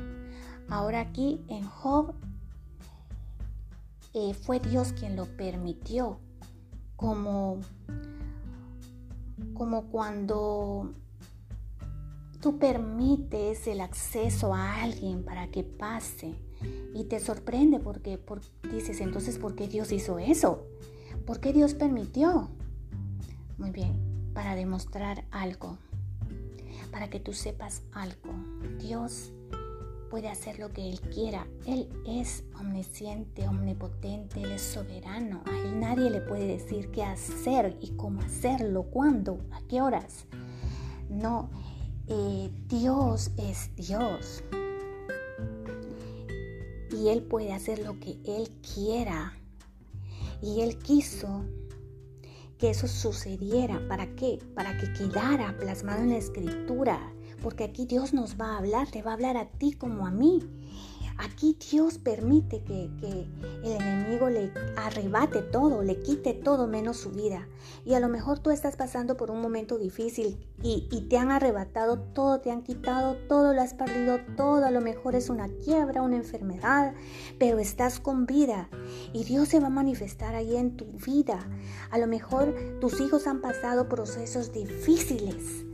Ahora 0.68 1.00
aquí 1.00 1.42
en 1.48 1.64
Job 1.64 2.16
eh, 4.16 4.34
fue 4.34 4.60
Dios 4.60 4.94
quien 4.94 5.16
lo 5.16 5.26
permitió 5.38 6.18
como, 7.04 7.60
como 9.54 9.88
cuando 9.88 10.94
tú 12.40 12.60
permites 12.60 13.68
el 13.68 13.82
acceso 13.82 14.54
a 14.54 14.84
alguien 14.84 15.26
para 15.26 15.48
que 15.48 15.66
pase 15.66 16.34
y 16.94 17.04
te 17.04 17.20
sorprende 17.20 17.82
porque, 17.82 18.18
dices 18.72 19.02
entonces, 19.02 19.38
¿por 19.38 19.54
qué 19.54 19.68
Dios 19.68 19.92
hizo 19.92 20.18
eso? 20.18 20.66
¿Por 21.26 21.42
qué 21.42 21.52
Dios 21.52 21.74
permitió? 21.74 22.52
Muy 23.58 23.72
bien, 23.72 24.32
para 24.34 24.56
demostrar 24.56 25.26
algo, 25.30 25.78
para 26.90 27.10
que 27.10 27.20
tú 27.20 27.34
sepas 27.34 27.82
algo. 27.92 28.32
Dios 28.80 29.34
puede 30.14 30.30
hacer 30.30 30.60
lo 30.60 30.72
que 30.72 30.88
Él 30.88 31.02
quiera. 31.02 31.48
Él 31.66 31.90
es 32.06 32.44
omnisciente, 32.60 33.48
omnipotente, 33.48 34.44
Él 34.44 34.52
es 34.52 34.62
soberano. 34.62 35.42
A 35.48 35.58
Él 35.58 35.80
nadie 35.80 36.12
le 36.12 36.22
puede 36.22 36.46
decir 36.46 36.92
qué 36.92 37.02
hacer 37.02 37.76
y 37.82 37.96
cómo 37.96 38.22
hacerlo, 38.22 38.84
cuándo, 38.84 39.40
a 39.52 39.62
qué 39.68 39.82
horas. 39.82 40.28
No, 41.10 41.50
eh, 42.06 42.52
Dios 42.68 43.32
es 43.38 43.76
Dios. 43.76 44.44
Y 46.92 47.08
Él 47.08 47.24
puede 47.24 47.52
hacer 47.52 47.80
lo 47.80 48.00
que 48.00 48.20
Él 48.24 48.52
quiera. 48.76 49.34
Y 50.44 50.62
Él 50.62 50.78
quiso 50.78 51.44
que 52.60 52.70
eso 52.70 52.88
sucediera. 52.88 53.82
¿Para 53.88 54.14
qué? 54.14 54.38
Para 54.54 54.78
que 54.78 54.94
quedara 54.94 55.58
plasmado 55.58 56.04
en 56.04 56.12
la 56.12 56.18
escritura 56.18 57.12
porque 57.44 57.66
aquí 57.66 57.86
Dios 57.86 58.14
nos 58.14 58.40
va 58.40 58.54
a 58.54 58.58
hablar, 58.58 58.90
te 58.90 59.04
va 59.04 59.12
a 59.12 59.14
hablar 59.16 59.38
a 59.38 59.46
ti 59.46 59.74
como 59.74 60.08
a 60.08 60.12
mí. 60.12 60.42
Aquí 61.20 61.56
Dios 61.72 62.00
permite 62.00 62.64
que, 62.64 62.90
el 63.64 63.72
enemigo 63.72 64.30
le 64.30 64.52
arrebate 64.76 65.42
todo, 65.42 65.84
le 65.84 66.02
quite 66.02 66.34
todo 66.34 66.68
menos 66.68 66.98
su 66.98 67.12
vida. 67.12 67.48
Y 67.86 67.94
a 67.94 68.00
lo 68.00 68.10
mejor 68.10 68.40
tú 68.40 68.50
estás 68.50 68.76
pasando 68.76 69.16
por 69.16 69.30
un 69.30 69.40
momento 69.40 69.78
difícil 69.78 70.38
y, 70.64 70.88
y, 70.92 71.02
te 71.02 71.18
han 71.18 71.30
arrebatado 71.30 72.00
todo, 72.00 72.40
te 72.40 72.50
han 72.50 72.64
quitado 72.64 73.16
todo, 73.28 73.54
lo 73.54 73.62
has 73.62 73.76
perdido 73.76 74.20
todo. 74.36 74.66
A 74.66 74.72
lo 74.72 74.82
mejor 74.82 75.16
es 75.16 75.30
una 75.30 75.50
quiebra, 75.50 76.02
una 76.02 76.16
enfermedad, 76.16 76.94
pero 77.38 77.60
estás 77.60 78.00
con 78.00 78.26
vida 78.26 78.70
y 79.14 79.24
Dios 79.24 79.50
se 79.50 79.60
va 79.60 79.68
a 79.68 79.70
manifestar 79.70 80.34
ahí 80.34 80.56
en 80.56 80.76
tu 80.76 80.86
vida. 81.06 81.48
A 81.92 82.00
lo 82.00 82.08
mejor 82.08 82.56
tus 82.82 83.00
hijos 83.00 83.28
han 83.28 83.40
pasado 83.40 83.88
procesos 83.88 84.52
difíciles 84.52 85.66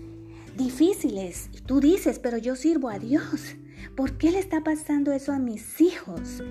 difíciles. 0.60 1.50
Y 1.54 1.62
tú 1.62 1.80
dices, 1.80 2.19
pero 2.19 2.38
yo 2.38 2.56
sirvo 2.56 2.89
a 2.89 3.00
Dios. 3.00 3.56
¿Por 3.95 4.17
qué 4.17 4.32
le 4.32 4.39
está 4.39 4.62
pasando 4.62 5.13
eso 5.13 5.32
a 5.32 5.39
mis 5.39 5.80
hijos? 5.82 6.43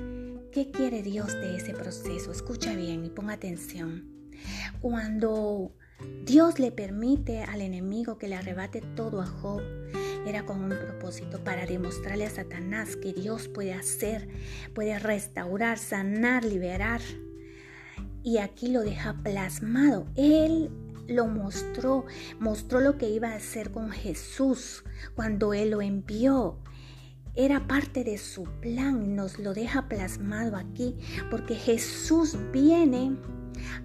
¿Qué 0.51 0.71
quiere 0.71 1.03
Dios 1.03 1.35
de 1.35 1.57
ese 1.57 1.75
proceso? 1.75 2.33
Escucha 2.33 2.75
bien 2.75 3.05
y 3.05 3.11
ponga 3.11 3.35
atención. 3.35 4.11
Cuando 4.81 5.73
Dios 6.25 6.59
le 6.59 6.73
permite 6.73 7.43
al 7.43 7.61
enemigo 7.61 8.17
que 8.19 8.29
le 8.29 8.37
arrebate 8.37 8.81
todo 8.81 9.21
a 9.21 9.27
Job, 9.27 9.61
era 10.27 10.47
con 10.47 10.65
un 10.65 10.71
propósito 10.71 11.45
para 11.45 11.67
demostrarle 11.67 12.25
a 12.25 12.31
Satanás 12.31 12.97
que 12.97 13.13
Dios 13.13 13.49
puede 13.49 13.75
hacer, 13.75 14.29
puede 14.75 14.99
restaurar, 14.99 15.79
sanar, 15.79 16.45
liberar. 16.45 17.03
Y 18.23 18.39
aquí 18.39 18.69
lo 18.69 18.83
deja 18.83 19.23
plasmado. 19.23 20.07
Él 20.17 20.71
lo 21.09 21.27
mostró, 21.27 22.05
mostró 22.39 22.81
lo 22.81 22.97
que 22.97 23.09
iba 23.09 23.31
a 23.33 23.37
hacer 23.37 23.73
con 23.73 23.91
Jesús 23.91 24.85
cuando 25.17 25.55
Él 25.55 25.71
lo 25.71 25.83
envió. 25.83 26.59
Era 27.35 27.67
parte 27.67 28.05
de 28.05 28.19
su 28.19 28.45
plan 28.61 29.15
nos 29.15 29.39
lo 29.39 29.55
deja 29.55 29.89
plasmado 29.89 30.57
aquí, 30.57 30.97
porque 31.31 31.55
Jesús 31.55 32.37
viene 32.53 33.17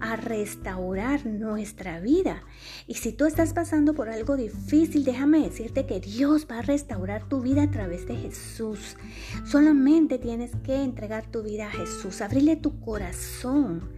a 0.00 0.16
restaurar 0.16 1.24
nuestra 1.26 2.00
vida. 2.00 2.42
Y 2.86 2.94
si 2.94 3.12
tú 3.12 3.26
estás 3.26 3.52
pasando 3.52 3.94
por 3.94 4.08
algo 4.08 4.36
difícil, 4.36 5.04
déjame 5.04 5.40
decirte 5.40 5.86
que 5.86 6.00
Dios 6.00 6.46
va 6.50 6.58
a 6.58 6.62
restaurar 6.62 7.28
tu 7.28 7.40
vida 7.40 7.62
a 7.62 7.70
través 7.70 8.06
de 8.06 8.16
Jesús. 8.16 8.96
Solamente 9.44 10.18
tienes 10.18 10.50
que 10.64 10.82
entregar 10.82 11.30
tu 11.30 11.42
vida 11.42 11.68
a 11.68 11.70
Jesús, 11.70 12.20
abrirle 12.20 12.56
tu 12.56 12.80
corazón 12.80 13.93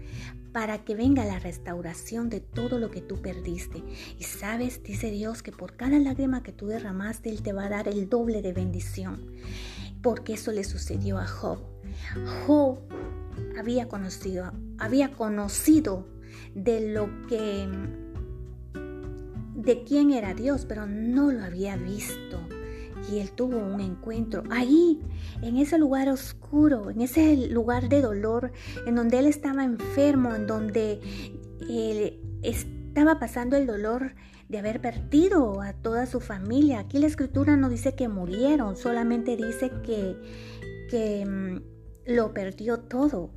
para 0.57 0.87
que 0.87 0.95
venga 0.95 1.23
la 1.27 1.38
restauración 1.38 2.31
de 2.31 2.40
todo 2.40 2.79
lo 2.79 2.90
que 2.90 3.03
tú 3.03 3.21
perdiste. 3.21 3.83
Y 4.19 4.25
sabes, 4.25 4.83
dice 4.83 5.11
Dios, 5.11 5.42
que 5.42 5.53
por 5.53 5.77
cada 5.77 5.99
lágrima 5.99 6.42
que 6.42 6.51
tú 6.51 6.69
derramaste, 6.69 7.29
Él 7.29 7.42
te 7.42 7.53
va 7.53 7.66
a 7.66 7.69
dar 7.69 7.88
el 7.88 8.09
doble 8.09 8.40
de 8.40 8.55
bendición. 8.55 9.21
Porque 10.01 10.33
eso 10.33 10.53
le 10.53 10.64
sucedió 10.64 11.19
a 11.19 11.27
Job. 11.27 11.59
Job 12.47 12.79
había 13.59 13.87
conocido, 13.87 14.51
había 14.79 15.12
conocido 15.12 16.07
de 16.55 16.90
lo 16.90 17.11
que 17.27 17.69
de 19.57 19.85
quién 19.85 20.11
era 20.11 20.33
Dios, 20.33 20.64
pero 20.66 20.87
no 20.87 21.33
lo 21.33 21.45
había 21.45 21.77
visto. 21.77 22.46
Y 23.11 23.19
él 23.19 23.31
tuvo 23.33 23.59
un 23.59 23.81
encuentro 23.81 24.42
ahí, 24.51 25.01
en 25.42 25.57
ese 25.57 25.79
lugar 25.79 26.09
oscuro, 26.09 26.90
en 26.90 27.01
ese 27.01 27.49
lugar 27.49 27.88
de 27.88 28.01
dolor, 28.01 28.53
en 28.87 28.95
donde 28.95 29.19
él 29.19 29.27
estaba 29.27 29.64
enfermo, 29.64 30.35
en 30.35 30.47
donde 30.47 31.01
él 31.69 32.21
estaba 32.42 33.19
pasando 33.19 33.57
el 33.57 33.66
dolor 33.66 34.14
de 34.49 34.59
haber 34.59 34.81
perdido 34.81 35.61
a 35.61 35.73
toda 35.73 36.07
su 36.07 36.21
familia. 36.21 36.81
Aquí 36.81 36.99
la 36.99 37.07
escritura 37.07 37.57
no 37.57 37.69
dice 37.69 37.95
que 37.95 38.09
murieron, 38.09 38.77
solamente 38.77 39.37
dice 39.37 39.71
que, 39.85 40.16
que 40.90 41.27
mm, 41.27 42.12
lo 42.12 42.33
perdió 42.33 42.79
todo. 42.81 43.31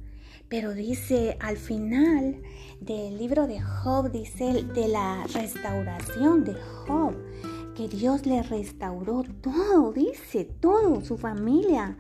Pero 0.48 0.74
dice 0.74 1.38
al 1.40 1.58
final 1.58 2.42
del 2.82 3.18
libro 3.18 3.48
de 3.48 3.62
Job, 3.62 4.12
dice 4.12 4.64
de 4.64 4.88
la 4.88 5.24
restauración 5.34 6.44
de 6.44 6.56
Job, 6.56 7.14
que 7.80 7.88
Dios 7.88 8.26
le 8.26 8.44
restauró 8.44 9.24
todo, 9.40 9.94
dice, 9.94 10.44
todo, 10.44 11.00
su 11.00 11.18
familia. 11.18 11.96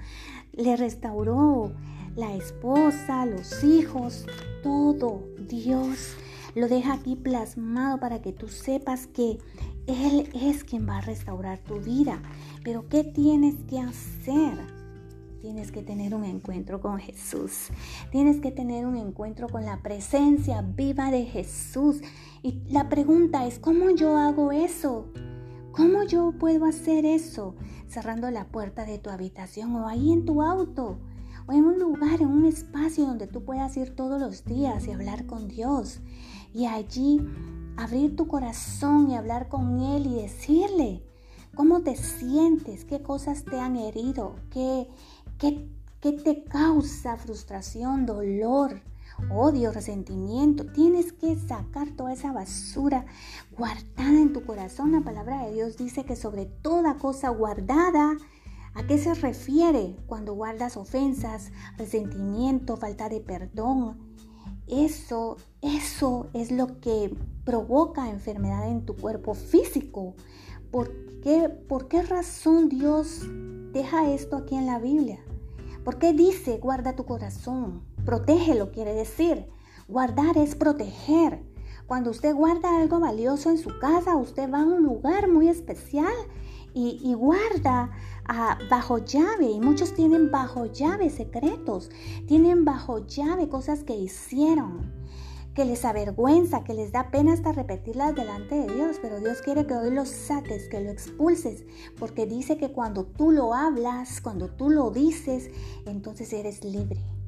Le 0.51 0.75
restauró 0.75 1.71
la 2.17 2.35
esposa, 2.35 3.25
los 3.25 3.63
hijos, 3.63 4.25
todo. 4.61 5.23
Dios 5.47 6.17
lo 6.53 6.67
deja 6.67 6.95
aquí 6.95 7.15
plasmado 7.15 7.97
para 7.97 8.21
que 8.21 8.33
tú 8.33 8.49
sepas 8.49 9.07
que 9.07 9.37
Él 9.87 10.29
es 10.33 10.65
quien 10.65 10.85
va 10.85 10.97
a 10.97 11.01
restaurar 11.01 11.59
tu 11.59 11.79
vida. 11.79 12.21
Pero 12.61 12.89
¿qué 12.89 13.05
tienes 13.05 13.55
que 13.69 13.79
hacer? 13.79 14.57
Tienes 15.39 15.71
que 15.71 15.81
tener 15.81 16.13
un 16.13 16.25
encuentro 16.25 16.81
con 16.81 16.99
Jesús. 16.99 17.69
Tienes 18.11 18.41
que 18.41 18.51
tener 18.51 18.85
un 18.85 18.97
encuentro 18.97 19.47
con 19.47 19.63
la 19.63 19.81
presencia 19.81 20.61
viva 20.61 21.09
de 21.09 21.23
Jesús. 21.23 22.01
Y 22.43 22.59
la 22.69 22.89
pregunta 22.89 23.47
es, 23.47 23.59
¿cómo 23.59 23.91
yo 23.91 24.17
hago 24.17 24.51
eso? 24.51 25.07
¿Cómo 25.71 26.03
yo 26.03 26.31
puedo 26.31 26.65
hacer 26.65 27.05
eso? 27.05 27.55
Cerrando 27.87 28.29
la 28.31 28.45
puerta 28.45 28.85
de 28.85 28.99
tu 28.99 29.09
habitación 29.09 29.75
o 29.75 29.87
ahí 29.87 30.11
en 30.11 30.25
tu 30.25 30.41
auto 30.41 30.97
o 31.47 31.53
en 31.53 31.65
un 31.65 31.79
lugar, 31.79 32.21
en 32.21 32.27
un 32.27 32.45
espacio 32.45 33.05
donde 33.05 33.27
tú 33.27 33.43
puedas 33.43 33.75
ir 33.77 33.95
todos 33.95 34.19
los 34.21 34.45
días 34.45 34.87
y 34.87 34.91
hablar 34.91 35.25
con 35.25 35.47
Dios. 35.47 36.01
Y 36.53 36.65
allí 36.65 37.21
abrir 37.77 38.15
tu 38.15 38.27
corazón 38.27 39.09
y 39.09 39.15
hablar 39.15 39.47
con 39.47 39.79
Él 39.79 40.07
y 40.07 40.21
decirle 40.21 41.03
cómo 41.55 41.81
te 41.81 41.95
sientes, 41.95 42.85
qué 42.85 43.01
cosas 43.01 43.45
te 43.45 43.59
han 43.59 43.75
herido, 43.75 44.35
qué, 44.51 44.87
¿Qué, 45.39 46.11
te 46.11 46.43
causa 46.43 47.15
frustración, 47.15 48.05
dolor, 48.05 48.81
odio, 49.29 49.71
resentimiento? 49.71 50.65
Tienes 50.65 51.13
que 51.13 51.35
sacar 51.35 51.89
toda 51.95 52.13
esa 52.13 52.31
basura 52.31 53.05
guardada 53.57 54.19
en 54.19 54.33
tu 54.33 54.45
corazón. 54.45 54.91
La 54.91 55.01
palabra 55.01 55.45
de 55.45 55.53
Dios 55.53 55.77
dice 55.77 56.05
que 56.05 56.15
sobre 56.15 56.45
toda 56.45 56.97
cosa 56.97 57.29
guardada, 57.29 58.17
¿A 58.75 58.83
qué 58.83 58.97
se 58.97 59.13
refiere 59.13 59.95
cuando 60.05 60.35
guardas 60.35 60.77
ofensas, 60.77 61.51
resentimiento, 61.77 62.77
falta 62.77 63.09
de 63.09 63.19
perdón? 63.19 63.97
Eso, 64.67 65.37
eso 65.61 66.27
es 66.33 66.51
lo 66.51 66.79
que 66.79 67.15
provoca 67.43 68.09
enfermedad 68.09 68.69
en 68.69 68.85
tu 68.85 68.95
cuerpo 68.95 69.33
físico. 69.33 70.13
¿Por 70.71 70.93
qué, 71.21 71.49
¿Por 71.49 71.87
qué 71.87 72.03
razón 72.03 72.69
Dios 72.69 73.23
deja 73.73 74.11
esto 74.11 74.37
aquí 74.37 74.55
en 74.55 74.67
la 74.67 74.79
Biblia? 74.79 75.19
¿Por 75.83 75.97
qué 75.97 76.13
dice 76.13 76.59
guarda 76.59 76.95
tu 76.95 77.05
corazón? 77.05 77.81
Protégelo 78.09 78.71
quiere 78.71 78.95
decir. 78.95 79.45
Guardar 79.87 80.35
es 80.35 80.55
proteger. 80.55 81.43
Cuando 81.85 82.09
usted 82.09 82.33
guarda 82.33 82.81
algo 82.81 82.99
valioso 82.99 83.51
en 83.51 83.59
su 83.59 83.77
casa, 83.77 84.15
usted 84.15 84.51
va 84.51 84.61
a 84.61 84.65
un 84.65 84.81
lugar 84.81 85.29
muy 85.29 85.47
especial 85.47 86.15
y, 86.73 87.13
guarda 87.13 87.91
ah, 88.25 88.57
bajo 88.67 88.97
llave. 88.97 89.51
Y 89.51 89.59
muchos 89.59 89.93
tienen 89.93 90.31
bajo 90.31 90.65
llave 90.65 91.11
secretos. 91.11 91.91
Tienen 92.25 92.65
bajo 92.65 93.05
llave 93.05 93.47
cosas 93.47 93.83
que 93.83 93.95
hicieron 93.95 94.91
que 95.53 95.65
les 95.65 95.85
avergüenza, 95.85 96.63
que 96.63 96.73
les 96.73 96.91
da 96.91 97.11
pena 97.11 97.33
hasta 97.33 97.51
repetirlas 97.51 98.15
delante 98.15 98.55
de 98.55 98.73
Dios, 98.73 98.97
pero 98.99 99.19
Dios 99.19 99.43
quiere 99.43 99.67
que 99.67 99.75
hoy 99.75 99.91
lo 99.91 100.05
saques, 100.07 100.67
que 100.67 100.81
lo 100.81 100.89
expulses, 100.89 101.63
porque 101.99 102.25
dice 102.25 102.57
que 102.57 102.71
cuando 102.71 103.05
tú 103.05 103.29
lo 103.29 103.53
hablas, 103.53 104.19
cuando 104.19 104.47
tú 104.47 104.71
lo 104.71 104.89
dices, 104.89 105.51
entonces 105.85 106.33
eres 106.33 106.63
libre 106.63 107.18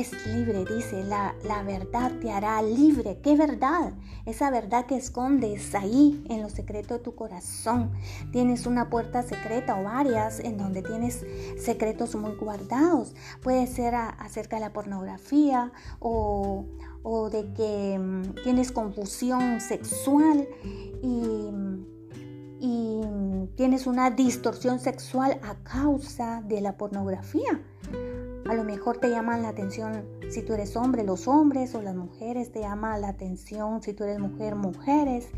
es 0.00 0.26
libre, 0.26 0.64
dice, 0.64 1.04
la, 1.04 1.34
la, 1.44 1.62
verdad 1.62 2.12
te 2.20 2.30
hará 2.30 2.60
libre. 2.62 3.18
¿Qué 3.22 3.36
verdad? 3.36 3.92
Esa 4.24 4.50
verdad 4.50 4.86
que 4.86 4.96
escondes 4.96 5.74
ahí 5.74 6.24
en 6.28 6.42
lo 6.42 6.50
secreto 6.50 6.94
de 6.94 7.00
tu 7.00 7.14
corazón. 7.14 7.92
Tienes 8.32 8.66
una 8.66 8.90
puerta 8.90 9.22
secreta 9.22 9.78
o 9.80 9.84
varias 9.84 10.40
en 10.40 10.58
donde 10.58 10.82
tienes 10.82 11.24
secretos 11.58 12.14
muy 12.14 12.34
guardados. 12.36 13.14
Puede 13.42 13.66
ser 13.66 13.94
acerca 13.94 14.56
de 14.56 14.60
la 14.60 14.72
pornografía 14.72 15.72
o, 16.00 16.66
o 17.02 17.30
de 17.30 17.52
que 17.52 17.98
mm, 17.98 18.42
tienes 18.42 18.72
confusión 18.72 19.60
sexual 19.60 20.46
y, 21.02 21.50
y 22.60 23.00
tienes 23.56 23.86
una 23.86 24.10
distorsión 24.10 24.78
sexual 24.78 25.40
a 25.42 25.54
causa 25.62 26.42
de 26.42 26.60
la 26.60 26.76
pornografía. 26.76 27.62
A 28.48 28.54
lo 28.54 28.62
mejor 28.62 28.98
te 28.98 29.10
llaman 29.10 29.42
la 29.42 29.48
atención 29.48 30.04
si 30.30 30.42
tú 30.42 30.52
eres 30.52 30.76
hombre, 30.76 31.02
los 31.02 31.26
hombres 31.26 31.74
o 31.74 31.82
las 31.82 31.96
mujeres, 31.96 32.52
te 32.52 32.60
llama 32.60 32.96
la 32.96 33.08
atención 33.08 33.82
si 33.82 33.92
tú 33.92 34.04
eres 34.04 34.20
mujer, 34.20 34.54
mujeres, 34.54 35.28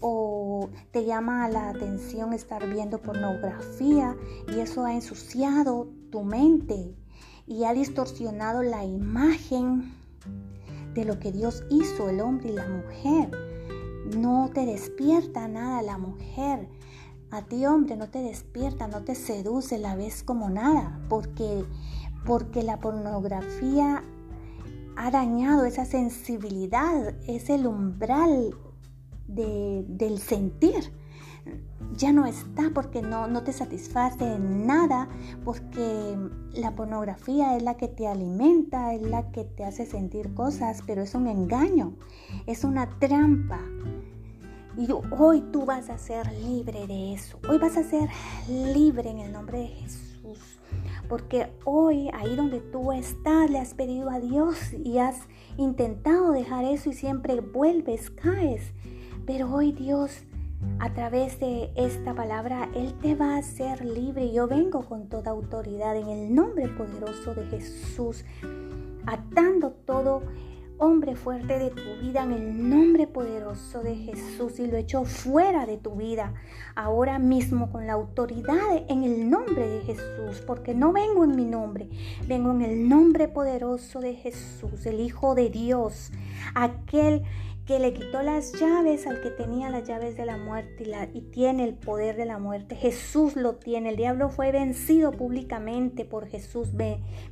o 0.00 0.68
te 0.92 1.04
llama 1.04 1.48
la 1.48 1.70
atención 1.70 2.32
estar 2.32 2.68
viendo 2.68 3.00
pornografía 3.00 4.16
y 4.48 4.60
eso 4.60 4.84
ha 4.84 4.94
ensuciado 4.94 5.88
tu 6.10 6.22
mente 6.22 6.94
y 7.46 7.64
ha 7.64 7.72
distorsionado 7.72 8.62
la 8.62 8.84
imagen 8.84 9.92
de 10.94 11.04
lo 11.04 11.18
que 11.18 11.32
Dios 11.32 11.64
hizo, 11.70 12.08
el 12.08 12.20
hombre 12.20 12.50
y 12.50 12.52
la 12.52 12.68
mujer. 12.68 13.30
No 14.16 14.50
te 14.54 14.64
despierta 14.64 15.48
nada 15.48 15.82
la 15.82 15.98
mujer. 15.98 16.68
A 17.30 17.42
ti 17.42 17.66
hombre 17.66 17.96
no 17.96 18.08
te 18.08 18.20
despierta, 18.20 18.86
no 18.86 19.02
te 19.02 19.16
seduce, 19.16 19.78
la 19.78 19.96
ves 19.96 20.22
como 20.22 20.50
nada, 20.50 21.00
porque 21.08 21.64
porque 22.24 22.62
la 22.62 22.78
pornografía 22.78 24.02
ha 24.96 25.10
dañado 25.10 25.64
esa 25.64 25.84
sensibilidad, 25.84 27.14
ese 27.26 27.54
umbral 27.66 28.54
del 29.26 30.18
sentir. 30.18 30.92
Ya 31.96 32.12
no 32.12 32.26
está 32.26 32.70
porque 32.72 33.02
no, 33.02 33.28
no 33.28 33.42
te 33.44 33.52
satisface 33.52 34.38
nada, 34.38 35.08
porque 35.44 36.16
la 36.54 36.74
pornografía 36.74 37.56
es 37.56 37.62
la 37.62 37.76
que 37.76 37.88
te 37.88 38.08
alimenta, 38.08 38.94
es 38.94 39.02
la 39.02 39.30
que 39.30 39.44
te 39.44 39.64
hace 39.64 39.84
sentir 39.84 40.32
cosas, 40.34 40.82
pero 40.86 41.02
es 41.02 41.14
un 41.14 41.28
engaño, 41.28 41.94
es 42.46 42.64
una 42.64 42.88
trampa. 42.98 43.60
Y 44.76 44.88
hoy 45.16 45.42
tú 45.52 45.64
vas 45.66 45.88
a 45.90 45.98
ser 45.98 46.32
libre 46.32 46.86
de 46.86 47.14
eso. 47.14 47.38
Hoy 47.48 47.58
vas 47.58 47.76
a 47.76 47.84
ser 47.84 48.08
libre 48.48 49.10
en 49.10 49.20
el 49.20 49.32
nombre 49.32 49.58
de 49.60 49.68
Jesús. 49.68 50.03
Porque 51.08 51.52
hoy, 51.64 52.08
ahí 52.14 52.34
donde 52.36 52.60
tú 52.60 52.92
estás, 52.92 53.50
le 53.50 53.58
has 53.58 53.74
pedido 53.74 54.10
a 54.10 54.20
Dios 54.20 54.72
y 54.72 54.98
has 54.98 55.28
intentado 55.56 56.32
dejar 56.32 56.64
eso 56.64 56.90
y 56.90 56.94
siempre 56.94 57.40
vuelves, 57.40 58.10
caes. 58.10 58.72
Pero 59.26 59.52
hoy 59.52 59.72
Dios, 59.72 60.24
a 60.78 60.92
través 60.92 61.38
de 61.40 61.70
esta 61.76 62.14
palabra, 62.14 62.68
Él 62.74 62.94
te 63.00 63.14
va 63.14 63.34
a 63.34 63.38
hacer 63.38 63.84
libre. 63.84 64.32
Yo 64.32 64.46
vengo 64.46 64.84
con 64.84 65.08
toda 65.08 65.30
autoridad 65.30 65.96
en 65.96 66.08
el 66.08 66.34
nombre 66.34 66.68
poderoso 66.68 67.34
de 67.34 67.46
Jesús, 67.46 68.24
atando 69.06 69.70
todo 69.70 70.22
hombre 70.78 71.14
fuerte 71.14 71.58
de 71.58 71.70
tu 71.70 71.82
vida 72.00 72.24
en 72.24 72.32
el 72.32 72.68
nombre 72.68 73.06
poderoso 73.06 73.82
de 73.82 73.96
Jesús 73.96 74.58
y 74.58 74.66
lo 74.66 74.76
echo 74.76 75.04
fuera 75.04 75.66
de 75.66 75.76
tu 75.76 75.96
vida. 75.96 76.34
Ahora 76.74 77.18
mismo 77.18 77.70
con 77.70 77.86
la 77.86 77.92
autoridad 77.92 78.84
en 78.88 79.04
el 79.04 79.30
nombre 79.30 79.68
de 79.68 79.80
Jesús, 79.82 80.42
porque 80.46 80.74
no 80.74 80.92
vengo 80.92 81.24
en 81.24 81.36
mi 81.36 81.44
nombre, 81.44 81.88
vengo 82.26 82.50
en 82.50 82.62
el 82.62 82.88
nombre 82.88 83.28
poderoso 83.28 84.00
de 84.00 84.14
Jesús, 84.14 84.86
el 84.86 85.00
Hijo 85.00 85.34
de 85.34 85.50
Dios, 85.50 86.10
aquel 86.54 87.22
que 87.66 87.78
le 87.78 87.94
quitó 87.94 88.22
las 88.22 88.52
llaves 88.52 89.06
al 89.06 89.22
que 89.22 89.30
tenía 89.30 89.70
las 89.70 89.84
llaves 89.84 90.16
de 90.18 90.26
la 90.26 90.36
muerte 90.36 90.84
y, 91.14 91.20
tiene 91.22 91.64
el 91.64 91.74
poder 91.74 92.16
de 92.16 92.26
la 92.26 92.38
muerte. 92.38 92.76
Jesús 92.76 93.36
lo 93.36 93.56
tiene. 93.56 93.90
El 93.90 93.96
diablo 93.96 94.28
fue 94.28 94.52
vencido 94.52 95.12
públicamente 95.12 96.04
por 96.04 96.26
Jesús, 96.26 96.68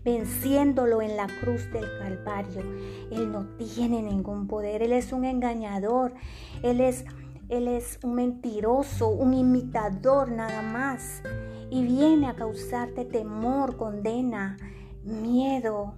venciéndolo 0.04 1.02
en 1.02 1.16
la 1.16 1.26
cruz 1.40 1.70
del 1.70 1.86
Calvario. 1.98 2.62
Él 3.10 3.30
no 3.30 3.46
tiene 3.58 4.02
ningún 4.02 4.48
poder. 4.48 4.82
Él 4.82 4.92
es 4.92 5.12
un 5.12 5.26
engañador. 5.26 6.14
Él 6.62 6.80
es, 6.80 7.04
él 7.50 7.68
es 7.68 7.98
un 8.02 8.14
mentiroso, 8.14 9.08
un 9.08 9.34
imitador 9.34 10.30
nada 10.30 10.62
más. 10.62 11.22
Y 11.68 11.84
viene 11.84 12.28
a 12.28 12.36
causarte 12.36 13.04
temor, 13.04 13.76
condena 13.76 14.56
miedo, 15.04 15.94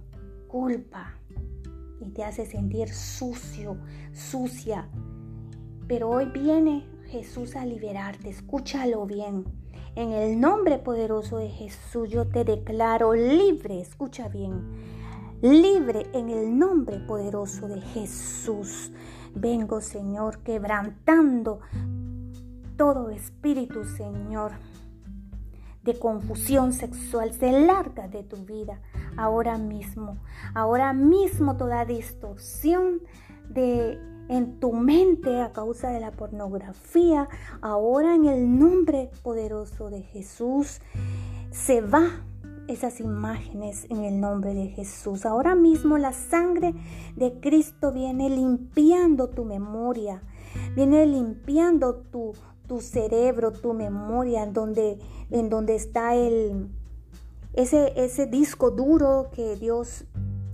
culpa 0.49 1.14
y 2.05 2.11
te 2.11 2.23
hace 2.23 2.45
sentir 2.45 2.89
sucio, 2.89 3.77
sucia. 4.13 4.87
Pero 5.87 6.09
hoy 6.09 6.25
viene 6.25 6.85
Jesús 7.07 7.55
a 7.55 7.65
liberarte, 7.65 8.29
escúchalo 8.29 9.05
bien. 9.05 9.45
En 9.95 10.11
el 10.11 10.39
nombre 10.39 10.77
poderoso 10.77 11.37
de 11.37 11.49
Jesús 11.49 12.09
yo 12.09 12.27
te 12.27 12.43
declaro 12.43 13.13
libre, 13.13 13.79
escucha 13.79 14.27
bien, 14.27 14.61
libre 15.41 16.07
en 16.13 16.29
el 16.29 16.57
nombre 16.57 16.99
poderoso 16.99 17.67
de 17.67 17.81
Jesús. 17.81 18.91
Vengo, 19.33 19.81
Señor, 19.81 20.39
quebrantando 20.39 21.59
todo 22.77 23.09
espíritu, 23.09 23.83
Señor, 23.85 24.51
de 25.83 25.97
confusión 25.97 26.73
sexual. 26.73 27.33
Se 27.33 27.51
larga 27.51 28.07
de 28.07 28.23
tu 28.23 28.37
vida 28.37 28.81
ahora 29.17 29.57
mismo. 29.57 30.17
Ahora 30.53 30.93
mismo 30.93 31.57
toda 31.57 31.85
distorsión 31.85 33.01
de 33.49 33.99
en 34.27 34.59
tu 34.59 34.73
mente 34.73 35.41
a 35.41 35.51
causa 35.51 35.89
de 35.89 35.99
la 35.99 36.11
pornografía, 36.11 37.29
ahora 37.61 38.15
en 38.15 38.25
el 38.25 38.57
nombre 38.57 39.11
poderoso 39.21 39.89
de 39.89 40.01
Jesús, 40.01 40.81
se 41.51 41.81
va 41.81 42.23
esas 42.67 42.99
imágenes 42.99 43.85
en 43.89 44.03
el 44.03 44.19
nombre 44.19 44.53
de 44.53 44.67
Jesús. 44.69 45.25
Ahora 45.25 45.55
mismo 45.55 45.97
la 45.97 46.13
sangre 46.13 46.73
de 47.15 47.39
Cristo 47.39 47.91
viene 47.91 48.29
limpiando 48.29 49.29
tu 49.29 49.45
memoria, 49.45 50.23
viene 50.75 51.05
limpiando 51.05 51.95
tu, 51.95 52.33
tu 52.67 52.81
cerebro, 52.81 53.51
tu 53.51 53.73
memoria, 53.73 54.43
en 54.43 54.53
donde, 54.53 54.97
en 55.29 55.49
donde 55.49 55.75
está 55.75 56.15
el, 56.15 56.69
ese, 57.55 58.25
disco 58.27 58.71
duro 58.71 59.29
que 59.33 59.55
Dios 59.55 60.05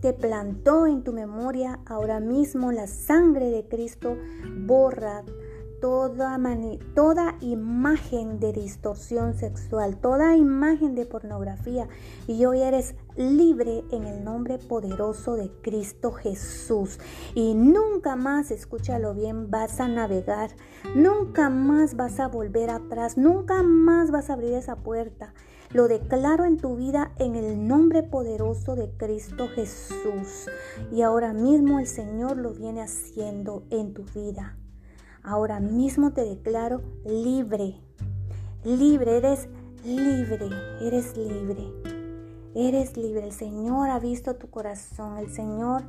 te 0.01 0.13
plantó 0.13 0.87
en 0.87 1.03
tu 1.03 1.13
memoria, 1.13 1.79
ahora 1.85 2.19
mismo 2.19 2.71
la 2.71 2.87
sangre 2.87 3.49
de 3.49 3.67
Cristo 3.67 4.17
borra 4.65 5.23
toda 5.81 7.37
imagen 7.41 8.39
de 8.39 8.53
distorsión 8.53 9.33
sexual, 9.33 9.97
toda 9.97 10.37
imagen 10.37 10.93
de 10.93 11.05
pornografía. 11.05 11.87
Y 12.27 12.45
hoy 12.45 12.61
eres 12.61 12.93
libre 13.15 13.83
en 13.91 14.05
el 14.05 14.23
nombre 14.23 14.59
poderoso 14.59 15.35
de 15.35 15.49
Cristo 15.61 16.11
Jesús. 16.11 16.99
Y 17.33 17.55
nunca 17.55 18.15
más, 18.15 18.51
escúchalo 18.51 19.15
bien, 19.15 19.49
vas 19.49 19.79
a 19.79 19.87
navegar. 19.87 20.51
Nunca 20.95 21.49
más 21.49 21.95
vas 21.95 22.19
a 22.19 22.27
volver 22.27 22.69
atrás. 22.69 23.17
Nunca 23.17 23.63
más 23.63 24.11
vas 24.11 24.29
a 24.29 24.33
abrir 24.33 24.53
esa 24.53 24.75
puerta. 24.75 25.33
Lo 25.73 25.87
declaro 25.87 26.43
en 26.43 26.57
tu 26.57 26.75
vida 26.75 27.13
en 27.17 27.35
el 27.35 27.65
nombre 27.65 28.03
poderoso 28.03 28.75
de 28.75 28.91
Cristo 28.97 29.47
Jesús. 29.55 30.49
Y 30.91 31.01
ahora 31.01 31.31
mismo 31.31 31.79
el 31.79 31.87
Señor 31.87 32.35
lo 32.35 32.51
viene 32.51 32.81
haciendo 32.81 33.63
en 33.69 33.93
tu 33.93 34.03
vida. 34.03 34.57
Ahora 35.23 35.61
mismo 35.61 36.11
te 36.11 36.25
declaro 36.25 36.81
libre. 37.05 37.79
Libre, 38.65 39.17
eres 39.17 39.47
libre, 39.85 40.49
eres 40.81 41.15
libre. 41.15 41.71
Eres 42.53 42.97
libre. 42.97 43.27
El 43.27 43.31
Señor 43.31 43.91
ha 43.91 43.99
visto 43.99 44.35
tu 44.35 44.49
corazón. 44.49 45.19
El 45.19 45.29
Señor 45.29 45.83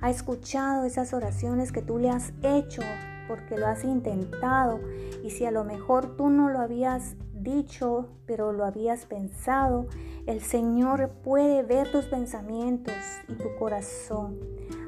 ha 0.00 0.10
escuchado 0.10 0.84
esas 0.84 1.12
oraciones 1.12 1.72
que 1.72 1.82
tú 1.82 1.98
le 1.98 2.08
has 2.08 2.32
hecho 2.42 2.82
porque 3.26 3.58
lo 3.58 3.66
has 3.66 3.82
intentado. 3.82 4.78
Y 5.24 5.30
si 5.30 5.44
a 5.44 5.50
lo 5.50 5.64
mejor 5.64 6.16
tú 6.16 6.30
no 6.30 6.50
lo 6.50 6.60
habías 6.60 7.16
dicho, 7.42 8.08
pero 8.26 8.52
lo 8.52 8.64
habías 8.64 9.06
pensado. 9.06 9.86
El 10.26 10.40
Señor 10.40 11.10
puede 11.22 11.62
ver 11.62 11.90
tus 11.90 12.06
pensamientos 12.06 12.94
y 13.28 13.34
tu 13.34 13.54
corazón. 13.58 14.38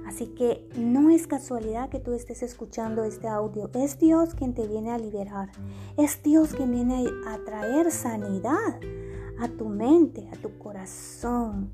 Así 0.07 0.28
que 0.28 0.68
no 0.76 1.11
es 1.11 1.26
casualidad 1.26 1.88
que 1.88 1.99
tú 1.99 2.12
estés 2.14 2.42
escuchando 2.42 3.05
este 3.05 3.28
audio. 3.28 3.70
Es 3.74 3.99
Dios 3.99 4.34
quien 4.34 4.55
te 4.55 4.66
viene 4.66 4.92
a 4.92 4.99
liberar. 4.99 5.51
Es 5.97 6.22
Dios 6.22 6.55
quien 6.55 6.70
viene 6.70 7.07
a 7.26 7.38
traer 7.44 7.90
sanidad 7.90 8.80
a 9.38 9.49
tu 9.49 9.68
mente, 9.68 10.28
a 10.32 10.36
tu 10.36 10.57
corazón. 10.59 11.72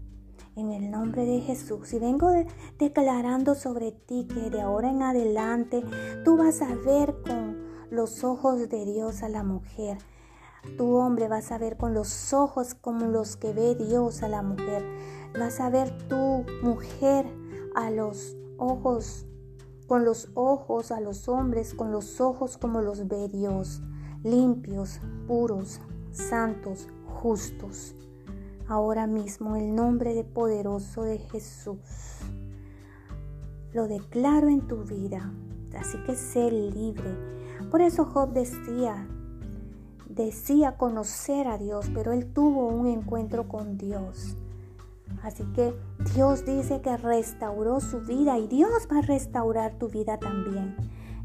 En 0.56 0.72
el 0.72 0.90
nombre 0.90 1.24
de 1.24 1.40
Jesús. 1.40 1.92
Y 1.92 1.98
vengo 1.98 2.30
declarando 2.78 3.54
sobre 3.54 3.92
ti 3.92 4.26
que 4.26 4.50
de 4.50 4.60
ahora 4.60 4.90
en 4.90 5.02
adelante 5.02 5.82
tú 6.24 6.36
vas 6.36 6.60
a 6.62 6.74
ver 6.74 7.14
con 7.26 7.62
los 7.90 8.24
ojos 8.24 8.68
de 8.68 8.84
Dios 8.84 9.22
a 9.22 9.28
la 9.28 9.44
mujer 9.44 9.98
tu 10.76 10.96
hombre 10.96 11.28
vas 11.28 11.52
a 11.52 11.58
ver 11.58 11.76
con 11.76 11.94
los 11.94 12.32
ojos 12.32 12.74
como 12.74 13.06
los 13.06 13.36
que 13.36 13.52
ve 13.52 13.74
Dios 13.74 14.22
a 14.22 14.28
la 14.28 14.42
mujer. 14.42 14.84
Vas 15.38 15.60
a 15.60 15.70
ver 15.70 15.96
tu 16.08 16.44
mujer 16.62 17.26
a 17.74 17.90
los 17.90 18.36
ojos, 18.58 19.26
con 19.86 20.04
los 20.04 20.28
ojos 20.34 20.92
a 20.92 21.00
los 21.00 21.28
hombres, 21.28 21.74
con 21.74 21.92
los 21.92 22.20
ojos 22.20 22.56
como 22.56 22.80
los 22.80 23.08
ve 23.08 23.28
Dios, 23.28 23.82
limpios, 24.22 25.00
puros, 25.26 25.80
santos, 26.10 26.88
justos. 27.06 27.94
Ahora 28.68 29.06
mismo 29.06 29.56
el 29.56 29.74
nombre 29.74 30.14
de 30.14 30.24
poderoso 30.24 31.02
de 31.02 31.18
Jesús 31.18 31.78
lo 33.72 33.88
declaro 33.88 34.48
en 34.48 34.66
tu 34.66 34.84
vida. 34.84 35.32
Así 35.78 35.98
que 36.04 36.14
sé 36.14 36.50
libre. 36.50 37.16
Por 37.70 37.80
eso 37.80 38.04
Job 38.04 38.32
decía, 38.32 39.08
decía 40.14 40.76
conocer 40.76 41.48
a 41.48 41.58
Dios, 41.58 41.90
pero 41.94 42.12
él 42.12 42.32
tuvo 42.32 42.68
un 42.68 42.86
encuentro 42.86 43.48
con 43.48 43.78
Dios. 43.78 44.36
Así 45.22 45.44
que 45.54 45.74
Dios 46.14 46.44
dice 46.44 46.80
que 46.80 46.96
restauró 46.96 47.80
su 47.80 48.00
vida 48.00 48.38
y 48.38 48.46
Dios 48.46 48.88
va 48.90 48.98
a 48.98 49.02
restaurar 49.02 49.78
tu 49.78 49.88
vida 49.88 50.18
también. 50.18 50.76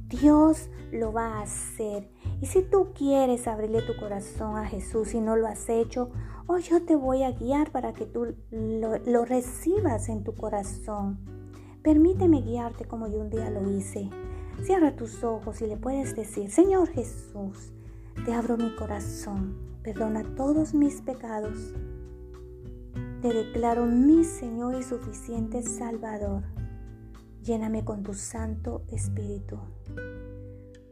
Dios 0.09 0.69
lo 0.91 1.11
va 1.11 1.37
a 1.37 1.41
hacer. 1.41 2.09
Y 2.41 2.45
si 2.45 2.61
tú 2.61 2.93
quieres 2.93 3.47
abrirle 3.47 3.81
tu 3.81 3.95
corazón 3.97 4.57
a 4.57 4.65
Jesús 4.65 5.13
y 5.13 5.19
no 5.19 5.35
lo 5.35 5.47
has 5.47 5.67
hecho, 5.69 6.09
hoy 6.45 6.61
yo 6.61 6.83
te 6.83 6.95
voy 6.95 7.23
a 7.23 7.31
guiar 7.31 7.71
para 7.71 7.93
que 7.93 8.05
tú 8.05 8.35
lo, 8.51 8.97
lo 8.99 9.25
recibas 9.25 10.09
en 10.09 10.23
tu 10.23 10.33
corazón. 10.33 11.19
Permíteme 11.81 12.41
guiarte 12.41 12.85
como 12.85 13.07
yo 13.07 13.19
un 13.19 13.29
día 13.29 13.49
lo 13.49 13.69
hice. 13.69 14.09
Cierra 14.63 14.95
tus 14.95 15.23
ojos 15.23 15.61
y 15.61 15.67
le 15.67 15.77
puedes 15.77 16.15
decir, 16.15 16.51
Señor 16.51 16.87
Jesús, 16.89 17.73
te 18.25 18.33
abro 18.33 18.57
mi 18.57 18.75
corazón, 18.75 19.55
perdona 19.83 20.23
todos 20.35 20.73
mis 20.73 21.01
pecados. 21.01 21.73
Te 23.21 23.33
declaro 23.33 23.85
mi 23.85 24.23
Señor 24.23 24.75
y 24.75 24.83
suficiente 24.83 25.63
Salvador. 25.63 26.43
Lléname 27.43 27.85
con 27.85 28.03
tu 28.03 28.13
Santo 28.13 28.83
Espíritu. 28.91 29.59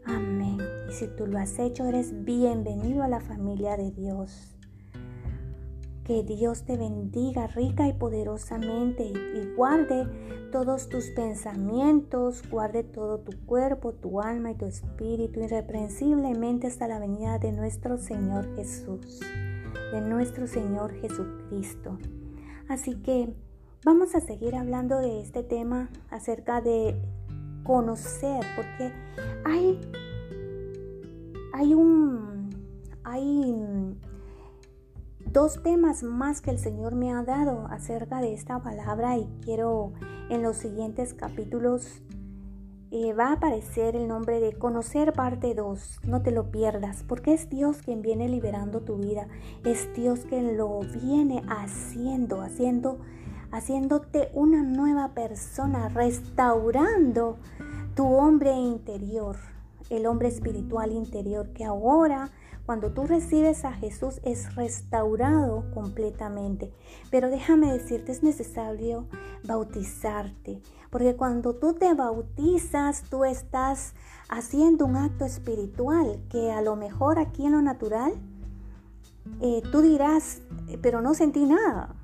Amén. 0.05 0.57
Y 0.89 0.93
si 0.93 1.07
tú 1.07 1.27
lo 1.27 1.37
has 1.37 1.59
hecho, 1.59 1.85
eres 1.85 2.23
bienvenido 2.23 3.03
a 3.03 3.07
la 3.07 3.19
familia 3.19 3.75
de 3.75 3.91
Dios. 3.91 4.54
Que 6.05 6.21
Dios 6.21 6.65
te 6.65 6.77
bendiga 6.77 7.47
rica 7.47 7.87
y 7.87 7.93
poderosamente 7.93 9.03
y, 9.03 9.55
guarde 9.55 10.07
todos 10.51 10.87
tus 10.87 11.09
pensamientos, 11.09 12.47
guarde 12.47 12.83
todo 12.83 13.17
tu 13.17 13.31
cuerpo, 13.47 13.91
tu 13.91 14.21
alma 14.21 14.51
y 14.51 14.55
tu 14.55 14.65
espíritu 14.65 15.41
irreprensiblemente 15.41 16.67
hasta 16.67 16.87
la 16.87 16.99
venida 16.99 17.39
de 17.39 17.51
nuestro 17.51 17.97
Señor 17.97 18.55
Jesús, 18.55 19.19
de 19.91 20.01
nuestro 20.01 20.45
Señor 20.45 20.93
Jesucristo. 20.93 21.97
Así 22.69 22.95
que 23.01 23.33
vamos 23.83 24.13
a 24.13 24.21
seguir 24.21 24.55
hablando 24.55 24.99
de 24.99 25.21
este 25.21 25.41
tema 25.41 25.89
acerca 26.11 26.61
de 26.61 27.01
conocer, 27.63 28.45
porque 28.55 28.93
hay, 29.43 29.81
hay 31.51 31.73
un, 31.73 32.51
hay 33.03 33.97
dos 35.35 35.61
temas 35.61 36.01
más 36.01 36.39
que 36.39 36.49
el 36.49 36.59
Señor 36.59 36.95
me 36.95 37.11
ha 37.11 37.21
dado 37.21 37.67
acerca 37.69 38.21
de 38.21 38.33
esta 38.33 38.63
palabra 38.63 39.17
y 39.17 39.27
quiero 39.43 39.91
en 40.29 40.41
los 40.41 40.55
siguientes 40.55 41.13
capítulos 41.13 42.01
eh, 42.89 43.11
va 43.11 43.27
a 43.27 43.33
aparecer 43.33 43.97
el 43.97 44.07
nombre 44.07 44.39
de 44.39 44.53
conocer 44.53 45.11
parte 45.11 45.53
2. 45.53 45.99
No 46.05 46.21
te 46.21 46.31
lo 46.31 46.51
pierdas 46.51 47.03
porque 47.05 47.33
es 47.33 47.49
Dios 47.49 47.81
quien 47.81 48.01
viene 48.01 48.29
liberando 48.29 48.79
tu 48.79 48.95
vida. 48.95 49.27
Es 49.65 49.93
Dios 49.93 50.21
quien 50.21 50.55
lo 50.55 50.79
viene 50.79 51.43
haciendo, 51.49 52.41
haciendo, 52.41 52.99
haciéndote 53.51 54.29
una 54.33 54.63
nueva 54.63 55.09
persona, 55.09 55.89
restaurando 55.89 57.39
tu 57.93 58.07
hombre 58.07 58.53
interior, 58.53 59.35
el 59.89 60.05
hombre 60.05 60.29
espiritual 60.29 60.93
interior 60.93 61.49
que 61.49 61.65
ahora 61.65 62.31
cuando 62.65 62.91
tú 62.91 63.05
recibes 63.05 63.63
a 63.63 63.73
Jesús 63.73 64.19
es 64.23 64.55
restaurado 64.55 65.65
completamente. 65.73 66.71
Pero 67.11 67.29
déjame 67.29 67.71
decirte, 67.71 68.11
es 68.11 68.23
necesario 68.23 69.07
bautizarte, 69.43 70.61
porque 70.89 71.15
cuando 71.15 71.55
tú 71.55 71.73
te 71.73 71.93
bautizas, 71.93 73.03
tú 73.03 73.23
estás 73.23 73.93
haciendo 74.29 74.85
un 74.85 74.95
acto 74.95 75.25
espiritual 75.25 76.19
que 76.29 76.51
a 76.51 76.61
lo 76.61 76.75
mejor 76.75 77.19
aquí 77.19 77.45
en 77.45 77.51
lo 77.51 77.61
natural, 77.61 78.13
eh, 79.41 79.61
tú 79.71 79.81
dirás, 79.81 80.41
pero 80.81 81.01
no 81.01 81.13
sentí 81.13 81.45
nada. 81.45 81.95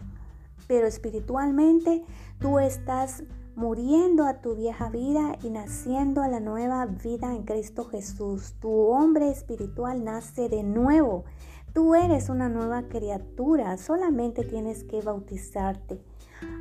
pero 0.67 0.87
espiritualmente 0.87 2.05
tú 2.39 2.57
estás 2.57 3.23
muriendo 3.55 4.25
a 4.25 4.41
tu 4.41 4.55
vieja 4.55 4.89
vida 4.89 5.37
y 5.43 5.49
naciendo 5.49 6.21
a 6.21 6.27
la 6.27 6.39
nueva 6.39 6.85
vida 6.85 7.35
en 7.35 7.43
Cristo 7.43 7.85
Jesús. 7.85 8.55
Tu 8.59 8.69
hombre 8.69 9.29
espiritual 9.29 10.03
nace 10.03 10.49
de 10.49 10.63
nuevo. 10.63 11.25
Tú 11.73 11.95
eres 11.95 12.29
una 12.29 12.49
nueva 12.49 12.83
criatura, 12.83 13.77
solamente 13.77 14.43
tienes 14.43 14.83
que 14.83 15.01
bautizarte. 15.01 16.01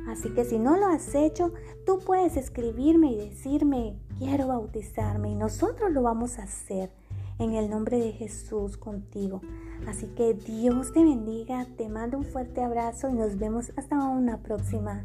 Así 0.07 0.29
que 0.33 0.45
si 0.45 0.59
no 0.59 0.77
lo 0.77 0.87
has 0.87 1.15
hecho, 1.15 1.53
tú 1.85 1.99
puedes 1.99 2.37
escribirme 2.37 3.11
y 3.11 3.15
decirme, 3.17 3.97
quiero 4.17 4.47
bautizarme 4.47 5.31
y 5.31 5.35
nosotros 5.35 5.91
lo 5.91 6.03
vamos 6.03 6.39
a 6.39 6.43
hacer 6.43 6.91
en 7.39 7.53
el 7.53 7.69
nombre 7.69 7.97
de 7.97 8.11
Jesús 8.11 8.77
contigo. 8.77 9.41
Así 9.87 10.07
que 10.07 10.33
Dios 10.33 10.93
te 10.93 11.03
bendiga, 11.03 11.65
te 11.77 11.89
mando 11.89 12.17
un 12.17 12.23
fuerte 12.23 12.61
abrazo 12.61 13.09
y 13.09 13.13
nos 13.13 13.37
vemos 13.39 13.71
hasta 13.75 13.97
una 13.97 14.37
próxima 14.37 15.03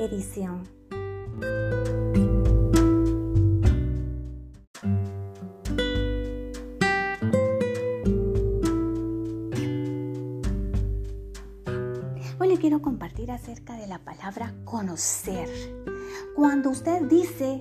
edición. 0.00 0.77
Hoy 12.40 12.48
le 12.48 12.58
quiero 12.58 12.80
compartir 12.80 13.32
acerca 13.32 13.74
de 13.74 13.88
la 13.88 13.98
palabra 13.98 14.54
conocer. 14.64 15.48
Cuando 16.36 16.70
usted 16.70 17.02
dice, 17.02 17.60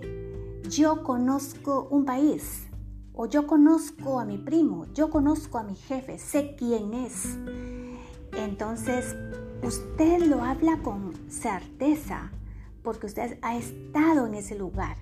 yo 0.70 1.04
conozco 1.04 1.88
un 1.90 2.06
país, 2.06 2.68
o 3.14 3.26
yo 3.26 3.48
conozco 3.48 4.20
a 4.20 4.26
mi 4.26 4.38
primo, 4.38 4.86
yo 4.94 5.10
conozco 5.10 5.58
a 5.58 5.64
mi 5.64 5.76
jefe, 5.76 6.20
sé 6.20 6.56
quién 6.56 6.94
es. 6.94 7.38
Entonces, 8.38 9.16
usted 9.64 10.22
lo 10.28 10.44
habla 10.44 10.78
con 10.84 11.12
certeza 11.28 12.32
porque 12.88 13.08
usted 13.08 13.38
ha 13.42 13.58
estado 13.58 14.28
en 14.28 14.34
ese 14.34 14.58
lugar. 14.58 14.96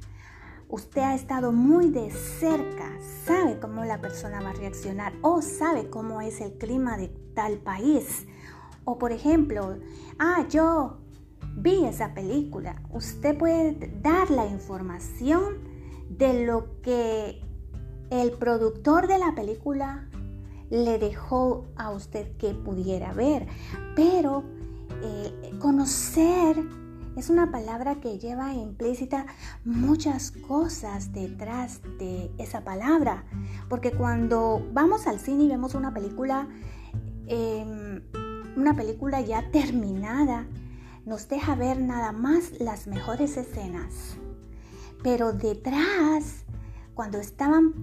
Usted 0.69 1.01
ha 1.01 1.13
estado 1.13 1.51
muy 1.51 1.91
de 1.91 2.09
cerca, 2.09 2.91
sabe 3.27 3.59
cómo 3.59 3.85
la 3.85 4.01
persona 4.01 4.41
va 4.41 4.49
a 4.49 4.53
reaccionar 4.53 5.13
o 5.21 5.43
sabe 5.43 5.87
cómo 5.91 6.19
es 6.19 6.41
el 6.41 6.53
clima 6.53 6.97
de 6.97 7.09
tal 7.35 7.59
país. 7.59 8.25
O 8.85 8.97
por 8.97 9.11
ejemplo, 9.11 9.77
ah, 10.17 10.47
yo 10.49 10.97
vi 11.57 11.85
esa 11.85 12.15
película. 12.15 12.81
Usted 12.91 13.37
puede 13.37 13.75
dar 14.01 14.31
la 14.31 14.47
información 14.47 15.59
de 16.09 16.43
lo 16.43 16.81
que 16.81 17.39
el 18.09 18.31
productor 18.31 19.05
de 19.05 19.19
la 19.19 19.35
película 19.35 20.09
le 20.71 20.97
dejó 20.97 21.67
a 21.75 21.91
usted 21.91 22.35
que 22.37 22.55
pudiera 22.55 23.13
ver, 23.13 23.45
pero 23.95 24.43
eh, 25.03 25.51
conocer 25.59 26.65
es 27.15 27.29
una 27.29 27.51
palabra 27.51 27.95
que 27.95 28.19
lleva 28.19 28.53
implícita 28.53 29.25
muchas 29.63 30.31
cosas 30.31 31.13
detrás 31.13 31.81
de 31.97 32.31
esa 32.37 32.61
palabra, 32.63 33.23
porque 33.69 33.91
cuando 33.91 34.65
vamos 34.73 35.07
al 35.07 35.19
cine 35.19 35.45
y 35.45 35.47
vemos 35.47 35.75
una 35.75 35.93
película, 35.93 36.47
em, 37.27 38.01
una 38.57 38.75
película 38.75 39.21
ya 39.21 39.49
terminada, 39.51 40.47
nos 41.05 41.27
deja 41.29 41.55
ver 41.55 41.79
nada 41.79 42.11
más 42.11 42.59
las 42.59 42.87
mejores 42.87 43.37
escenas, 43.37 44.17
pero 45.03 45.33
detrás 45.33 46.45
cuando 46.95 47.19
estaban 47.19 47.73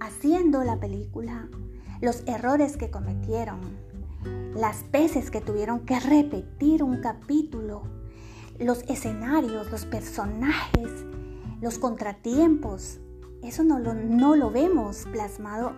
haciendo 0.00 0.62
la 0.62 0.78
película, 0.78 1.48
los 2.00 2.22
errores 2.26 2.76
que 2.76 2.90
cometieron, 2.90 3.60
las 4.54 4.90
veces 4.90 5.30
que 5.30 5.40
tuvieron 5.40 5.80
que 5.80 5.98
repetir 6.00 6.82
un 6.82 7.00
capítulo, 7.00 7.82
los 8.58 8.82
escenarios, 8.88 9.70
los 9.70 9.84
personajes, 9.86 11.04
los 11.60 11.78
contratiempos. 11.78 12.98
Eso 13.42 13.64
no 13.64 13.78
lo, 13.78 13.94
no 13.94 14.36
lo 14.36 14.50
vemos 14.50 15.04
plasmado 15.12 15.72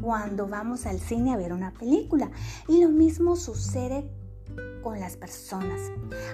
cuando 0.00 0.46
vamos 0.46 0.86
al 0.86 1.00
cine 1.00 1.32
a 1.32 1.36
ver 1.36 1.52
una 1.52 1.72
película. 1.72 2.30
Y 2.68 2.82
lo 2.82 2.90
mismo 2.90 3.36
sucede 3.36 4.10
con 4.82 5.00
las 5.00 5.16
personas. 5.16 5.80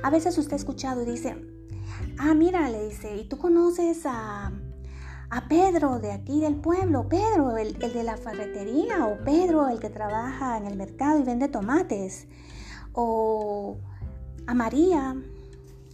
A 0.02 0.10
veces 0.10 0.36
usted 0.38 0.54
ha 0.54 0.56
escuchado 0.56 1.02
y 1.02 1.06
dice, 1.06 1.36
ah, 2.18 2.34
mira, 2.34 2.68
le 2.70 2.88
dice, 2.88 3.16
¿y 3.16 3.28
tú 3.28 3.38
conoces 3.38 4.02
a 4.04 4.52
a 5.34 5.48
Pedro 5.48 5.98
de 5.98 6.12
aquí 6.12 6.40
del 6.40 6.54
pueblo, 6.54 7.08
Pedro 7.08 7.56
el, 7.56 7.76
de 7.76 8.04
la 8.04 8.16
ferretería 8.16 9.04
o 9.06 9.24
Pedro 9.24 9.68
el 9.68 9.80
que 9.80 9.90
trabaja 9.90 10.56
en 10.56 10.66
el 10.66 10.76
mercado 10.76 11.18
y 11.18 11.24
vende 11.24 11.48
tomates 11.48 12.28
o 12.92 13.78
a 14.46 14.54
María 14.54 15.16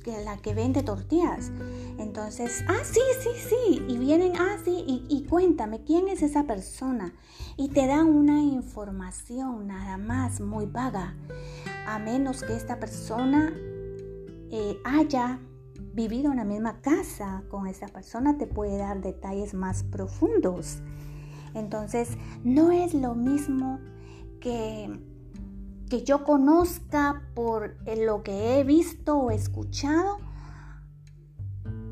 la 0.06 0.36
que 0.38 0.54
vende 0.54 0.82
tortillas. 0.82 1.50
Entonces, 1.98 2.64
ah, 2.68 2.82
sí, 2.84 3.00
sí, 3.22 3.30
sí. 3.48 3.84
Y 3.88 3.98
vienen, 3.98 4.32
ah, 4.38 4.56
sí, 4.64 5.04
y, 5.08 5.24
cuéntame, 5.24 5.82
¿quién 5.84 6.08
es 6.08 6.22
esa 6.22 6.44
persona? 6.44 7.14
Y 7.56 7.68
te 7.68 7.86
dan 7.86 8.06
una 8.06 8.42
información 8.42 9.66
nada 9.66 9.98
más 9.98 10.40
muy 10.40 10.66
vaga. 10.66 11.16
A 11.86 11.98
menos 11.98 12.42
que 12.42 12.56
esta 12.56 12.78
persona 12.78 13.52
eh, 14.50 14.78
haya 14.84 15.40
vivido 15.92 16.30
en 16.30 16.38
la 16.38 16.44
misma 16.44 16.80
casa 16.80 17.42
con 17.48 17.66
esa 17.66 17.88
persona 17.88 18.38
te 18.38 18.46
puede 18.46 18.78
dar 18.78 19.00
detalles 19.00 19.54
más 19.54 19.82
profundos. 19.82 20.78
Entonces, 21.54 22.16
no 22.44 22.70
es 22.70 22.94
lo 22.94 23.14
mismo 23.14 23.80
que, 24.40 24.88
que 25.90 26.04
yo 26.04 26.22
conozca 26.22 27.20
por 27.34 27.76
lo 27.98 28.22
que 28.22 28.60
he 28.60 28.64
visto 28.64 29.18
o 29.18 29.30
escuchado 29.32 30.18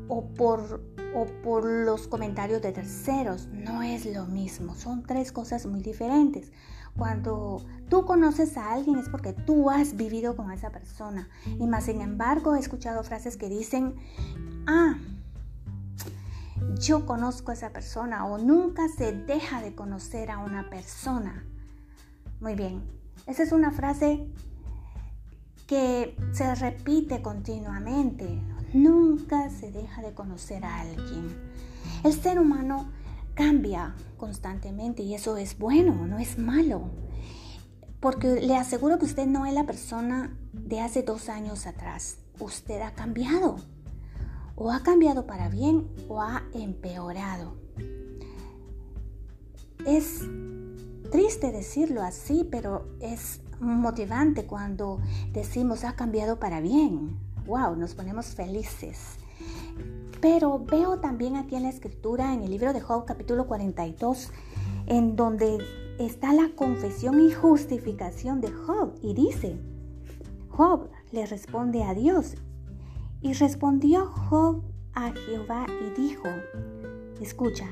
o 0.07 0.33
por, 0.33 0.81
o 1.13 1.25
por 1.43 1.65
los 1.65 2.07
comentarios 2.07 2.61
de 2.61 2.71
terceros. 2.71 3.47
No 3.47 3.83
es 3.83 4.05
lo 4.05 4.25
mismo. 4.25 4.73
Son 4.73 5.03
tres 5.03 5.33
cosas 5.33 5.65
muy 5.65 5.81
diferentes. 5.81 6.53
Cuando 6.97 7.61
tú 7.89 8.05
conoces 8.05 8.55
a 8.57 8.71
alguien 8.71 8.97
es 8.97 9.09
porque 9.09 9.33
tú 9.33 9.69
has 9.69 9.97
vivido 9.97 10.37
con 10.37 10.49
esa 10.51 10.69
persona. 10.69 11.27
Y 11.59 11.67
más 11.67 11.83
sin 11.83 11.99
embargo 11.99 12.55
he 12.55 12.59
escuchado 12.59 13.03
frases 13.03 13.35
que 13.35 13.49
dicen, 13.49 13.95
ah, 14.65 14.97
yo 16.79 17.05
conozco 17.05 17.51
a 17.51 17.53
esa 17.53 17.71
persona 17.71 18.25
o 18.25 18.37
nunca 18.37 18.87
se 18.87 19.11
deja 19.11 19.61
de 19.61 19.75
conocer 19.75 20.31
a 20.31 20.37
una 20.37 20.69
persona. 20.69 21.43
Muy 22.39 22.55
bien, 22.55 22.98
esa 23.29 23.43
es 23.43 23.51
una 23.51 23.71
frase 23.71 24.25
que 25.67 26.15
se 26.31 26.55
repite 26.55 27.21
continuamente. 27.21 28.41
Nunca 28.73 29.51
se 29.51 29.71
deja 29.71 30.01
de 30.01 30.15
conocer 30.15 30.65
a 30.65 30.81
alguien. 30.81 31.37
El 32.03 32.13
ser 32.13 32.39
humano 32.39 32.89
cambia 33.35 33.95
constantemente 34.17 35.03
y 35.03 35.13
eso 35.13 35.37
es 35.37 35.59
bueno, 35.59 36.07
no 36.07 36.17
es 36.17 36.39
malo. 36.39 36.89
Porque 37.99 38.41
le 38.41 38.55
aseguro 38.55 38.97
que 38.97 39.05
usted 39.05 39.27
no 39.27 39.45
es 39.45 39.53
la 39.53 39.65
persona 39.65 40.35
de 40.51 40.81
hace 40.81 41.03
dos 41.03 41.29
años 41.29 41.67
atrás. 41.67 42.17
Usted 42.39 42.81
ha 42.81 42.95
cambiado. 42.95 43.57
O 44.55 44.71
ha 44.71 44.81
cambiado 44.81 45.27
para 45.27 45.49
bien 45.49 45.87
o 46.07 46.19
ha 46.21 46.43
empeorado. 46.53 47.57
Es 49.85 50.23
triste 51.09 51.51
decirlo 51.51 52.01
así, 52.01 52.47
pero 52.49 52.87
es 52.99 53.41
motivante 53.59 54.45
cuando 54.45 54.99
decimos 55.31 55.83
ha 55.83 55.95
cambiado 55.95 56.39
para 56.39 56.61
bien. 56.61 57.17
¡Wow! 57.45 57.75
Nos 57.75 57.95
ponemos 57.95 58.27
felices. 58.27 59.17
Pero 60.21 60.59
veo 60.59 60.99
también 60.99 61.35
aquí 61.35 61.55
en 61.55 61.63
la 61.63 61.69
escritura, 61.69 62.33
en 62.33 62.43
el 62.43 62.51
libro 62.51 62.73
de 62.73 62.81
Job 62.81 63.05
capítulo 63.05 63.47
42, 63.47 64.31
en 64.87 65.15
donde 65.15 65.57
está 65.97 66.33
la 66.33 66.49
confesión 66.55 67.21
y 67.21 67.31
justificación 67.31 68.41
de 68.41 68.51
Job. 68.51 68.93
Y 69.01 69.13
dice, 69.13 69.57
Job 70.49 70.89
le 71.11 71.25
responde 71.25 71.83
a 71.83 71.93
Dios. 71.93 72.35
Y 73.21 73.33
respondió 73.33 74.07
Job 74.07 74.63
a 74.93 75.11
Jehová 75.11 75.65
y 75.67 76.01
dijo, 76.01 76.27
escucha, 77.21 77.65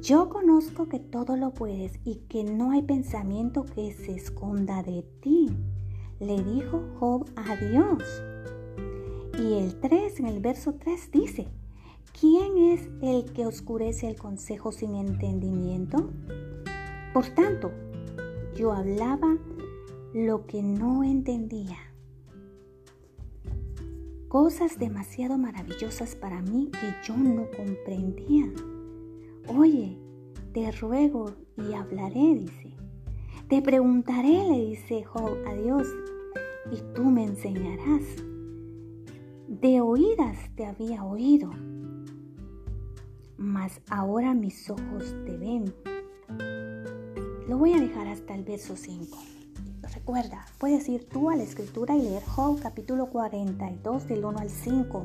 yo 0.00 0.28
conozco 0.28 0.88
que 0.88 0.98
todo 0.98 1.36
lo 1.36 1.52
puedes 1.52 2.00
y 2.04 2.16
que 2.28 2.44
no 2.44 2.70
hay 2.70 2.82
pensamiento 2.82 3.64
que 3.64 3.92
se 3.92 4.12
esconda 4.14 4.82
de 4.82 5.02
ti. 5.20 5.50
Le 6.18 6.42
dijo 6.42 6.82
Job 6.98 7.26
a 7.36 7.56
Dios. 7.56 8.02
Y 9.38 9.54
el 9.54 9.78
3, 9.80 10.20
en 10.20 10.26
el 10.26 10.40
verso 10.40 10.74
3 10.74 11.10
dice, 11.10 11.48
¿Quién 12.18 12.58
es 12.58 12.88
el 13.02 13.32
que 13.32 13.46
oscurece 13.46 14.08
el 14.08 14.16
consejo 14.16 14.72
sin 14.72 14.94
entendimiento? 14.94 16.10
Por 17.14 17.26
tanto, 17.28 17.70
yo 18.56 18.72
hablaba 18.72 19.36
lo 20.12 20.46
que 20.46 20.62
no 20.62 21.04
entendía. 21.04 21.78
Cosas 24.28 24.78
demasiado 24.78 25.38
maravillosas 25.38 26.14
para 26.14 26.40
mí 26.42 26.70
que 26.72 27.08
yo 27.08 27.16
no 27.16 27.46
comprendía. 27.56 28.52
Oye, 29.48 29.98
te 30.52 30.70
ruego 30.72 31.32
y 31.56 31.72
hablaré, 31.74 32.34
dice. 32.34 32.74
Te 33.48 33.62
preguntaré, 33.62 34.48
le 34.48 34.66
dice 34.66 35.02
Job 35.04 35.36
a 35.46 35.54
Dios, 35.54 35.86
y 36.70 36.80
tú 36.94 37.04
me 37.04 37.24
enseñarás. 37.24 38.04
de 39.48 39.80
oídas 39.80 40.38
te 40.54 40.64
había 40.64 41.04
oído, 41.04 41.50
mas 43.36 43.80
ahora 43.90 44.32
mis 44.32 44.70
ojos 44.70 45.14
te 45.24 45.36
ven. 45.36 45.74
Lo 47.48 47.58
voy 47.58 47.72
a 47.72 47.80
dejar 47.80 48.06
hasta 48.06 48.36
el 48.36 48.44
verso 48.44 48.76
5. 48.76 49.18
Recuerda, 49.94 50.46
puedes 50.58 50.88
ir 50.88 51.08
tú 51.08 51.30
a 51.30 51.36
la 51.36 51.42
escritura 51.42 51.96
y 51.96 52.02
leer 52.02 52.22
Job 52.24 52.60
capítulo 52.60 53.06
42 53.06 54.06
del 54.06 54.24
1 54.24 54.38
al 54.38 54.50
5. 54.50 55.02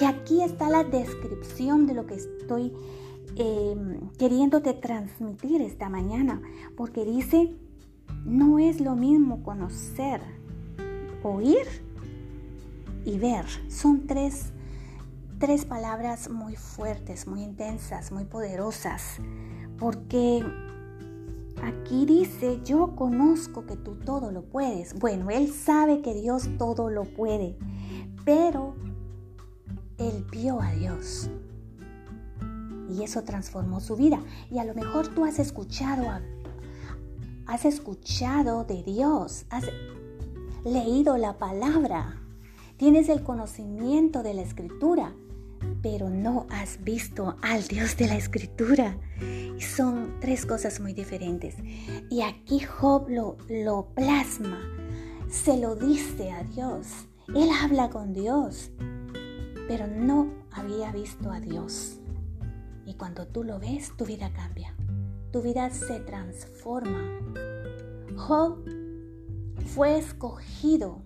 Y 0.00 0.04
aquí 0.04 0.42
está 0.42 0.68
la 0.68 0.82
descripción 0.82 1.86
de 1.86 1.94
lo 1.94 2.06
que 2.06 2.14
estoy 2.14 2.72
eh, 3.36 4.00
queriéndote 4.18 4.74
transmitir 4.74 5.62
esta 5.62 5.88
mañana, 5.88 6.42
porque 6.76 7.04
dice, 7.04 7.54
no 8.24 8.58
es 8.58 8.80
lo 8.80 8.94
mismo 8.94 9.42
conocer, 9.42 10.20
oír 11.22 11.66
y 13.04 13.18
ver. 13.18 13.46
Son 13.68 14.06
tres, 14.06 14.52
tres 15.38 15.64
palabras 15.64 16.30
muy 16.30 16.56
fuertes, 16.56 17.26
muy 17.26 17.42
intensas, 17.42 18.12
muy 18.12 18.24
poderosas, 18.24 19.18
porque 19.78 20.44
aquí 21.62 22.06
dice, 22.06 22.60
yo 22.64 22.94
conozco 22.94 23.66
que 23.66 23.76
tú 23.76 23.96
todo 23.96 24.30
lo 24.30 24.42
puedes. 24.42 24.98
Bueno, 24.98 25.30
él 25.30 25.52
sabe 25.52 26.02
que 26.02 26.14
Dios 26.14 26.48
todo 26.58 26.90
lo 26.90 27.04
puede, 27.04 27.56
pero 28.24 28.74
él 29.98 30.24
vio 30.30 30.60
a 30.60 30.72
Dios 30.72 31.30
y 32.90 33.02
eso 33.02 33.22
transformó 33.22 33.80
su 33.80 33.96
vida. 33.96 34.20
Y 34.50 34.58
a 34.58 34.64
lo 34.64 34.74
mejor 34.74 35.08
tú 35.08 35.24
has 35.24 35.38
escuchado, 35.38 36.06
has 37.46 37.64
escuchado 37.64 38.64
de 38.64 38.82
Dios, 38.82 39.46
has 39.50 39.64
leído 40.64 41.16
la 41.16 41.38
palabra, 41.38 42.20
tienes 42.76 43.08
el 43.08 43.22
conocimiento 43.22 44.22
de 44.22 44.34
la 44.34 44.42
escritura, 44.42 45.14
pero 45.82 46.10
no 46.10 46.46
has 46.50 46.82
visto 46.82 47.36
al 47.42 47.66
Dios 47.66 47.96
de 47.96 48.08
la 48.08 48.16
escritura. 48.16 48.96
Y 49.56 49.60
son 49.60 50.16
tres 50.20 50.46
cosas 50.46 50.80
muy 50.80 50.92
diferentes. 50.92 51.56
Y 52.10 52.22
aquí 52.22 52.60
Job 52.60 53.08
lo, 53.08 53.36
lo 53.48 53.86
plasma, 53.94 54.60
se 55.30 55.56
lo 55.56 55.76
dice 55.76 56.30
a 56.32 56.42
Dios. 56.44 56.86
Él 57.28 57.48
habla 57.62 57.90
con 57.90 58.12
Dios, 58.12 58.70
pero 59.68 59.86
no 59.86 60.28
había 60.50 60.92
visto 60.92 61.30
a 61.30 61.40
Dios. 61.40 62.01
Cuando 63.02 63.26
tú 63.26 63.42
lo 63.42 63.58
ves, 63.58 63.96
tu 63.96 64.04
vida 64.04 64.32
cambia. 64.32 64.76
Tu 65.32 65.42
vida 65.42 65.68
se 65.70 65.98
transforma. 65.98 67.02
Job 68.14 68.64
fue 69.74 69.98
escogido. 69.98 71.02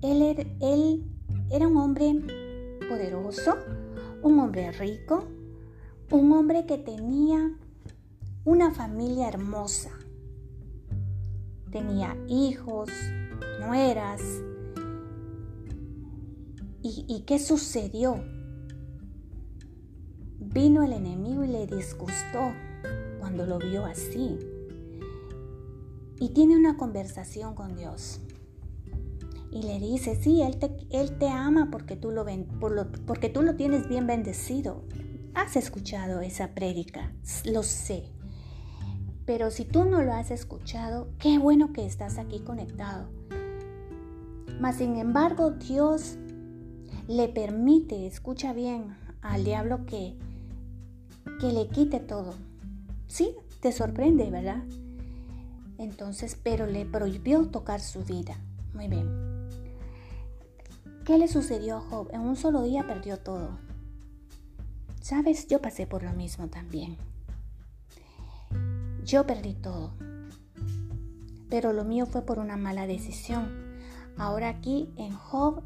Él, 0.00 0.22
er, 0.22 0.46
él 0.62 1.04
era 1.50 1.68
un 1.68 1.76
hombre 1.76 2.10
poderoso, 2.88 3.54
un 4.22 4.40
hombre 4.40 4.72
rico, 4.72 5.28
un 6.10 6.32
hombre 6.32 6.64
que 6.64 6.78
tenía 6.78 7.54
una 8.46 8.70
familia 8.72 9.28
hermosa. 9.28 9.90
Tenía 11.70 12.16
hijos, 12.28 12.88
nueras. 13.60 14.22
¿Y, 16.80 17.04
y 17.06 17.24
qué 17.26 17.38
sucedió? 17.38 18.31
Vino 20.52 20.82
el 20.82 20.92
enemigo 20.92 21.44
y 21.44 21.48
le 21.48 21.66
disgustó 21.66 22.52
cuando 23.18 23.46
lo 23.46 23.58
vio 23.58 23.86
así. 23.86 24.38
Y 26.20 26.28
tiene 26.30 26.56
una 26.56 26.76
conversación 26.76 27.54
con 27.54 27.74
Dios. 27.74 28.20
Y 29.50 29.62
le 29.62 29.78
dice, 29.80 30.14
sí, 30.14 30.42
Él 30.42 30.58
te, 30.58 30.70
él 30.90 31.16
te 31.18 31.28
ama 31.28 31.68
porque 31.70 31.96
tú, 31.96 32.10
lo, 32.10 32.26
por 32.60 32.72
lo, 32.72 32.92
porque 33.06 33.28
tú 33.28 33.42
lo 33.42 33.56
tienes 33.56 33.88
bien 33.88 34.06
bendecido. 34.06 34.84
Has 35.34 35.56
escuchado 35.56 36.20
esa 36.20 36.54
prédica, 36.54 37.12
lo 37.44 37.62
sé. 37.62 38.04
Pero 39.24 39.50
si 39.50 39.64
tú 39.64 39.84
no 39.84 40.02
lo 40.02 40.12
has 40.12 40.30
escuchado, 40.30 41.08
qué 41.18 41.38
bueno 41.38 41.72
que 41.72 41.86
estás 41.86 42.18
aquí 42.18 42.40
conectado. 42.40 43.08
Mas 44.60 44.76
sin 44.76 44.96
embargo, 44.96 45.50
Dios 45.52 46.18
le 47.08 47.28
permite, 47.28 48.06
escucha 48.06 48.52
bien, 48.52 48.96
al 49.22 49.44
diablo 49.44 49.86
que 49.86 50.16
que 51.40 51.52
le 51.52 51.68
quite 51.68 52.00
todo. 52.00 52.34
Sí, 53.06 53.34
te 53.60 53.72
sorprende, 53.72 54.30
¿verdad? 54.30 54.62
Entonces, 55.78 56.38
pero 56.42 56.66
le 56.66 56.86
prohibió 56.86 57.48
tocar 57.48 57.80
su 57.80 58.04
vida. 58.04 58.36
Muy 58.74 58.88
bien. 58.88 59.48
¿Qué 61.04 61.18
le 61.18 61.26
sucedió 61.26 61.78
a 61.78 61.80
Job? 61.80 62.08
En 62.12 62.20
un 62.20 62.36
solo 62.36 62.62
día 62.62 62.86
perdió 62.86 63.18
todo. 63.18 63.58
Sabes, 65.00 65.48
yo 65.48 65.60
pasé 65.60 65.86
por 65.86 66.04
lo 66.04 66.12
mismo 66.12 66.46
también. 66.48 66.96
Yo 69.04 69.26
perdí 69.26 69.54
todo. 69.54 69.92
Pero 71.50 71.72
lo 71.72 71.84
mío 71.84 72.06
fue 72.06 72.22
por 72.22 72.38
una 72.38 72.56
mala 72.56 72.86
decisión. 72.86 73.50
Ahora 74.16 74.48
aquí 74.48 74.88
en 74.96 75.12
Job 75.12 75.62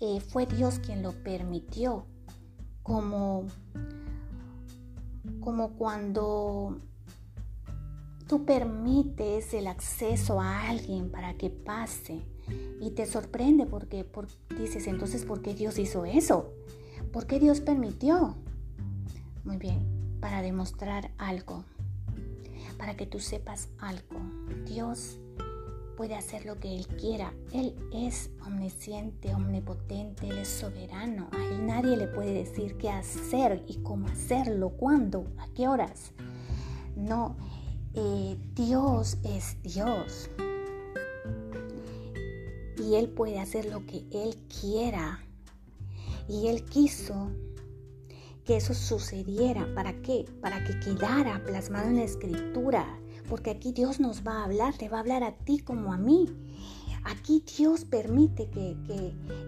eh, 0.00 0.20
fue 0.20 0.46
Dios 0.46 0.78
quien 0.78 1.02
lo 1.02 1.12
permitió 1.12 2.04
como, 2.82 3.44
como 5.40 5.70
cuando 5.74 6.78
tú 8.26 8.44
permites 8.44 9.54
el 9.54 9.66
acceso 9.66 10.40
a 10.40 10.68
alguien 10.68 11.10
para 11.10 11.34
que 11.34 11.50
pase 11.50 12.22
y 12.80 12.90
te 12.90 13.06
sorprende 13.06 13.66
porque, 13.66 14.06
dices 14.58 14.86
entonces, 14.86 15.24
¿por 15.24 15.42
qué 15.42 15.54
Dios 15.54 15.78
hizo 15.78 16.04
eso? 16.04 16.52
¿Por 17.12 17.26
qué 17.26 17.38
Dios 17.38 17.60
permitió? 17.60 18.36
Muy 19.44 19.56
bien, 19.56 20.18
para 20.20 20.42
demostrar 20.42 21.10
algo, 21.18 21.64
para 22.78 22.96
que 22.96 23.06
tú 23.06 23.20
sepas 23.20 23.68
algo. 23.78 24.20
Dios 24.66 25.19
puede 26.00 26.14
hacer 26.14 26.46
lo 26.46 26.58
que 26.58 26.74
Él 26.74 26.86
quiera. 26.86 27.34
Él 27.52 27.74
es 27.92 28.30
omnisciente, 28.46 29.34
omnipotente, 29.34 30.28
Él 30.28 30.38
es 30.38 30.48
soberano. 30.48 31.28
A 31.30 31.44
Él 31.44 31.66
nadie 31.66 31.94
le 31.94 32.06
puede 32.06 32.32
decir 32.32 32.78
qué 32.78 32.88
hacer 32.88 33.62
y 33.68 33.82
cómo 33.82 34.08
hacerlo, 34.08 34.70
cuándo, 34.70 35.26
a 35.36 35.46
qué 35.48 35.68
horas. 35.68 36.12
No, 36.96 37.36
eh, 37.92 38.38
Dios 38.54 39.18
es 39.24 39.62
Dios. 39.62 40.30
Y 42.78 42.94
Él 42.94 43.10
puede 43.10 43.38
hacer 43.38 43.66
lo 43.66 43.84
que 43.84 44.06
Él 44.10 44.38
quiera. 44.58 45.22
Y 46.26 46.46
Él 46.46 46.64
quiso 46.64 47.30
que 48.46 48.56
eso 48.56 48.72
sucediera. 48.72 49.68
¿Para 49.74 50.00
qué? 50.00 50.24
Para 50.40 50.64
que 50.64 50.80
quedara 50.80 51.44
plasmado 51.44 51.88
en 51.88 51.96
la 51.96 52.04
escritura 52.04 52.86
porque 53.30 53.50
aquí 53.50 53.72
Dios 53.72 54.00
nos 54.00 54.26
va 54.26 54.40
a 54.40 54.44
hablar, 54.44 54.76
te 54.76 54.88
va 54.88 54.98
a 54.98 55.00
hablar 55.00 55.22
a 55.22 55.32
ti 55.32 55.60
como 55.60 55.94
a 55.94 55.96
mí. 55.96 56.28
Aquí 57.04 57.42
Dios 57.56 57.86
permite 57.86 58.50
que, 58.50 58.76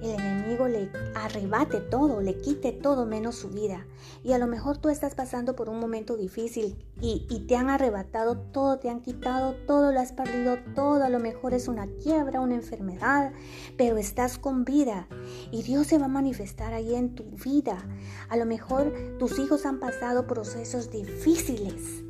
el 0.03 0.11
enemigo 0.11 0.69
le 0.69 0.91
arrebate 1.15 1.81
todo, 1.81 2.23
le 2.23 2.41
quite 2.41 2.73
todo 2.73 3.05
menos 3.05 3.35
su 3.35 3.51
vida. 3.51 3.87
Y 4.25 4.33
a 4.33 4.39
lo 4.39 4.47
mejor 4.47 4.79
tú 4.79 4.89
estás 4.89 5.15
pasando 5.15 5.55
por 5.55 5.69
un 5.69 5.79
momento 5.79 6.17
difícil 6.17 6.83
y, 7.01 7.27
y, 7.29 7.41
te 7.41 7.57
han 7.57 7.69
arrebatado 7.69 8.39
todo, 8.39 8.79
te 8.79 8.89
han 8.89 9.01
quitado 9.01 9.55
todo, 9.67 9.93
lo 9.93 10.01
has 10.01 10.13
perdido 10.13 10.57
todo. 10.75 11.05
A 11.05 11.11
lo 11.11 11.19
mejor 11.19 11.53
es 11.53 11.69
una 11.69 11.87
quiebra, 12.03 12.41
una 12.41 12.55
enfermedad, 12.55 13.33
pero 13.77 13.99
estás 13.99 14.39
con 14.39 14.65
vida 14.65 15.09
y 15.51 15.63
Dios 15.63 15.89
se 15.89 15.99
va 15.99 16.07
a 16.07 16.09
manifestar 16.09 16.73
ahí 16.73 16.95
en 16.95 17.15
tu 17.15 17.25
vida. 17.45 17.85
A 18.31 18.37
lo 18.39 18.47
mejor 18.47 18.95
tus 19.19 19.39
hijos 19.39 19.67
han 19.67 19.79
pasado 19.79 20.27
procesos 20.27 20.91
difíciles 20.91 22.03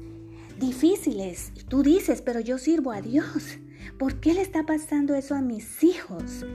difíciles. 0.63 1.53
Y 1.57 1.65
tú 1.65 1.83
dices, 1.83 2.23
pero 2.23 2.41
yo 2.41 2.57
sirvo 2.57 2.93
a 2.93 3.03
Dios. 3.03 3.59
¿Por 3.99 4.21
qué 4.21 4.33
le 4.33 4.43
está 4.43 4.65
pasando 4.65 5.15
eso 5.15 5.35
a 5.35 5.43
mis 5.43 5.83
hijos? 5.83 6.47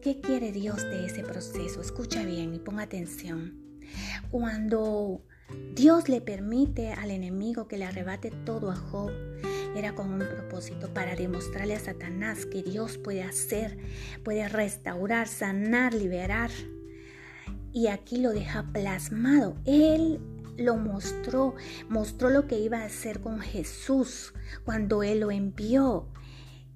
¿Qué 0.00 0.20
quiere 0.20 0.52
Dios 0.52 0.82
de 0.84 1.06
ese 1.06 1.24
proceso? 1.24 1.80
Escucha 1.80 2.24
bien 2.24 2.54
y 2.54 2.60
ponga 2.60 2.84
atención. 2.84 3.60
Cuando 4.30 5.22
Dios 5.74 6.08
le 6.08 6.20
permite 6.20 6.92
al 6.92 7.10
enemigo 7.10 7.66
que 7.66 7.78
le 7.78 7.84
arrebate 7.84 8.30
todo 8.30 8.70
a 8.70 8.76
Job, 8.76 9.10
era 9.74 9.94
con 9.94 10.12
un 10.12 10.20
propósito 10.20 10.94
para 10.94 11.16
demostrarle 11.16 11.74
a 11.74 11.80
Satanás 11.80 12.46
que 12.46 12.62
Dios 12.62 12.96
puede 12.96 13.24
hacer, 13.24 13.76
puede 14.22 14.48
restaurar, 14.48 15.26
sanar, 15.26 15.94
liberar. 15.94 16.50
Y 17.72 17.88
aquí 17.88 18.18
lo 18.18 18.30
deja 18.30 18.72
plasmado. 18.72 19.56
Él 19.64 20.20
lo 20.58 20.76
mostró, 20.76 21.54
mostró 21.88 22.28
lo 22.30 22.46
que 22.46 22.58
iba 22.58 22.78
a 22.78 22.84
hacer 22.84 23.20
con 23.20 23.40
Jesús 23.40 24.34
cuando 24.64 25.02
Él 25.02 25.20
lo 25.20 25.30
envió. 25.30 26.08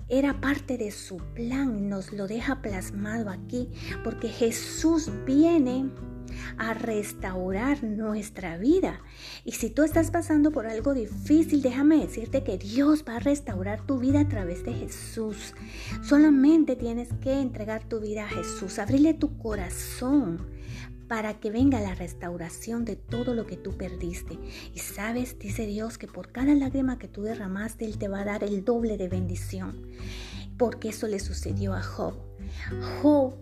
Era 0.08 0.40
parte 0.40 0.78
de 0.78 0.90
su 0.90 1.18
plan, 1.34 1.88
nos 1.88 2.12
lo 2.12 2.26
deja 2.26 2.60
plasmado 2.60 3.30
aquí, 3.30 3.70
porque 4.04 4.28
Jesús 4.28 5.10
viene 5.26 5.90
a 6.58 6.74
restaurar 6.74 7.82
nuestra 7.82 8.56
vida. 8.58 9.00
Y 9.44 9.52
si 9.52 9.70
tú 9.70 9.82
estás 9.82 10.10
pasando 10.10 10.50
por 10.50 10.66
algo 10.66 10.94
difícil, 10.94 11.62
déjame 11.62 11.98
decirte 11.98 12.44
que 12.44 12.58
Dios 12.58 13.04
va 13.08 13.16
a 13.16 13.20
restaurar 13.20 13.86
tu 13.86 13.98
vida 13.98 14.20
a 14.20 14.28
través 14.28 14.64
de 14.64 14.74
Jesús. 14.74 15.54
Solamente 16.02 16.76
tienes 16.76 17.08
que 17.20 17.40
entregar 17.40 17.84
tu 17.88 18.00
vida 18.00 18.24
a 18.24 18.28
Jesús, 18.28 18.78
abrirle 18.78 19.14
tu 19.14 19.38
corazón 19.38 20.51
para 21.08 21.40
que 21.40 21.50
venga 21.50 21.80
la 21.80 21.94
restauración 21.94 22.84
de 22.84 22.96
todo 22.96 23.34
lo 23.34 23.46
que 23.46 23.56
tú 23.56 23.76
perdiste. 23.76 24.38
Y 24.74 24.78
sabes, 24.78 25.38
dice 25.38 25.66
Dios, 25.66 25.98
que 25.98 26.06
por 26.06 26.32
cada 26.32 26.54
lágrima 26.54 26.98
que 26.98 27.08
tú 27.08 27.22
derramaste, 27.22 27.84
Él 27.84 27.98
te 27.98 28.08
va 28.08 28.20
a 28.20 28.24
dar 28.24 28.44
el 28.44 28.64
doble 28.64 28.96
de 28.96 29.08
bendición. 29.08 29.88
Porque 30.56 30.90
eso 30.90 31.08
le 31.08 31.18
sucedió 31.18 31.74
a 31.74 31.82
Job. 31.82 32.14
Job 33.00 33.34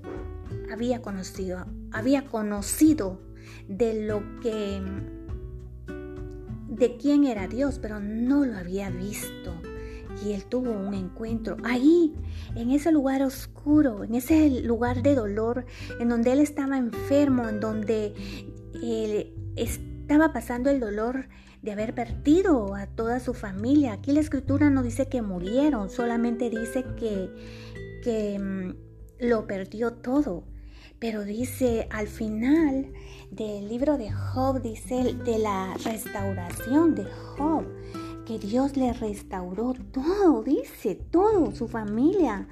había 0.72 1.02
conocido, 1.02 1.66
había 1.92 2.24
conocido 2.26 3.20
de 3.68 4.06
lo 4.06 4.22
que 4.40 4.80
de 6.68 6.96
quién 6.96 7.24
era 7.24 7.46
Dios, 7.46 7.78
pero 7.78 8.00
no 8.00 8.46
lo 8.46 8.56
había 8.56 8.90
visto. 8.90 9.54
Y 10.24 10.32
él 10.32 10.44
tuvo 10.44 10.70
un 10.70 10.94
encuentro 10.94 11.56
ahí, 11.64 12.14
en 12.54 12.70
ese 12.70 12.92
lugar 12.92 13.22
oscuro, 13.22 14.04
en 14.04 14.14
ese 14.14 14.62
lugar 14.62 15.02
de 15.02 15.14
dolor, 15.14 15.64
en 15.98 16.08
donde 16.08 16.32
él 16.32 16.40
estaba 16.40 16.76
enfermo, 16.76 17.48
en 17.48 17.60
donde 17.60 18.14
él 18.82 19.32
estaba 19.56 20.32
pasando 20.32 20.70
el 20.70 20.80
dolor 20.80 21.28
de 21.62 21.72
haber 21.72 21.94
perdido 21.94 22.74
a 22.74 22.86
toda 22.86 23.20
su 23.20 23.34
familia. 23.34 23.92
Aquí 23.92 24.12
la 24.12 24.20
escritura 24.20 24.70
no 24.70 24.82
dice 24.82 25.08
que 25.08 25.22
murieron, 25.22 25.90
solamente 25.90 26.50
dice 26.50 26.84
que, 26.98 27.30
que 28.02 28.38
mm, 28.38 29.26
lo 29.26 29.46
perdió 29.46 29.92
todo. 29.92 30.44
Pero 30.98 31.24
dice 31.24 31.88
al 31.90 32.08
final 32.08 32.92
del 33.30 33.68
libro 33.68 33.96
de 33.96 34.10
Job, 34.10 34.60
dice 34.60 35.14
de 35.24 35.38
la 35.38 35.74
restauración 35.82 36.94
de 36.94 37.04
Job, 37.04 37.64
que 38.30 38.38
Dios 38.38 38.76
le 38.76 38.92
restauró 38.92 39.74
todo, 39.90 40.44
dice, 40.44 40.94
todo, 40.94 41.52
su 41.52 41.66
familia. 41.66 42.46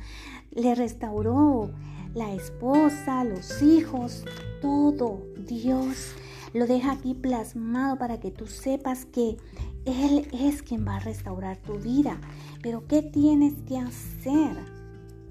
Le 0.50 0.74
restauró 0.74 1.70
la 2.14 2.34
esposa, 2.34 3.22
los 3.22 3.62
hijos, 3.62 4.24
todo. 4.60 5.22
Dios 5.46 6.14
lo 6.52 6.66
deja 6.66 6.90
aquí 6.90 7.14
plasmado 7.14 7.96
para 7.96 8.18
que 8.18 8.32
tú 8.32 8.48
sepas 8.48 9.04
que 9.04 9.36
Él 9.84 10.26
es 10.32 10.64
quien 10.64 10.84
va 10.84 10.96
a 10.96 10.98
restaurar 10.98 11.58
tu 11.58 11.74
vida. 11.74 12.20
Pero 12.60 12.88
¿qué 12.88 13.02
tienes 13.02 13.54
que 13.68 13.78
hacer? 13.78 14.56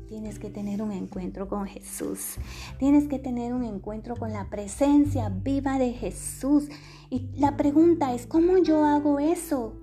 Tienes 0.07 0.39
que 0.39 0.49
tener 0.49 0.81
un 0.81 0.93
encuentro 0.93 1.49
con 1.49 1.65
Jesús. 1.65 2.35
Tienes 2.79 3.09
que 3.09 3.19
tener 3.19 3.53
un 3.53 3.65
encuentro 3.65 4.15
con 4.15 4.31
la 4.31 4.49
presencia 4.49 5.27
viva 5.27 5.77
de 5.77 5.91
Jesús. 5.91 6.69
Y 7.09 7.27
la 7.35 7.57
pregunta 7.57 8.13
es, 8.13 8.25
¿cómo 8.25 8.57
yo 8.59 8.85
hago 8.85 9.19
eso? 9.19 9.73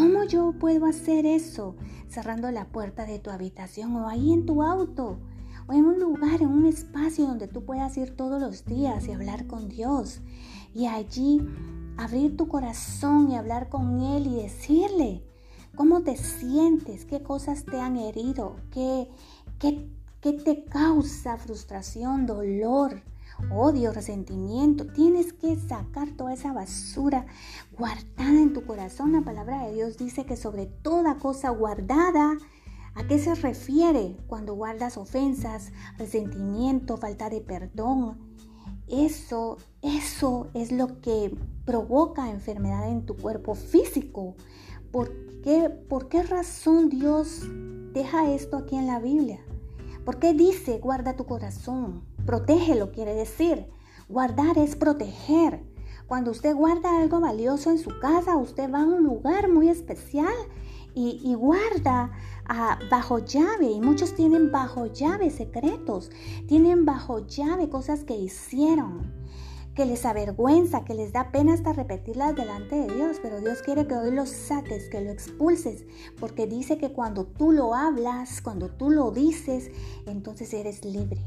¿Cómo 0.00 0.24
yo 0.24 0.52
puedo 0.58 0.86
hacer 0.86 1.26
eso? 1.26 1.76
Cerrando 2.08 2.50
la 2.50 2.64
puerta 2.64 3.04
de 3.04 3.18
tu 3.18 3.28
habitación 3.28 3.94
o 3.96 4.08
ahí 4.08 4.32
en 4.32 4.46
tu 4.46 4.62
auto 4.62 5.18
o 5.66 5.72
en 5.74 5.84
un 5.84 6.00
lugar, 6.00 6.40
en 6.40 6.48
un 6.48 6.64
espacio 6.64 7.26
donde 7.26 7.48
tú 7.48 7.66
puedas 7.66 7.98
ir 7.98 8.16
todos 8.16 8.40
los 8.40 8.64
días 8.64 9.06
y 9.06 9.12
hablar 9.12 9.46
con 9.46 9.68
Dios. 9.68 10.22
Y 10.74 10.86
allí 10.86 11.46
abrir 11.98 12.34
tu 12.38 12.48
corazón 12.48 13.30
y 13.30 13.36
hablar 13.36 13.68
con 13.68 14.00
Él 14.00 14.26
y 14.26 14.36
decirle 14.36 15.22
cómo 15.76 16.00
te 16.00 16.16
sientes, 16.16 17.04
qué 17.04 17.22
cosas 17.22 17.66
te 17.66 17.78
han 17.78 17.98
herido, 17.98 18.56
qué, 18.70 19.06
¿Qué, 19.58 20.32
te 20.32 20.64
causa 20.64 21.36
frustración, 21.36 22.24
dolor, 22.24 23.02
odio, 23.50 23.92
resentimiento? 23.92 24.86
Tienes 24.86 25.32
que 25.32 25.56
sacar 25.56 26.10
toda 26.16 26.34
esa 26.34 26.52
basura 26.52 27.26
guardada 27.78 28.40
en 28.40 28.52
tu 28.52 28.64
corazón. 28.64 29.12
La 29.12 29.22
palabra 29.22 29.66
de 29.66 29.74
Dios 29.74 29.96
dice 29.96 30.24
que 30.24 30.36
sobre 30.36 30.66
toda 30.66 31.18
cosa 31.18 31.50
guardada, 31.50 32.36
¿A 32.94 33.04
qué 33.04 33.18
se 33.18 33.34
refiere 33.36 34.16
cuando 34.26 34.54
guardas 34.54 34.96
ofensas, 34.96 35.72
resentimiento, 35.96 36.96
falta 36.96 37.30
de 37.30 37.40
perdón? 37.40 38.18
Eso, 38.88 39.58
eso 39.80 40.48
es 40.54 40.72
lo 40.72 41.00
que 41.00 41.36
provoca 41.64 42.30
enfermedad 42.30 42.90
en 42.90 43.06
tu 43.06 43.16
cuerpo 43.16 43.54
físico. 43.54 44.34
¿Por 44.90 45.14
qué, 45.42 45.70
¿Por 45.70 46.08
qué 46.08 46.24
razón 46.24 46.88
Dios 46.88 47.42
deja 47.92 48.32
esto 48.32 48.56
aquí 48.56 48.74
en 48.74 48.88
la 48.88 48.98
Biblia? 48.98 49.38
¿Por 50.04 50.18
qué 50.18 50.34
dice 50.34 50.78
guarda 50.78 51.14
tu 51.14 51.26
corazón? 51.26 52.02
Protégelo 52.26 52.92
quiere 52.92 53.14
decir. 53.14 53.66
Guardar 54.08 54.58
es 54.58 54.76
proteger. 54.76 55.62
Cuando 56.06 56.32
usted 56.32 56.54
guarda 56.54 57.00
algo 57.00 57.20
valioso 57.20 57.70
en 57.70 57.78
su 57.78 57.98
casa, 58.00 58.36
usted 58.36 58.68
va 58.68 58.82
a 58.82 58.86
un 58.86 59.04
lugar 59.04 59.48
muy 59.48 59.68
especial 59.68 60.34
y, 60.94 61.34
guarda 61.34 62.10
ah, 62.46 62.78
bajo 62.90 63.20
llave. 63.20 63.70
Y 63.70 63.80
muchos 63.80 64.14
tienen 64.14 64.50
bajo 64.50 64.86
llave 64.86 65.30
secretos. 65.30 66.10
Tienen 66.48 66.84
bajo 66.84 67.26
llave 67.26 67.68
cosas 67.68 68.02
que 68.04 68.16
hicieron 68.16 69.12
que 69.74 69.86
les 69.86 70.04
avergüenza, 70.04 70.84
que 70.84 70.94
les 70.94 71.12
da 71.12 71.30
pena 71.30 71.54
hasta 71.54 71.72
repetirlas 71.72 72.34
delante 72.34 72.74
de 72.74 72.92
Dios, 72.92 73.18
pero 73.22 73.40
Dios 73.40 73.62
quiere 73.62 73.86
que 73.86 73.94
hoy 73.94 74.10
lo 74.10 74.26
saques, 74.26 74.88
que 74.88 75.00
lo 75.00 75.10
expulses, 75.10 75.84
porque 76.18 76.48
dice 76.48 76.76
que 76.76 76.92
cuando 76.92 77.24
tú 77.24 77.52
lo 77.52 77.74
hablas, 77.74 78.42
cuando 78.42 78.68
tú 78.68 78.90
lo 78.90 79.12
dices, 79.12 79.70
entonces 80.06 80.52
eres 80.52 80.84
libre 80.84 81.22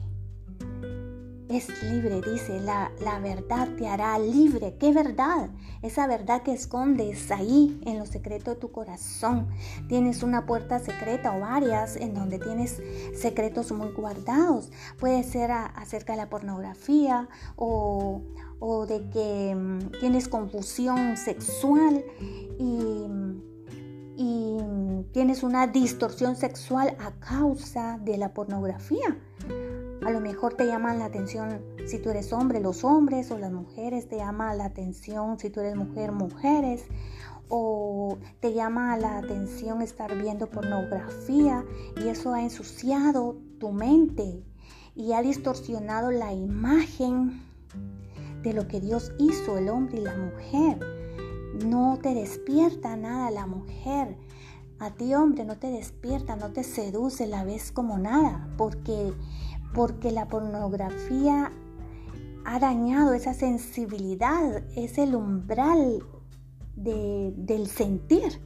es 1.49 1.83
libre, 1.83 2.21
dice, 2.21 2.59
la, 2.59 2.91
la, 3.01 3.19
verdad 3.19 3.67
te 3.77 3.87
hará 3.87 4.17
libre. 4.17 4.75
¿Qué 4.79 4.93
verdad? 4.93 5.49
Esa 5.81 6.07
verdad 6.07 6.41
que 6.41 6.53
escondes 6.53 7.31
ahí 7.31 7.79
en 7.85 7.99
lo 7.99 8.05
secreto 8.05 8.51
de 8.51 8.57
tu 8.57 8.71
corazón. 8.71 9.47
Tienes 9.87 10.23
una 10.23 10.45
puerta 10.45 10.79
secreta 10.79 11.35
o 11.35 11.41
varias 11.41 11.95
en 11.95 12.13
donde 12.13 12.39
tienes 12.39 12.81
secretos 13.15 13.71
muy 13.71 13.91
guardados. 13.91 14.71
Puede 14.99 15.23
ser 15.23 15.51
acerca 15.51 16.13
de 16.13 16.17
la 16.17 16.29
pornografía 16.29 17.27
o, 17.55 18.21
o 18.59 18.85
de 18.85 19.09
que 19.09 19.55
mm, 19.55 19.99
tienes 19.99 20.27
confusión 20.27 21.17
sexual 21.17 22.03
y, 22.57 23.05
y 24.15 24.57
tienes 25.11 25.43
una 25.43 25.67
distorsión 25.67 26.35
sexual 26.35 26.95
a 26.99 27.11
causa 27.19 27.99
de 28.01 28.17
la 28.17 28.33
pornografía. 28.33 29.17
A 30.05 30.11
lo 30.11 30.19
mejor 30.19 30.55
te 30.55 30.65
llaman 30.65 30.99
la 30.99 31.05
atención 31.05 31.61
si 31.85 31.97
tú 31.97 32.09
eres 32.09 32.33
hombre, 32.33 32.59
los 32.59 32.83
hombres 32.83 33.31
o 33.31 33.37
las 33.37 33.53
mujeres, 33.53 34.09
te 34.09 34.17
llama 34.17 34.53
la 34.53 34.65
atención 34.65 35.39
si 35.39 35.49
tú 35.49 35.61
eres 35.61 35.77
mujer, 35.77 36.11
mujeres, 36.11 36.83
o 37.47 38.17
te 38.41 38.53
llama 38.53 38.97
la 38.97 39.17
atención 39.17 39.81
estar 39.81 40.13
viendo 40.17 40.49
pornografía 40.49 41.63
y 42.03 42.09
eso 42.09 42.33
ha 42.33 42.41
ensuciado 42.41 43.37
tu 43.59 43.71
mente 43.71 44.43
y 44.93 45.13
ha 45.13 45.21
distorsionado 45.21 46.11
la 46.11 46.33
imagen 46.33 47.41
de 48.41 48.53
lo 48.53 48.67
que 48.67 48.81
Dios 48.81 49.13
hizo, 49.19 49.57
el 49.57 49.69
hombre 49.69 49.99
y 49.99 50.01
la 50.01 50.17
mujer. 50.17 50.79
No 51.65 51.97
te 52.01 52.13
despierta 52.13 52.97
nada 52.97 53.31
la 53.31 53.45
mujer. 53.45 54.17
A 54.79 54.91
ti 54.91 55.13
hombre 55.13 55.45
no 55.45 55.55
te 55.55 55.67
despierta, 55.67 56.35
no 56.35 56.51
te 56.51 56.63
seduce, 56.63 57.25
la 57.25 57.45
ves 57.45 57.71
como 57.71 57.97
nada, 57.97 58.49
porque 58.57 59.13
porque 59.73 60.11
la 60.11 60.27
pornografía 60.27 61.51
ha 62.45 62.59
dañado 62.59 63.13
esa 63.13 63.33
sensibilidad, 63.33 64.63
ese 64.75 65.03
umbral 65.15 66.03
del 66.75 67.67
sentir. 67.67 68.41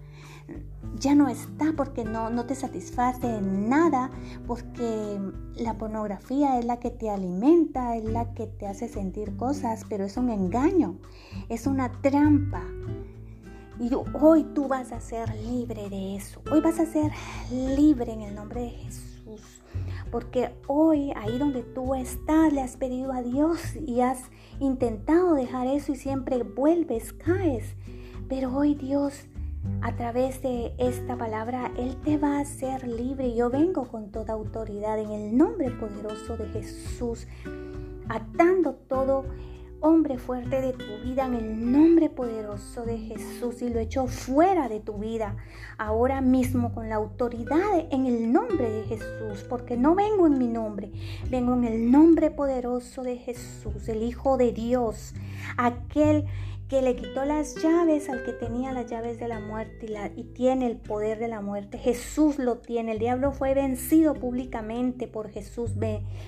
Ya 0.99 1.13
no 1.13 1.27
está 1.27 1.73
porque 1.75 2.05
no, 2.05 2.29
no 2.29 2.45
te 2.45 2.55
satisface 2.55 3.37
en 3.37 3.69
nada, 3.69 4.09
porque 4.47 5.19
la 5.57 5.77
pornografía 5.77 6.57
es 6.57 6.65
la 6.65 6.77
que 6.79 6.89
te 6.89 7.09
alimenta, 7.09 7.95
es 7.97 8.05
la 8.05 8.33
que 8.33 8.47
te 8.47 8.67
hace 8.67 8.87
sentir 8.87 9.35
cosas, 9.35 9.83
pero 9.89 10.05
es 10.05 10.17
un 10.17 10.29
engaño, 10.29 10.97
es 11.49 11.67
una 11.67 11.91
trampa. 12.01 12.63
Y 13.79 13.91
hoy 14.19 14.43
tú 14.55 14.67
vas 14.67 14.91
a 14.91 14.99
ser 15.01 15.35
libre 15.35 15.89
de 15.89 16.15
eso. 16.15 16.41
Hoy 16.51 16.61
vas 16.61 16.79
a 16.79 16.85
ser 16.85 17.11
libre 17.77 18.13
en 18.13 18.21
el 18.21 18.33
nombre 18.33 18.61
de 18.61 18.69
Jesús. 18.69 19.06
Porque 20.11 20.51
hoy, 20.67 21.11
ahí 21.15 21.37
donde 21.37 21.63
tú 21.63 21.95
estás, 21.95 22.53
le 22.53 22.61
has 22.61 22.77
pedido 22.77 23.11
a 23.11 23.21
Dios 23.21 23.75
y 23.75 24.01
has 24.01 24.29
intentado 24.59 25.33
dejar 25.33 25.67
eso 25.67 25.91
y 25.91 25.95
siempre 25.95 26.43
vuelves, 26.43 27.13
caes. 27.13 27.75
Pero 28.29 28.55
hoy 28.55 28.75
Dios, 28.75 29.27
a 29.81 29.95
través 29.95 30.41
de 30.41 30.73
esta 30.77 31.17
palabra, 31.17 31.71
Él 31.77 31.97
te 32.03 32.17
va 32.17 32.37
a 32.37 32.41
hacer 32.41 32.87
libre. 32.87 33.35
Yo 33.35 33.49
vengo 33.49 33.87
con 33.87 34.11
toda 34.11 34.33
autoridad 34.33 34.99
en 34.99 35.11
el 35.11 35.37
nombre 35.37 35.71
poderoso 35.71 36.37
de 36.37 36.47
Jesús, 36.49 37.27
atando 38.09 38.73
todo 38.73 39.25
hombre 39.79 40.17
fuerte 40.17 40.61
de 40.61 40.73
tu 40.73 40.85
vida 41.03 41.25
en 41.25 41.35
el 41.35 41.71
nombre 41.71 42.09
poderoso 42.09 42.83
de 42.85 42.97
Jesús 42.97 43.61
y 43.61 43.69
lo 43.69 43.79
echo 43.79 44.07
fuera 44.07 44.67
de 44.67 44.79
tu 44.79 44.97
vida. 44.97 45.35
Ahora 45.77 46.21
mismo 46.21 46.73
con 46.73 46.89
la 46.89 46.95
autoridad 46.95 47.85
en 47.91 48.05
el 48.05 48.31
nombre 48.31 48.69
de 48.69 48.83
Jesús, 48.83 49.45
porque 49.47 49.77
no 49.77 49.95
vengo 49.95 50.27
en 50.27 50.37
mi 50.37 50.47
nombre, 50.47 50.91
vengo 51.29 51.53
en 51.53 51.65
el 51.65 51.91
nombre 51.91 52.31
poderoso 52.31 53.03
de 53.03 53.17
Jesús, 53.17 53.87
el 53.87 54.03
Hijo 54.03 54.37
de 54.37 54.51
Dios, 54.51 55.13
aquel 55.57 56.25
que 56.67 56.81
le 56.81 56.97
quitó 56.97 57.23
las 57.23 57.55
llaves 57.55 58.09
al 58.09 58.23
que 58.23 58.33
tenía 58.33 58.73
las 58.73 58.87
llaves 58.87 59.19
de 59.19 59.29
la 59.29 59.39
muerte 59.39 59.87
y, 60.15 60.23
tiene 60.23 60.67
el 60.67 60.77
poder 60.77 61.17
de 61.17 61.29
la 61.29 61.39
muerte. 61.39 61.77
Jesús 61.77 62.37
lo 62.39 62.57
tiene. 62.57 62.91
El 62.91 62.99
diablo 62.99 63.31
fue 63.31 63.53
vencido 63.53 64.13
públicamente 64.13 65.07
por 65.07 65.29
Jesús, 65.29 65.71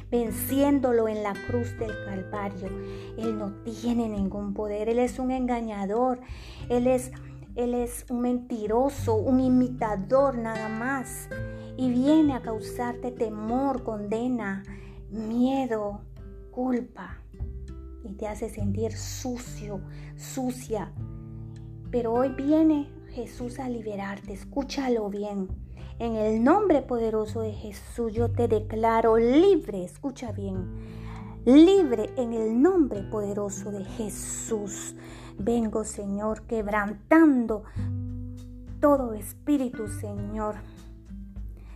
venciéndolo 0.09 1.09
en 1.09 1.23
la 1.23 1.33
cruz 1.47 1.77
del 1.77 1.91
Calvario. 2.05 2.69
Él 3.17 3.37
no 3.37 3.51
tiene 3.63 4.07
ningún 4.07 4.53
poder. 4.53 4.87
Él 4.87 4.99
es 4.99 5.19
un 5.19 5.31
engañador. 5.31 6.21
Él 6.69 6.87
es, 6.87 7.11
él 7.55 7.73
es 7.73 8.05
un 8.09 8.21
mentiroso, 8.21 9.15
un 9.15 9.41
imitador 9.41 10.37
nada 10.37 10.69
más. 10.69 11.27
Y 11.75 11.91
viene 11.91 12.33
a 12.33 12.41
causarte 12.41 13.11
temor, 13.11 13.83
condena, 13.83 14.63
miedo, 15.11 16.01
culpa 16.51 17.19
y 18.03 18.13
te 18.13 18.27
hace 18.27 18.49
sentir 18.49 18.93
sucio, 18.93 19.81
sucia. 20.15 20.91
Pero 21.91 22.13
hoy 22.13 22.29
viene 22.29 22.89
Jesús 23.09 23.59
a 23.59 23.69
liberarte, 23.69 24.33
escúchalo 24.33 25.09
bien. 25.09 25.47
En 25.99 26.15
el 26.15 26.43
nombre 26.43 26.81
poderoso 26.81 27.41
de 27.41 27.51
Jesús 27.51 28.13
yo 28.13 28.31
te 28.31 28.47
declaro 28.47 29.17
libre, 29.17 29.83
escucha 29.83 30.31
bien, 30.31 30.65
libre 31.45 32.09
en 32.15 32.33
el 32.33 32.61
nombre 32.61 33.03
poderoso 33.03 33.71
de 33.71 33.83
Jesús. 33.83 34.95
Vengo, 35.37 35.83
Señor, 35.83 36.43
quebrantando 36.43 37.63
todo 38.79 39.13
espíritu, 39.13 39.87
Señor, 39.87 40.55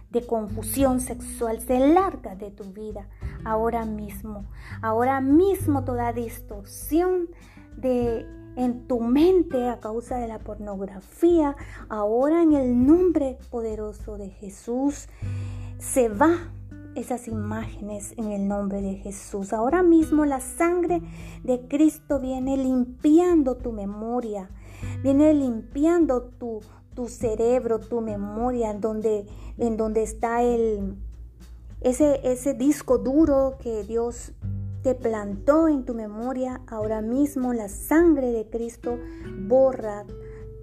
de 0.10 0.26
confusión 0.26 1.00
sexual. 1.00 1.60
Se 1.60 1.80
larga 1.80 2.36
de 2.36 2.52
tu 2.52 2.66
vida 2.66 3.10
ahora 3.46 3.86
mismo. 3.86 4.46
Ahora 4.82 5.22
mismo 5.22 5.84
toda 5.84 6.14
distorsión 6.14 7.30
de 7.78 8.26
en 8.56 8.88
tu 8.88 9.00
mente 9.00 9.68
a 9.68 9.80
causa 9.80 10.18
de 10.18 10.28
la 10.28 10.40
pornografía, 10.40 11.56
ahora 11.90 12.44
en 12.44 12.54
el 12.54 12.86
nombre 12.86 13.38
poderoso 13.50 14.18
de 14.18 14.30
Jesús, 14.30 15.08
se 15.80 16.08
va 16.08 16.52
esas 16.96 17.28
imágenes 17.28 18.14
en 18.18 18.32
el 18.32 18.48
nombre 18.48 18.82
de 18.82 18.96
Jesús. 18.96 19.54
Ahora 19.54 19.82
mismo 19.82 20.26
la 20.26 20.40
sangre 20.40 21.02
de 21.44 21.68
Cristo 21.68 22.20
viene 22.20 22.58
limpiando 22.58 23.56
tu 23.56 23.72
memoria, 23.72 24.50
viene 25.02 25.34
limpiando 25.34 26.24
tu, 26.24 26.62
tu 26.94 27.08
cerebro, 27.08 27.80
tu 27.80 28.02
memoria, 28.02 28.72
en 28.72 28.82
donde, 28.82 29.26
en 29.58 29.78
donde 29.78 30.04
está 30.04 30.44
el, 30.44 30.96
ese, 31.84 32.54
disco 32.54 32.98
duro 32.98 33.58
que 33.60 33.84
Dios 33.84 34.32
te 34.82 34.96
plantó 34.96 35.68
en 35.68 35.86
tu 35.86 35.94
memoria, 35.94 36.62
ahora 36.68 37.02
mismo 37.02 37.54
la 37.54 37.70
sangre 37.70 38.32
de 38.32 38.50
Cristo 38.50 38.98
borra 39.48 40.06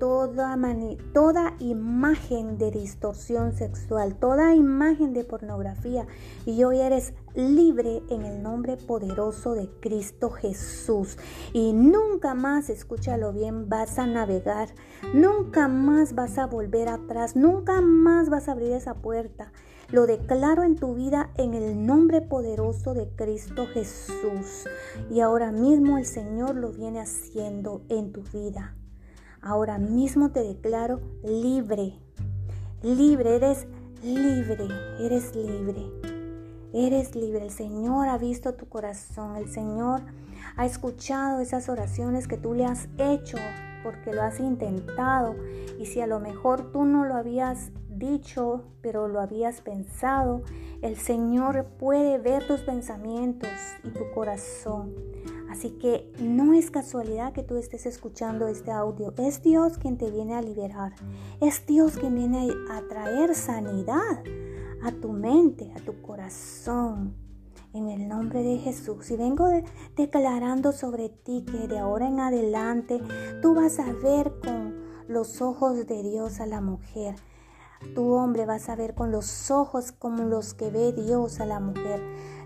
toda 0.00 1.54
imagen 1.58 2.56
de 2.56 2.70
distorsión 2.70 3.52
sexual, 3.52 4.14
toda 4.14 4.54
imagen 4.54 5.12
de 5.12 5.24
pornografía. 5.24 6.06
Y 6.46 6.64
hoy 6.64 6.80
eres 6.80 7.12
libre 7.34 8.02
en 8.08 8.22
el 8.22 8.42
nombre 8.42 8.78
poderoso 8.78 9.52
de 9.52 9.68
Cristo 9.80 10.30
Jesús. 10.30 11.18
Y 11.52 11.74
nunca 11.74 12.34
más, 12.34 12.70
escúchalo 12.70 13.32
bien, 13.32 13.68
vas 13.68 13.98
a 13.98 14.06
navegar, 14.06 14.70
nunca 15.12 15.68
más 15.68 16.14
vas 16.14 16.38
a 16.38 16.46
volver 16.46 16.88
atrás, 16.88 17.36
nunca 17.36 17.82
más 17.82 18.30
vas 18.30 18.48
a 18.48 18.52
abrir 18.52 18.72
esa 18.72 18.94
puerta. 18.94 19.52
Lo 19.92 20.06
declaro 20.06 20.62
en 20.62 20.76
tu 20.76 20.94
vida 20.94 21.30
en 21.36 21.52
el 21.52 21.84
nombre 21.84 22.20
poderoso 22.20 22.94
de 22.94 23.08
Cristo 23.08 23.66
Jesús. 23.74 24.68
Y 25.10 25.20
ahora 25.20 25.50
mismo 25.50 25.98
el 25.98 26.04
Señor 26.04 26.54
lo 26.54 26.70
viene 26.70 27.00
haciendo 27.00 27.82
en 27.88 28.12
tu 28.12 28.22
vida. 28.22 28.76
Ahora 29.42 29.78
mismo 29.78 30.30
te 30.30 30.44
declaro 30.44 31.00
libre. 31.24 31.98
Libre, 32.82 33.34
eres 33.34 33.66
libre, 34.04 34.68
eres 35.00 35.34
libre. 35.34 35.90
Eres 36.72 37.16
libre. 37.16 37.44
El 37.46 37.50
Señor 37.50 38.08
ha 38.08 38.16
visto 38.16 38.54
tu 38.54 38.68
corazón. 38.68 39.36
El 39.36 39.50
Señor 39.50 40.02
ha 40.56 40.66
escuchado 40.66 41.40
esas 41.40 41.68
oraciones 41.68 42.28
que 42.28 42.36
tú 42.36 42.54
le 42.54 42.64
has 42.64 42.88
hecho 42.96 43.38
porque 43.82 44.12
lo 44.12 44.22
has 44.22 44.40
intentado. 44.40 45.36
Y 45.78 45.86
si 45.86 46.00
a 46.00 46.06
lo 46.06 46.20
mejor 46.20 46.72
tú 46.72 46.84
no 46.84 47.04
lo 47.04 47.14
habías 47.14 47.70
dicho, 47.88 48.64
pero 48.80 49.08
lo 49.08 49.20
habías 49.20 49.60
pensado, 49.60 50.42
el 50.82 50.96
Señor 50.96 51.66
puede 51.78 52.18
ver 52.18 52.46
tus 52.46 52.60
pensamientos 52.60 53.50
y 53.84 53.90
tu 53.90 54.10
corazón. 54.14 54.94
Así 55.50 55.70
que 55.70 56.12
no 56.18 56.54
es 56.54 56.70
casualidad 56.70 57.32
que 57.32 57.42
tú 57.42 57.56
estés 57.56 57.84
escuchando 57.86 58.48
este 58.48 58.70
audio. 58.70 59.12
Es 59.18 59.42
Dios 59.42 59.78
quien 59.78 59.98
te 59.98 60.10
viene 60.10 60.34
a 60.34 60.42
liberar. 60.42 60.92
Es 61.40 61.66
Dios 61.66 61.96
quien 61.96 62.14
viene 62.14 62.48
a 62.70 62.82
traer 62.88 63.34
sanidad 63.34 64.22
a 64.82 64.92
tu 64.92 65.12
mente, 65.12 65.72
a 65.76 65.80
tu 65.80 66.00
corazón. 66.00 67.29
En 67.72 67.88
el 67.88 68.08
nombre 68.08 68.42
de 68.42 68.58
Jesús. 68.58 69.10
Y 69.10 69.16
vengo 69.16 69.48
declarando 69.96 70.72
sobre 70.72 71.08
ti 71.08 71.44
que 71.44 71.68
de 71.68 71.78
ahora 71.78 72.08
en 72.08 72.20
adelante 72.20 73.00
tú 73.42 73.54
vas 73.54 73.78
a 73.78 73.92
ver 73.92 74.32
con 74.42 74.80
los 75.08 75.40
ojos 75.40 75.86
de 75.86 76.02
Dios 76.02 76.40
a 76.40 76.46
la 76.46 76.60
mujer 76.60 77.14
tu 77.94 78.12
hombre 78.12 78.46
vas 78.46 78.68
a 78.68 78.76
ver 78.76 78.94
con 78.94 79.10
los 79.10 79.50
ojos 79.50 79.90
como 79.92 80.24
los 80.24 80.54
que 80.54 80.70
ve 80.70 80.92
Dios 80.92 81.40
a 81.40 81.46
la 81.46 81.60
mujer. 81.60 82.00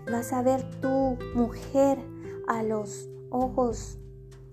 Vas 0.09 0.33
a 0.33 0.41
ver 0.41 0.63
tu 0.79 1.17
mujer 1.35 1.99
a 2.47 2.63
los 2.63 3.09
ojos, 3.29 3.99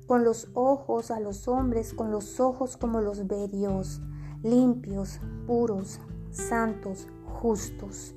con 0.07 0.25
los 0.25 0.49
ojos 0.55 1.11
a 1.11 1.21
los 1.21 1.47
hombres, 1.49 1.95
con 1.95 2.11
los 2.11 2.41
ojos 2.41 2.77
como 2.77 3.01
los 3.01 3.27
ve 3.27 3.49
Dios, 3.49 4.01
limpios, 4.43 5.21
puros, 5.47 6.01
santos, 6.31 7.07
justos. 7.25 8.15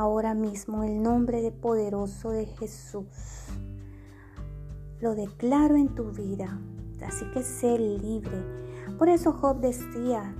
Ahora 0.00 0.32
mismo 0.32 0.82
el 0.82 1.02
nombre 1.02 1.42
de 1.42 1.52
poderoso 1.52 2.30
de 2.30 2.46
Jesús 2.46 3.04
lo 4.98 5.14
declaro 5.14 5.76
en 5.76 5.94
tu 5.94 6.10
vida. 6.10 6.58
Así 7.06 7.26
que 7.34 7.42
sé 7.42 7.78
libre. 7.78 8.42
Por 8.98 9.10
eso 9.10 9.34
Job 9.34 9.60
decía, 9.60 10.34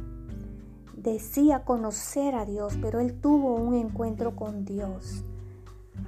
decía 0.96 1.66
conocer 1.66 2.36
a 2.36 2.46
Dios, 2.46 2.78
pero 2.80 3.00
él 3.00 3.20
tuvo 3.20 3.54
un 3.56 3.74
encuentro 3.74 4.34
con 4.34 4.64
Dios. 4.64 5.26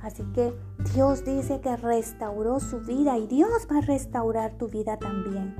Así 0.00 0.22
que 0.32 0.54
Dios 0.94 1.22
dice 1.26 1.60
que 1.60 1.76
restauró 1.76 2.58
su 2.58 2.80
vida 2.80 3.18
y 3.18 3.26
Dios 3.26 3.68
va 3.70 3.80
a 3.80 3.82
restaurar 3.82 4.56
tu 4.56 4.68
vida 4.68 4.96
también. 4.96 5.54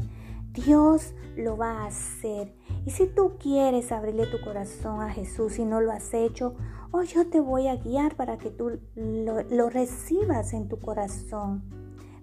Dios 0.55 1.15
lo 1.37 1.59
va 1.59 1.83
a 1.83 1.87
hacer. 1.89 2.55
Y 2.87 2.91
si 2.91 3.07
tú 3.07 3.37
quieres 3.39 3.93
abrirle 3.93 4.27
tu 4.29 4.41
corazón 4.41 5.03
a 5.03 5.11
Jesús 5.11 5.59
y 5.59 5.67
no 5.67 5.83
lo 5.83 5.93
has 5.93 6.15
hecho, 6.15 6.55
hoy 6.93 7.07
yo 7.07 7.27
te 7.27 7.41
voy 7.41 7.69
a 7.69 7.77
guiar 7.77 8.15
para 8.17 8.39
que 8.39 8.51
tú 8.51 8.79
lo, 8.95 9.43
lo 9.43 9.71
recibas 9.71 10.53
en 10.53 10.69
tu 10.69 10.79
corazón. 10.79 11.63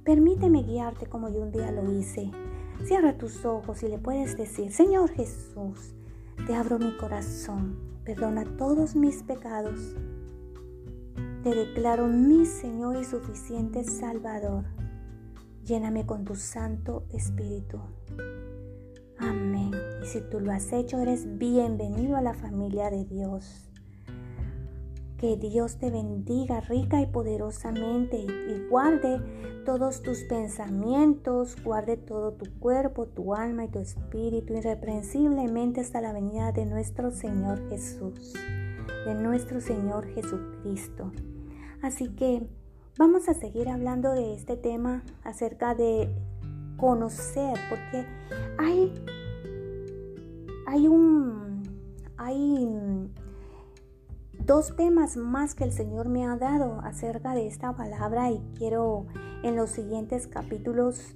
Permíteme 0.04 0.64
guiarte 0.64 1.08
como 1.08 1.30
yo 1.30 1.42
un 1.42 1.52
día 1.52 1.72
lo 1.72 1.92
hice. 1.92 2.32
Cierra 2.86 3.18
tus 3.18 3.46
ojos 3.46 3.84
y 3.84 3.90
le 3.90 3.98
puedes 3.98 4.38
decir, 4.38 4.72
Señor 4.72 5.10
Jesús, 5.10 5.96
te 6.48 6.56
abro 6.56 6.80
mi 6.80 6.96
corazón, 6.98 7.78
perdona 8.06 8.46
todos 8.58 8.96
mis 8.96 9.24
pecados. 9.24 9.96
Te 11.44 11.54
declaro 11.54 12.08
mi 12.08 12.46
Señor 12.46 12.96
y 12.98 13.04
suficiente 13.04 13.84
Salvador. 13.84 14.66
Lléname 15.66 16.06
con 16.06 16.26
tu 16.26 16.36
Santo 16.36 17.04
Espíritu. 17.12 17.80
Amén. 19.18 19.72
Y 20.04 20.06
si 20.06 20.22
tú 20.22 20.40
lo 20.40 20.52
has 20.52 20.72
hecho, 20.72 21.00
eres 21.00 21.38
bienvenido 21.38 22.16
a 22.16 22.22
la 22.22 22.34
familia 22.34 22.90
de 22.90 23.04
Dios. 23.04 23.69
Que 25.20 25.36
Dios 25.36 25.76
te 25.80 25.92
bendiga 25.92 26.62
rica 26.62 27.02
y 27.02 27.06
poderosamente 27.06 28.18
y, 28.18 28.68
guarde 28.70 29.20
todos 29.66 30.02
tus 30.02 30.24
pensamientos, 30.24 31.62
guarde 31.62 31.98
todo 31.98 32.32
tu 32.32 32.46
cuerpo, 32.60 33.06
tu 33.06 33.36
alma 33.36 33.66
y 33.66 33.68
tu 33.68 33.80
espíritu 33.80 34.54
irreprensiblemente 34.54 35.82
hasta 35.82 36.00
la 36.00 36.14
venida 36.14 36.54
de 36.54 36.66
nuestro 36.66 37.12
Señor 37.12 37.68
Jesús, 37.68 38.34
de 39.06 39.14
nuestro 39.14 39.60
Señor 39.60 40.08
Jesucristo. 40.08 41.12
Así 41.82 42.08
que 42.16 42.48
vamos 42.98 43.28
a 43.28 43.34
seguir 43.34 43.68
hablando 43.68 44.12
de 44.14 44.34
este 44.34 44.56
tema 44.56 45.04
acerca 45.26 45.76
de 45.76 46.10
conocer, 46.78 47.60
porque 47.70 48.06
hay, 48.58 48.94
hay 50.66 50.88
un, 50.88 51.62
hay 52.16 53.12
dos 54.50 54.76
temas 54.76 55.16
más 55.16 55.54
que 55.54 55.64
el 55.64 55.72
Señor 55.72 56.10
me 56.10 56.26
ha 56.26 56.36
dado 56.36 56.80
acerca 56.82 57.36
de 57.36 57.46
esta 57.46 57.74
palabra 57.74 58.32
y 58.32 58.42
quiero 58.58 59.06
en 59.44 59.56
los 59.56 59.70
siguientes 59.70 60.26
capítulos 60.26 61.16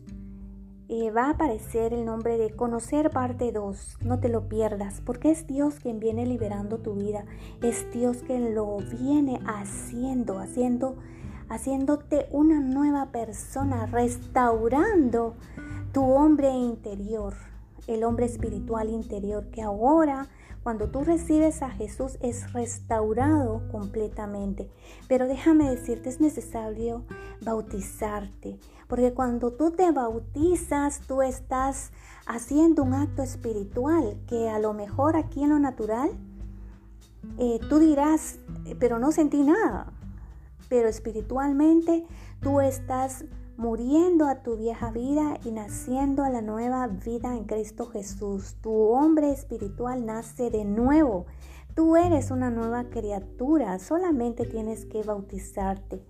eh, 0.88 1.10
va 1.10 1.24
a 1.24 1.30
aparecer 1.32 1.96
el 1.96 2.06
nombre 2.06 2.38
de 2.38 2.52
conocer 2.52 3.10
parte 3.10 3.52
2. 3.52 3.98
No 4.06 4.20
te 4.20 4.30
lo 4.30 4.48
pierdas, 4.50 5.02
porque 5.04 5.32
es 5.32 5.48
Dios 5.48 5.80
quien 5.80 6.00
viene 6.00 6.28
liberando 6.28 6.78
tu 6.78 6.94
vida. 6.94 7.26
Es 7.64 7.92
Dios 7.92 8.18
quien 8.18 8.54
lo 8.54 8.78
viene 8.78 9.40
haciendo, 9.48 10.38
haciendo, 10.38 10.98
haciéndote 11.50 12.28
una 12.30 12.60
nueva 12.60 13.08
persona, 13.08 13.88
restaurando 13.88 15.34
tu 15.92 16.04
hombre 16.04 16.52
interior, 16.52 17.34
el 17.88 18.04
hombre 18.04 18.28
espiritual 18.28 18.92
interior 18.92 19.48
que 19.48 19.64
ahora 19.64 20.28
cuando 20.64 20.90
tú 20.90 21.04
recibes 21.04 21.62
a 21.62 21.70
Jesús 21.70 22.18
es 22.22 22.54
restaurado 22.54 23.68
completamente. 23.70 24.70
Pero 25.10 25.28
déjame 25.28 25.70
decirte, 25.70 26.10
es 26.10 26.22
necesario 26.22 27.04
bautizarte, 27.42 28.58
porque 28.88 29.14
cuando 29.14 29.52
tú 29.52 29.72
te 29.72 29.92
bautizas, 29.92 31.02
tú 31.02 31.22
estás 31.22 31.92
haciendo 32.26 32.84
un 32.84 32.94
acto 32.94 33.22
espiritual 33.22 34.18
que 34.28 34.50
a 34.50 34.60
lo 34.60 34.74
mejor 34.74 35.18
aquí 35.18 35.44
en 35.44 35.50
lo 35.50 35.60
natural, 35.60 36.12
eh, 37.38 37.60
tú 37.70 37.80
dirás, 37.80 38.40
eh, 38.66 38.76
pero 38.80 39.00
no 39.00 39.12
sentí 39.12 39.44
nada. 39.44 39.92
Pero 40.70 40.88
espiritualmente 40.88 42.06
tú 42.42 42.62
estás 42.62 43.26
muriendo 43.58 44.28
a 44.28 44.42
tu 44.42 44.58
vieja 44.58 44.92
vida 44.92 45.40
y 45.46 45.52
naciendo 45.52 46.24
a 46.24 46.30
la 46.30 46.42
nueva 46.42 46.88
vida 46.88 47.36
en 47.36 47.46
Cristo 47.46 47.86
Jesús. 47.86 48.56
Tu 48.62 48.72
hombre 48.72 49.32
espiritual 49.32 50.06
nace 50.06 50.50
de 50.50 50.66
nuevo. 50.66 51.26
Tú 51.76 51.96
eres 51.96 52.32
una 52.32 52.50
nueva 52.50 52.86
criatura, 52.86 53.80
solamente 53.80 54.46
tienes 54.46 54.86
que 54.86 55.04
bautizarte. 55.04 56.04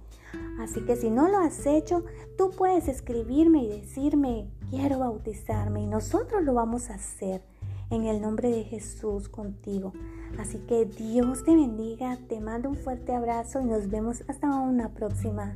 Así 0.60 0.82
que 0.86 0.96
si 0.96 1.10
no 1.10 1.28
lo 1.28 1.38
has 1.38 1.66
hecho, 1.66 2.04
tú 2.38 2.52
puedes 2.52 2.88
escribirme 2.88 3.64
y 3.64 3.68
decirme, 3.68 4.50
quiero 4.70 5.00
bautizarme 5.00 5.82
y 5.82 5.88
nosotros 5.88 6.44
lo 6.44 6.54
vamos 6.54 6.89
a 6.89 6.96
hacer 6.96 7.44
en 7.89 8.06
el 8.06 8.22
nombre 8.22 8.50
de 8.50 8.64
Jesús 8.64 9.30
contigo. 9.30 9.94
Así 10.39 10.58
que 10.68 10.86
Dios 10.86 11.44
te 11.44 11.56
bendiga, 11.56 12.18
te 12.28 12.39
mando 12.39 12.70
un 12.70 12.76
fuerte 12.76 13.14
abrazo 13.14 13.62
y 13.62 13.66
nos 13.66 13.89
vemos 13.89 14.24
hasta 14.28 14.48
una 14.48 14.89
próxima 14.89 15.56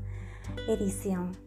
edición. 0.67 1.46